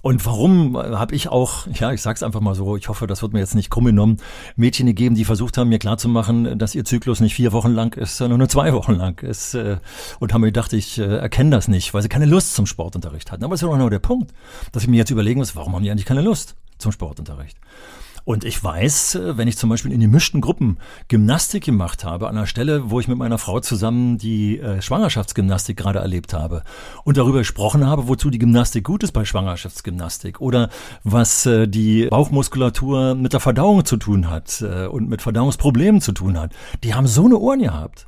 Und 0.02 0.26
warum 0.26 0.76
habe 0.76 1.14
ich 1.14 1.28
auch, 1.28 1.68
ja, 1.72 1.92
ich 1.92 2.02
sag's 2.02 2.24
einfach 2.24 2.40
mal 2.40 2.56
so, 2.56 2.76
ich 2.76 2.88
hoffe, 2.88 3.06
das 3.06 3.22
wird 3.22 3.32
mir 3.32 3.38
jetzt 3.38 3.54
nicht 3.54 3.70
krumm 3.70 3.84
genommen, 3.84 4.16
Mädchen 4.56 4.86
gegeben, 4.86 5.14
die 5.14 5.24
versucht 5.24 5.56
haben, 5.56 5.68
mir 5.68 5.78
klarzumachen, 5.78 6.58
dass 6.58 6.74
ihr 6.74 6.84
Zyklus 6.84 7.20
nicht 7.20 7.34
vier 7.34 7.52
Wochen 7.52 7.70
lang 7.70 7.96
ist, 7.96 8.16
sondern 8.16 8.40
nur 8.40 8.48
zwei 8.48 8.72
Wochen 8.72 8.94
lang 8.94 9.22
ist. 9.22 9.54
Äh, 9.54 9.76
und 10.18 10.34
haben 10.34 10.40
mir 10.40 10.48
gedacht, 10.48 10.72
ich 10.72 10.98
äh, 10.98 11.04
erkenne 11.04 11.50
das 11.50 11.68
nicht, 11.68 11.94
weil 11.94 12.02
sie 12.02 12.08
keine 12.08 12.26
Lust 12.26 12.54
zum 12.54 12.66
Sportunterricht 12.66 13.30
hatten. 13.30 13.44
Aber 13.44 13.54
es 13.54 13.62
ist 13.62 13.62
ja 13.62 13.68
auch 13.68 13.74
genau 13.74 13.90
der 13.90 14.00
Punkt, 14.00 14.34
dass 14.72 14.82
ich 14.82 14.88
mir 14.88 14.96
jetzt 14.96 15.10
überlegen 15.10 15.38
muss, 15.38 15.54
warum 15.54 15.74
haben 15.76 15.84
die 15.84 15.90
eigentlich 15.90 16.04
keine 16.04 16.22
Lust 16.22 16.56
zum 16.82 16.92
Sportunterricht? 16.92 17.56
Und 18.24 18.44
ich 18.44 18.62
weiß, 18.62 19.16
äh, 19.16 19.36
wenn 19.36 19.48
ich 19.48 19.56
zum 19.56 19.68
Beispiel 19.68 19.92
in 19.92 20.00
gemischten 20.00 20.40
Gruppen 20.40 20.78
Gymnastik 21.08 21.64
gemacht 21.64 22.04
habe, 22.04 22.28
an 22.28 22.36
einer 22.36 22.46
Stelle, 22.46 22.90
wo 22.90 23.00
ich 23.00 23.08
mit 23.08 23.18
meiner 23.18 23.38
Frau 23.38 23.60
zusammen 23.60 24.18
die 24.18 24.60
äh, 24.60 24.80
Schwangerschaftsgymnastik 24.80 25.76
gerade 25.76 25.98
erlebt 25.98 26.32
habe 26.32 26.62
und 27.04 27.16
darüber 27.16 27.38
gesprochen 27.38 27.86
habe, 27.86 28.06
wozu 28.06 28.30
die 28.30 28.38
Gymnastik 28.38 28.84
gut 28.84 29.02
ist 29.02 29.12
bei 29.12 29.24
Schwangerschaftsgymnastik 29.24 30.40
oder 30.40 30.68
was 31.02 31.46
äh, 31.46 31.66
die 31.66 32.06
Bauchmuskulatur 32.06 33.16
mit 33.16 33.32
der 33.32 33.40
Verdauung 33.40 33.84
zu 33.84 33.96
tun 33.96 34.30
hat 34.30 34.62
und 34.62 35.08
mit 35.08 35.22
Verdauungsproblemen 35.22 36.00
zu 36.00 36.12
tun 36.12 36.38
hat, 36.38 36.52
die 36.84 36.94
haben 36.94 37.06
so 37.06 37.24
eine 37.24 37.38
Ohren 37.38 37.60
gehabt 37.60 38.06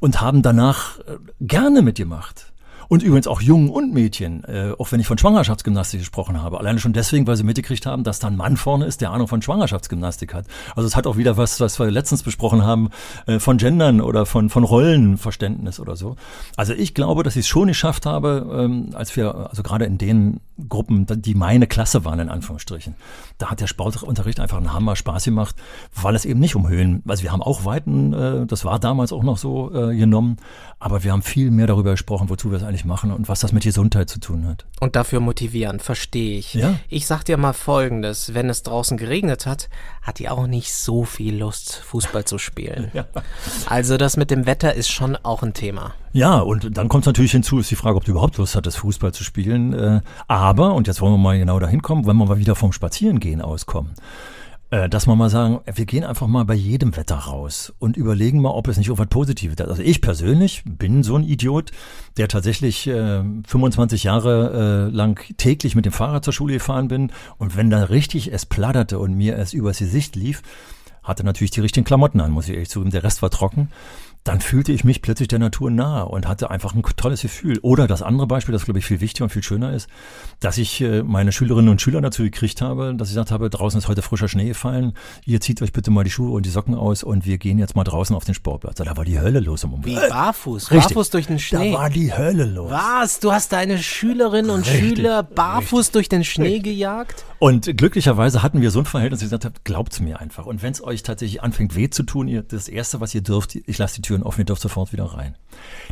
und 0.00 0.20
haben 0.20 0.42
danach 0.42 0.98
gerne 1.40 1.82
mitgemacht. 1.82 2.45
Und 2.88 3.02
übrigens 3.02 3.26
auch 3.26 3.40
Jungen 3.40 3.70
und 3.70 3.92
Mädchen, 3.92 4.44
äh, 4.44 4.72
auch 4.78 4.92
wenn 4.92 5.00
ich 5.00 5.06
von 5.06 5.18
Schwangerschaftsgymnastik 5.18 6.00
gesprochen 6.00 6.42
habe. 6.42 6.58
Alleine 6.58 6.78
schon 6.78 6.92
deswegen, 6.92 7.26
weil 7.26 7.36
sie 7.36 7.44
mitgekriegt 7.44 7.86
haben, 7.86 8.04
dass 8.04 8.18
da 8.18 8.28
ein 8.28 8.36
Mann 8.36 8.56
vorne 8.56 8.86
ist, 8.86 9.00
der 9.00 9.10
Ahnung 9.10 9.28
von 9.28 9.42
Schwangerschaftsgymnastik 9.42 10.34
hat. 10.34 10.46
Also 10.74 10.86
es 10.86 10.96
hat 10.96 11.06
auch 11.06 11.16
wieder 11.16 11.36
was, 11.36 11.60
was 11.60 11.78
wir 11.78 11.90
letztens 11.90 12.22
besprochen 12.22 12.64
haben, 12.64 12.90
äh, 13.26 13.38
von 13.38 13.58
Gendern 13.58 14.00
oder 14.00 14.26
von, 14.26 14.50
von 14.50 14.64
Rollenverständnis 14.64 15.80
oder 15.80 15.96
so. 15.96 16.16
Also 16.56 16.72
ich 16.72 16.94
glaube, 16.94 17.22
dass 17.22 17.36
ich 17.36 17.40
es 17.40 17.48
schon 17.48 17.68
geschafft 17.68 18.06
habe, 18.06 18.46
ähm, 18.52 18.90
als 18.94 19.16
wir, 19.16 19.48
also 19.48 19.62
gerade 19.62 19.84
in 19.84 19.98
den 19.98 20.40
Gruppen, 20.68 21.06
die 21.06 21.34
meine 21.34 21.66
Klasse 21.66 22.04
waren, 22.04 22.18
in 22.18 22.30
Anführungsstrichen, 22.30 22.94
da 23.38 23.50
hat 23.50 23.60
der 23.60 23.66
Sportunterricht 23.66 24.40
einfach 24.40 24.56
einen 24.56 24.72
Hammer 24.72 24.96
Spaß 24.96 25.24
gemacht, 25.24 25.54
weil 25.94 26.14
es 26.14 26.24
eben 26.24 26.40
nicht 26.40 26.56
um 26.56 26.68
Höhen, 26.68 27.02
also 27.06 27.22
wir 27.22 27.32
haben 27.32 27.42
auch 27.42 27.64
Weiten, 27.64 28.12
äh, 28.12 28.46
das 28.46 28.64
war 28.64 28.78
damals 28.78 29.12
auch 29.12 29.22
noch 29.22 29.36
so 29.36 29.74
äh, 29.74 29.96
genommen, 29.96 30.38
aber 30.78 31.04
wir 31.04 31.12
haben 31.12 31.22
viel 31.22 31.50
mehr 31.50 31.66
darüber 31.66 31.90
gesprochen, 31.92 32.30
wozu 32.30 32.50
wir 32.50 32.58
es 32.58 32.62
eigentlich 32.62 32.75
eigentlich 32.76 32.84
machen 32.84 33.10
und 33.10 33.28
was 33.28 33.40
das 33.40 33.52
mit 33.52 33.62
Gesundheit 33.62 34.10
zu 34.10 34.20
tun 34.20 34.46
hat. 34.46 34.66
Und 34.80 34.96
dafür 34.96 35.20
motivieren, 35.20 35.80
verstehe 35.80 36.38
ich. 36.38 36.54
Ja? 36.54 36.78
Ich 36.88 37.06
sag 37.06 37.24
dir 37.24 37.38
mal 37.38 37.54
Folgendes, 37.54 38.34
wenn 38.34 38.50
es 38.50 38.62
draußen 38.62 38.98
geregnet 38.98 39.46
hat, 39.46 39.68
hat 40.02 40.18
die 40.18 40.28
auch 40.28 40.46
nicht 40.46 40.74
so 40.74 41.04
viel 41.04 41.38
Lust, 41.38 41.76
Fußball 41.76 42.24
zu 42.24 42.38
spielen. 42.38 42.90
ja. 42.94 43.06
Also 43.68 43.96
das 43.96 44.16
mit 44.16 44.30
dem 44.30 44.44
Wetter 44.46 44.74
ist 44.74 44.90
schon 44.90 45.16
auch 45.16 45.42
ein 45.42 45.54
Thema. 45.54 45.94
Ja, 46.12 46.38
und 46.38 46.76
dann 46.76 46.88
kommt 46.88 47.06
natürlich 47.06 47.32
hinzu, 47.32 47.58
ist 47.58 47.70
die 47.70 47.76
Frage, 47.76 47.96
ob 47.96 48.04
du 48.04 48.12
überhaupt 48.12 48.36
Lust 48.36 48.54
hattest, 48.54 48.78
Fußball 48.78 49.12
zu 49.12 49.24
spielen. 49.24 49.72
Äh, 49.72 50.00
aber, 50.28 50.74
und 50.74 50.86
jetzt 50.86 51.00
wollen 51.00 51.14
wir 51.14 51.18
mal 51.18 51.38
genau 51.38 51.58
dahin 51.58 51.82
kommen, 51.82 52.06
wenn 52.06 52.16
wir 52.16 52.26
mal 52.26 52.38
wieder 52.38 52.54
vom 52.54 52.72
Spazierengehen 52.72 53.40
auskommen. 53.40 53.92
Äh, 54.70 54.88
dass 54.88 55.06
man 55.06 55.16
mal 55.16 55.30
sagen, 55.30 55.60
wir 55.72 55.86
gehen 55.86 56.02
einfach 56.02 56.26
mal 56.26 56.44
bei 56.44 56.54
jedem 56.54 56.96
Wetter 56.96 57.14
raus 57.14 57.72
und 57.78 57.96
überlegen 57.96 58.40
mal, 58.40 58.50
ob 58.50 58.66
es 58.66 58.76
nicht 58.76 58.88
irgendwas 58.88 59.06
Positives 59.08 59.54
ist. 59.60 59.68
Also 59.68 59.82
ich 59.82 60.00
persönlich 60.00 60.64
bin 60.64 61.04
so 61.04 61.14
ein 61.14 61.22
Idiot, 61.22 61.70
der 62.16 62.26
tatsächlich 62.26 62.88
äh, 62.88 63.22
25 63.46 64.02
Jahre 64.02 64.88
äh, 64.90 64.94
lang 64.94 65.22
täglich 65.36 65.76
mit 65.76 65.84
dem 65.84 65.92
Fahrrad 65.92 66.24
zur 66.24 66.32
Schule 66.32 66.54
gefahren 66.54 66.88
bin 66.88 67.12
und 67.38 67.56
wenn 67.56 67.70
da 67.70 67.84
richtig 67.84 68.32
es 68.32 68.44
platterte 68.44 68.98
und 68.98 69.14
mir 69.14 69.38
es 69.38 69.52
übers 69.52 69.78
Gesicht 69.78 70.16
lief, 70.16 70.42
hatte 71.04 71.22
natürlich 71.22 71.52
die 71.52 71.60
richtigen 71.60 71.84
Klamotten 71.84 72.20
an, 72.20 72.32
muss 72.32 72.48
ich 72.48 72.54
ehrlich 72.54 72.68
zugeben. 72.70 72.90
Der 72.90 73.04
Rest 73.04 73.22
war 73.22 73.30
trocken 73.30 73.68
dann 74.26 74.40
fühlte 74.40 74.72
ich 74.72 74.82
mich 74.82 75.02
plötzlich 75.02 75.28
der 75.28 75.38
Natur 75.38 75.70
nahe 75.70 76.06
und 76.06 76.26
hatte 76.26 76.50
einfach 76.50 76.74
ein 76.74 76.82
tolles 76.96 77.22
Gefühl. 77.22 77.60
Oder 77.62 77.86
das 77.86 78.02
andere 78.02 78.26
Beispiel, 78.26 78.52
das 78.52 78.64
glaube 78.64 78.80
ich 78.80 78.84
viel 78.84 79.00
wichtiger 79.00 79.24
und 79.24 79.30
viel 79.30 79.44
schöner 79.44 79.72
ist, 79.72 79.88
dass 80.40 80.58
ich 80.58 80.80
äh, 80.80 81.04
meine 81.04 81.30
Schülerinnen 81.30 81.70
und 81.70 81.80
Schüler 81.80 82.00
dazu 82.00 82.24
gekriegt 82.24 82.60
habe, 82.60 82.92
dass 82.96 83.08
ich 83.08 83.14
gesagt 83.14 83.30
habe, 83.30 83.48
draußen 83.50 83.78
ist 83.78 83.86
heute 83.86 84.02
frischer 84.02 84.26
Schnee 84.26 84.48
gefallen, 84.48 84.94
ihr 85.24 85.40
zieht 85.40 85.62
euch 85.62 85.72
bitte 85.72 85.92
mal 85.92 86.02
die 86.02 86.10
Schuhe 86.10 86.32
und 86.32 86.44
die 86.44 86.50
Socken 86.50 86.74
aus 86.74 87.04
und 87.04 87.24
wir 87.24 87.38
gehen 87.38 87.58
jetzt 87.60 87.76
mal 87.76 87.84
draußen 87.84 88.16
auf 88.16 88.24
den 88.24 88.34
Sportplatz. 88.34 88.78
Da 88.78 88.96
war 88.96 89.04
die 89.04 89.20
Hölle 89.20 89.38
los 89.38 89.62
im 89.62 89.74
Umfeld. 89.74 89.96
Wie 89.96 90.08
barfuß, 90.08 90.72
Richtig. 90.72 90.94
barfuß 90.94 91.10
durch 91.10 91.28
den 91.28 91.38
Schnee. 91.38 91.70
Da 91.70 91.78
war 91.78 91.90
die 91.90 92.12
Hölle 92.12 92.46
los. 92.46 92.72
Was? 92.72 93.20
Du 93.20 93.30
hast 93.30 93.52
deine 93.52 93.78
Schülerinnen 93.78 94.50
und 94.50 94.66
Richtig. 94.66 94.96
Schüler 94.96 95.22
barfuß 95.22 95.78
Richtig. 95.78 95.92
durch 95.92 96.08
den 96.08 96.24
Schnee 96.24 96.58
gejagt? 96.58 97.24
Und 97.38 97.76
glücklicherweise 97.76 98.42
hatten 98.42 98.60
wir 98.60 98.70
so 98.70 98.78
ein 98.80 98.86
Verhältnis, 98.86 99.20
dass 99.20 99.26
ich 99.26 99.30
gesagt 99.30 99.44
habe, 99.44 99.54
glaubt's 99.62 100.00
mir 100.00 100.20
einfach. 100.20 100.46
Und 100.46 100.62
wenn 100.62 100.72
es 100.72 100.82
euch 100.82 101.02
tatsächlich 101.02 101.42
anfängt 101.42 101.76
weh 101.76 101.90
zu 101.90 102.02
tun, 102.02 102.28
ihr, 102.28 102.42
das 102.42 102.66
Erste, 102.66 103.00
was 103.00 103.14
ihr 103.14 103.20
dürft, 103.20 103.54
ich 103.54 103.78
lasse 103.78 103.96
die 103.96 104.02
Türen 104.16 104.22
offen, 104.22 104.40
ihr 104.40 104.44
dürft 104.46 104.62
sofort 104.62 104.92
wieder 104.92 105.04
rein. 105.04 105.34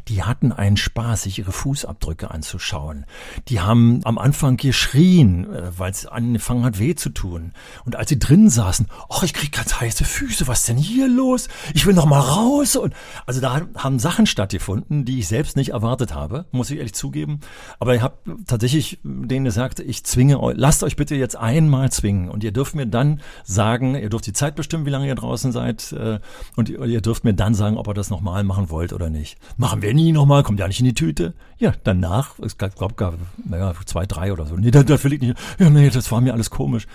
Die 0.08 0.22
hatten 0.22 0.52
einen 0.52 0.76
Spaß, 0.76 1.22
sich 1.22 1.38
ihre 1.38 1.52
Fußabdrücke 1.52 2.30
anzuschauen. 2.30 3.06
Die 3.48 3.60
haben 3.60 4.00
am 4.04 4.18
Anfang 4.18 4.56
geschrien, 4.56 5.52
äh, 5.52 5.70
weil 5.78 5.90
es 5.90 6.06
angefangen 6.06 6.64
hat 6.64 6.78
weh 6.78 6.94
zu 6.94 7.10
tun. 7.10 7.52
Und 7.84 7.96
als 7.96 8.08
sie 8.08 8.18
drin 8.18 8.50
saßen, 8.50 8.88
ach, 9.08 9.22
ich 9.22 9.32
krieg 9.32 9.52
ganz 9.52 9.80
heiße 9.80 10.04
Füße, 10.04 10.46
was 10.46 10.60
ist 10.60 10.68
denn 10.68 10.76
hier 10.76 11.08
los? 11.08 11.48
Ich 11.74 11.86
will 11.86 11.94
noch 11.94 12.06
mal 12.06 12.20
raus. 12.20 12.76
Und 12.76 12.94
also 13.26 13.40
da 13.40 13.62
haben 13.76 13.98
Sachen 13.98 14.26
stattgefunden, 14.26 15.04
die 15.04 15.20
ich 15.20 15.28
selbst 15.28 15.56
nicht 15.56 15.70
erwartet 15.70 16.14
habe, 16.14 16.46
muss 16.52 16.70
ich 16.70 16.78
ehrlich 16.78 16.94
zugeben. 16.94 17.40
Aber 17.78 17.94
ich 17.94 18.02
habe 18.02 18.16
tatsächlich 18.46 19.00
denen 19.02 19.44
gesagt, 19.44 19.80
ich 19.80 20.04
zwinge 20.04 20.40
euch, 20.40 20.54
lasst 20.56 20.82
euch 20.82 20.96
bitte 20.96 21.14
jetzt 21.14 21.36
einmal 21.36 21.90
zwingen. 21.90 22.28
Und 22.28 22.44
ihr 22.44 22.52
dürft 22.52 22.74
mir 22.74 22.86
dann 22.86 23.20
sagen, 23.44 23.94
ihr 23.94 24.10
dürft 24.10 24.26
die 24.26 24.32
Zeit 24.32 24.54
bestimmen, 24.54 24.86
wie 24.86 24.90
lange 24.90 25.06
ihr 25.06 25.14
draußen 25.14 25.52
seid. 25.52 25.92
Äh, 25.92 26.20
und 26.56 26.68
ihr 26.68 27.00
dürft 27.00 27.24
mir 27.24 27.34
dann 27.34 27.54
sagen, 27.54 27.76
ob 27.76 27.88
ihr 27.88 27.94
das 27.94 28.10
nochmal 28.10 28.44
machen 28.44 28.70
wollt 28.70 28.92
oder 28.92 29.10
nicht. 29.10 29.38
Machen 29.56 29.82
wir 29.82 29.94
nie 29.94 30.12
nochmal, 30.12 30.42
kommt 30.42 30.58
ja 30.58 30.66
nicht 30.66 30.80
in 30.80 30.86
die 30.86 30.94
Tüte. 30.94 31.34
Ja, 31.58 31.72
danach, 31.84 32.38
es 32.40 32.58
gab, 32.58 32.96
gab, 32.96 33.14
naja, 33.44 33.72
zwei, 33.86 34.04
drei 34.06 34.32
oder 34.32 34.46
so. 34.46 34.56
Nee, 34.56 34.70
das, 34.70 34.84
das 34.84 35.04
will 35.04 35.12
ich 35.12 35.20
nicht. 35.20 35.38
Ja, 35.58 35.70
nee, 35.70 35.90
das 35.90 36.10
war 36.10 36.20
mir 36.20 36.32
alles 36.32 36.50
komisch. 36.50 36.86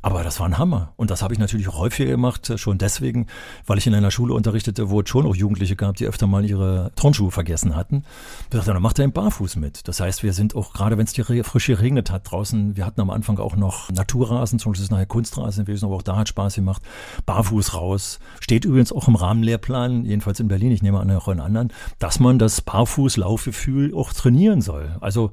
Aber 0.00 0.22
das 0.22 0.38
war 0.38 0.46
ein 0.46 0.58
Hammer. 0.58 0.92
Und 0.96 1.10
das 1.10 1.22
habe 1.22 1.34
ich 1.34 1.40
natürlich 1.40 1.68
auch 1.68 1.78
häufiger 1.78 2.10
gemacht, 2.10 2.48
äh, 2.50 2.58
schon 2.58 2.78
deswegen, 2.78 3.26
weil 3.66 3.78
ich 3.78 3.86
in 3.86 3.94
einer 3.94 4.10
Schule 4.10 4.32
unterrichtete, 4.32 4.90
wo 4.90 5.00
es 5.00 5.08
schon 5.08 5.26
auch 5.26 5.34
Jugendliche 5.34 5.74
gab, 5.74 5.96
die 5.96 6.06
öfter 6.06 6.26
mal 6.26 6.44
ihre 6.44 6.92
Turnschuhe 6.94 7.32
vergessen 7.32 7.74
hatten. 7.74 8.04
Ich 8.42 8.50
dachte, 8.50 8.72
dann 8.72 8.82
macht 8.82 8.98
er 8.98 9.04
im 9.04 9.12
Barfuß 9.12 9.56
mit. 9.56 9.88
Das 9.88 9.98
heißt, 10.00 10.22
wir 10.22 10.32
sind 10.32 10.54
auch, 10.54 10.72
gerade 10.72 10.96
wenn 10.96 11.04
es 11.04 11.14
frisch 11.46 11.66
geregnet 11.66 12.10
hat 12.10 12.30
draußen, 12.30 12.76
wir 12.76 12.86
hatten 12.86 13.00
am 13.00 13.10
Anfang 13.10 13.38
auch 13.38 13.56
noch 13.56 13.90
Naturrasen, 13.90 14.58
zum 14.58 14.72
Beispiel 14.72 14.84
ist 14.84 14.90
nachher 14.90 15.06
Kunstrasen 15.06 15.64
gewesen, 15.64 15.86
aber 15.86 15.96
auch 15.96 16.02
da 16.02 16.16
hat 16.16 16.28
Spaß 16.28 16.54
gemacht. 16.54 16.82
Barfuß 17.26 17.74
raus. 17.74 18.20
Steht 18.40 18.64
übrigens 18.64 18.92
auch 18.92 19.08
im 19.08 19.16
Rahmenlehrplan, 19.16 20.04
jedenfalls 20.04 20.38
in 20.38 20.48
Berlin, 20.48 20.70
ich 20.70 20.82
nehme 20.82 21.00
an, 21.00 21.10
auch 21.10 21.28
in 21.28 21.40
anderen, 21.40 21.72
dass 21.98 22.20
man 22.20 22.38
das 22.38 22.60
Barfuß-Laufgefühl 22.60 23.94
auch 23.94 24.12
trainieren 24.12 24.60
soll. 24.60 24.96
Also 25.00 25.32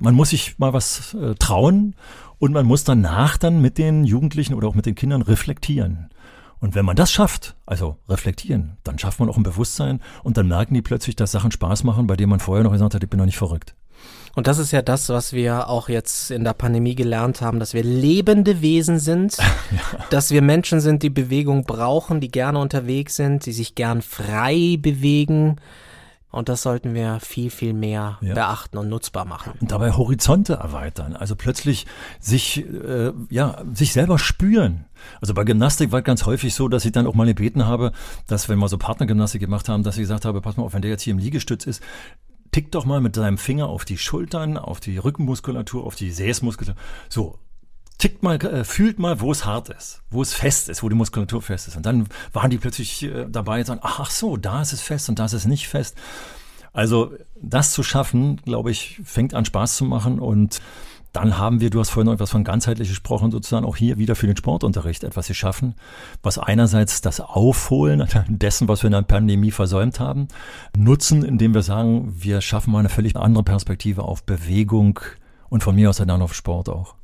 man 0.00 0.14
muss 0.14 0.30
sich 0.30 0.58
mal 0.58 0.72
was 0.72 1.14
äh, 1.14 1.34
trauen 1.34 1.94
und 2.38 2.52
man 2.52 2.66
muss 2.66 2.84
danach 2.84 3.36
dann 3.36 3.60
mit 3.60 3.78
den 3.78 4.04
Jugendlichen 4.04 4.54
oder 4.54 4.68
auch 4.68 4.74
mit 4.74 4.86
den 4.86 4.94
Kindern 4.94 5.22
reflektieren. 5.22 6.10
Und 6.58 6.74
wenn 6.74 6.84
man 6.84 6.96
das 6.96 7.12
schafft, 7.12 7.54
also 7.66 7.96
reflektieren, 8.08 8.78
dann 8.82 8.98
schafft 8.98 9.20
man 9.20 9.28
auch 9.28 9.36
ein 9.36 9.42
Bewusstsein 9.42 10.00
und 10.22 10.36
dann 10.36 10.48
merken 10.48 10.74
die 10.74 10.82
plötzlich, 10.82 11.16
dass 11.16 11.32
Sachen 11.32 11.50
Spaß 11.50 11.84
machen, 11.84 12.06
bei 12.06 12.16
denen 12.16 12.30
man 12.30 12.40
vorher 12.40 12.64
noch 12.64 12.72
gesagt 12.72 12.94
hat, 12.94 13.02
ich 13.02 13.10
bin 13.10 13.18
noch 13.18 13.26
nicht 13.26 13.36
verrückt. 13.36 13.74
Und 14.34 14.46
das 14.46 14.58
ist 14.58 14.70
ja 14.70 14.82
das, 14.82 15.08
was 15.08 15.32
wir 15.32 15.68
auch 15.68 15.88
jetzt 15.88 16.30
in 16.30 16.44
der 16.44 16.52
Pandemie 16.52 16.94
gelernt 16.94 17.40
haben, 17.40 17.58
dass 17.58 17.72
wir 17.72 17.82
lebende 17.82 18.60
Wesen 18.60 18.98
sind, 18.98 19.36
ja. 19.38 20.04
dass 20.10 20.30
wir 20.30 20.42
Menschen 20.42 20.80
sind, 20.80 21.02
die 21.02 21.10
Bewegung 21.10 21.64
brauchen, 21.64 22.20
die 22.20 22.30
gerne 22.30 22.58
unterwegs 22.58 23.16
sind, 23.16 23.46
die 23.46 23.52
sich 23.52 23.74
gern 23.74 24.02
frei 24.02 24.76
bewegen 24.78 25.56
und 26.36 26.50
das 26.50 26.60
sollten 26.60 26.92
wir 26.92 27.18
viel, 27.20 27.50
viel 27.50 27.72
mehr 27.72 28.18
ja. 28.20 28.34
beachten 28.34 28.76
und 28.76 28.90
nutzbar 28.90 29.24
machen. 29.24 29.54
Und 29.58 29.72
dabei 29.72 29.92
Horizonte 29.92 30.54
erweitern. 30.54 31.16
Also 31.16 31.34
plötzlich 31.34 31.86
sich, 32.20 32.58
äh, 32.58 33.12
ja, 33.30 33.62
sich 33.72 33.94
selber 33.94 34.18
spüren. 34.18 34.84
Also 35.22 35.32
bei 35.32 35.44
Gymnastik 35.44 35.92
war 35.92 36.00
es 36.00 36.04
ganz 36.04 36.26
häufig 36.26 36.54
so, 36.54 36.68
dass 36.68 36.84
ich 36.84 36.92
dann 36.92 37.06
auch 37.06 37.14
mal 37.14 37.26
gebeten 37.26 37.66
habe, 37.66 37.92
dass 38.26 38.50
wenn 38.50 38.58
wir 38.58 38.68
so 38.68 38.76
Partnergymnastik 38.76 39.40
gemacht 39.40 39.70
haben, 39.70 39.82
dass 39.82 39.96
ich 39.96 40.02
gesagt 40.02 40.26
habe, 40.26 40.42
pass 40.42 40.58
mal 40.58 40.64
auf, 40.64 40.74
wenn 40.74 40.82
der 40.82 40.90
jetzt 40.90 41.02
hier 41.02 41.12
im 41.12 41.18
Liegestütz 41.18 41.64
ist, 41.64 41.82
tick 42.52 42.70
doch 42.70 42.84
mal 42.84 43.00
mit 43.00 43.16
deinem 43.16 43.38
Finger 43.38 43.68
auf 43.68 43.86
die 43.86 43.96
Schultern, 43.96 44.58
auf 44.58 44.78
die 44.80 44.98
Rückenmuskulatur, 44.98 45.84
auf 45.84 45.94
die 45.94 46.08
Gesäßmuskulatur. 46.08 46.78
So, 47.08 47.38
tickt 47.98 48.22
mal, 48.22 48.36
äh, 48.44 48.64
fühlt 48.64 48.98
mal, 48.98 49.20
wo 49.20 49.32
es 49.32 49.44
hart 49.44 49.68
ist, 49.70 50.02
wo 50.10 50.22
es 50.22 50.34
fest 50.34 50.68
ist, 50.68 50.82
wo 50.82 50.88
die 50.88 50.94
Muskulatur 50.94 51.42
fest 51.42 51.68
ist. 51.68 51.76
Und 51.76 51.86
dann 51.86 52.06
waren 52.32 52.50
die 52.50 52.58
plötzlich 52.58 53.02
äh, 53.04 53.26
dabei 53.28 53.60
und 53.60 53.66
sagen, 53.66 53.80
ach 53.82 54.10
so, 54.10 54.36
da 54.36 54.62
ist 54.62 54.72
es 54.72 54.82
fest 54.82 55.08
und 55.08 55.18
da 55.18 55.24
ist 55.24 55.32
es 55.32 55.46
nicht 55.46 55.68
fest. 55.68 55.96
Also 56.72 57.14
das 57.40 57.72
zu 57.72 57.82
schaffen, 57.82 58.36
glaube 58.44 58.70
ich, 58.70 59.00
fängt 59.02 59.32
an 59.32 59.46
Spaß 59.46 59.76
zu 59.76 59.84
machen 59.84 60.18
und 60.18 60.60
dann 61.14 61.38
haben 61.38 61.60
wir, 61.62 61.70
du 61.70 61.80
hast 61.80 61.88
vorhin 61.88 62.08
noch 62.08 62.12
etwas 62.12 62.30
von 62.30 62.44
ganzheitlich 62.44 62.90
gesprochen, 62.90 63.30
sozusagen 63.30 63.64
auch 63.64 63.76
hier 63.76 63.96
wieder 63.96 64.14
für 64.14 64.26
den 64.26 64.36
Sportunterricht 64.36 65.02
etwas 65.02 65.28
geschaffen, 65.28 65.74
was 66.22 66.38
einerseits 66.38 67.00
das 67.00 67.20
Aufholen 67.20 68.06
dessen, 68.28 68.68
was 68.68 68.82
wir 68.82 68.88
in 68.88 68.92
der 68.92 69.02
Pandemie 69.02 69.50
versäumt 69.50 69.98
haben, 69.98 70.28
nutzen, 70.76 71.24
indem 71.24 71.54
wir 71.54 71.62
sagen, 71.62 72.12
wir 72.14 72.42
schaffen 72.42 72.72
mal 72.72 72.80
eine 72.80 72.90
völlig 72.90 73.16
andere 73.16 73.44
Perspektive 73.44 74.02
auf 74.02 74.24
Bewegung 74.24 75.00
und 75.48 75.62
von 75.62 75.74
mir 75.74 75.88
aus 75.88 75.96
dann 75.96 76.20
auf 76.20 76.34
Sport 76.34 76.68
auch. 76.68 76.96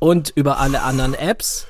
und 0.00 0.32
über 0.34 0.58
alle 0.58 0.82
anderen 0.82 1.14
Apps. 1.14 1.68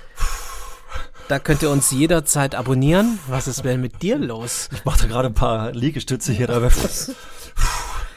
Da 1.29 1.38
könnt 1.38 1.62
ihr 1.62 1.71
uns 1.71 1.91
jederzeit 1.91 2.55
abonnieren. 2.55 3.19
Was 3.29 3.49
ist 3.49 3.62
denn 3.62 3.83
mit 3.83 4.01
dir 4.01 4.17
los? 4.17 4.71
Ich 4.73 4.87
mache 4.87 5.03
da 5.03 5.07
gerade 5.07 5.29
ein 5.29 5.35
paar 5.35 5.73
Liegestütze 5.73 6.33
hier. 6.33 6.49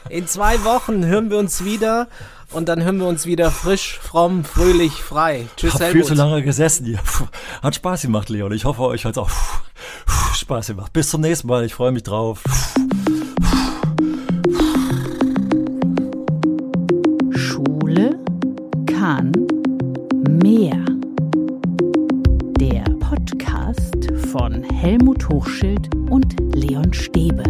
In 0.08 0.26
zwei 0.26 0.64
Wochen 0.64 1.04
hören 1.04 1.28
wir 1.28 1.36
uns 1.36 1.62
wieder 1.62 2.08
und 2.52 2.70
dann 2.70 2.82
hören 2.82 2.98
wir 2.98 3.06
uns 3.06 3.26
wieder 3.26 3.50
frisch, 3.50 3.98
fromm, 4.02 4.44
fröhlich, 4.44 4.94
frei. 4.94 5.46
Tschüss, 5.58 5.74
Hab 5.74 5.90
viel 5.90 6.04
zu 6.04 6.14
lange 6.14 6.42
gesessen 6.42 6.86
hier. 6.86 7.00
Hat 7.62 7.74
Spaß 7.74 8.00
gemacht, 8.00 8.30
Leon. 8.30 8.52
Ich 8.52 8.64
hoffe, 8.64 8.80
euch 8.80 9.04
hat 9.04 9.18
auch 9.18 9.30
Spaß 10.34 10.68
gemacht. 10.68 10.94
Bis 10.94 11.10
zum 11.10 11.20
nächsten 11.20 11.48
Mal. 11.48 11.66
Ich 11.66 11.74
freue 11.74 11.92
mich 11.92 12.04
drauf. 12.04 12.42
Schule 17.34 18.18
kann 18.86 19.32
von 24.32 24.62
Helmut 24.62 25.28
Hochschild 25.28 25.94
und 26.08 26.34
Leon 26.54 26.90
Stäbe. 26.94 27.42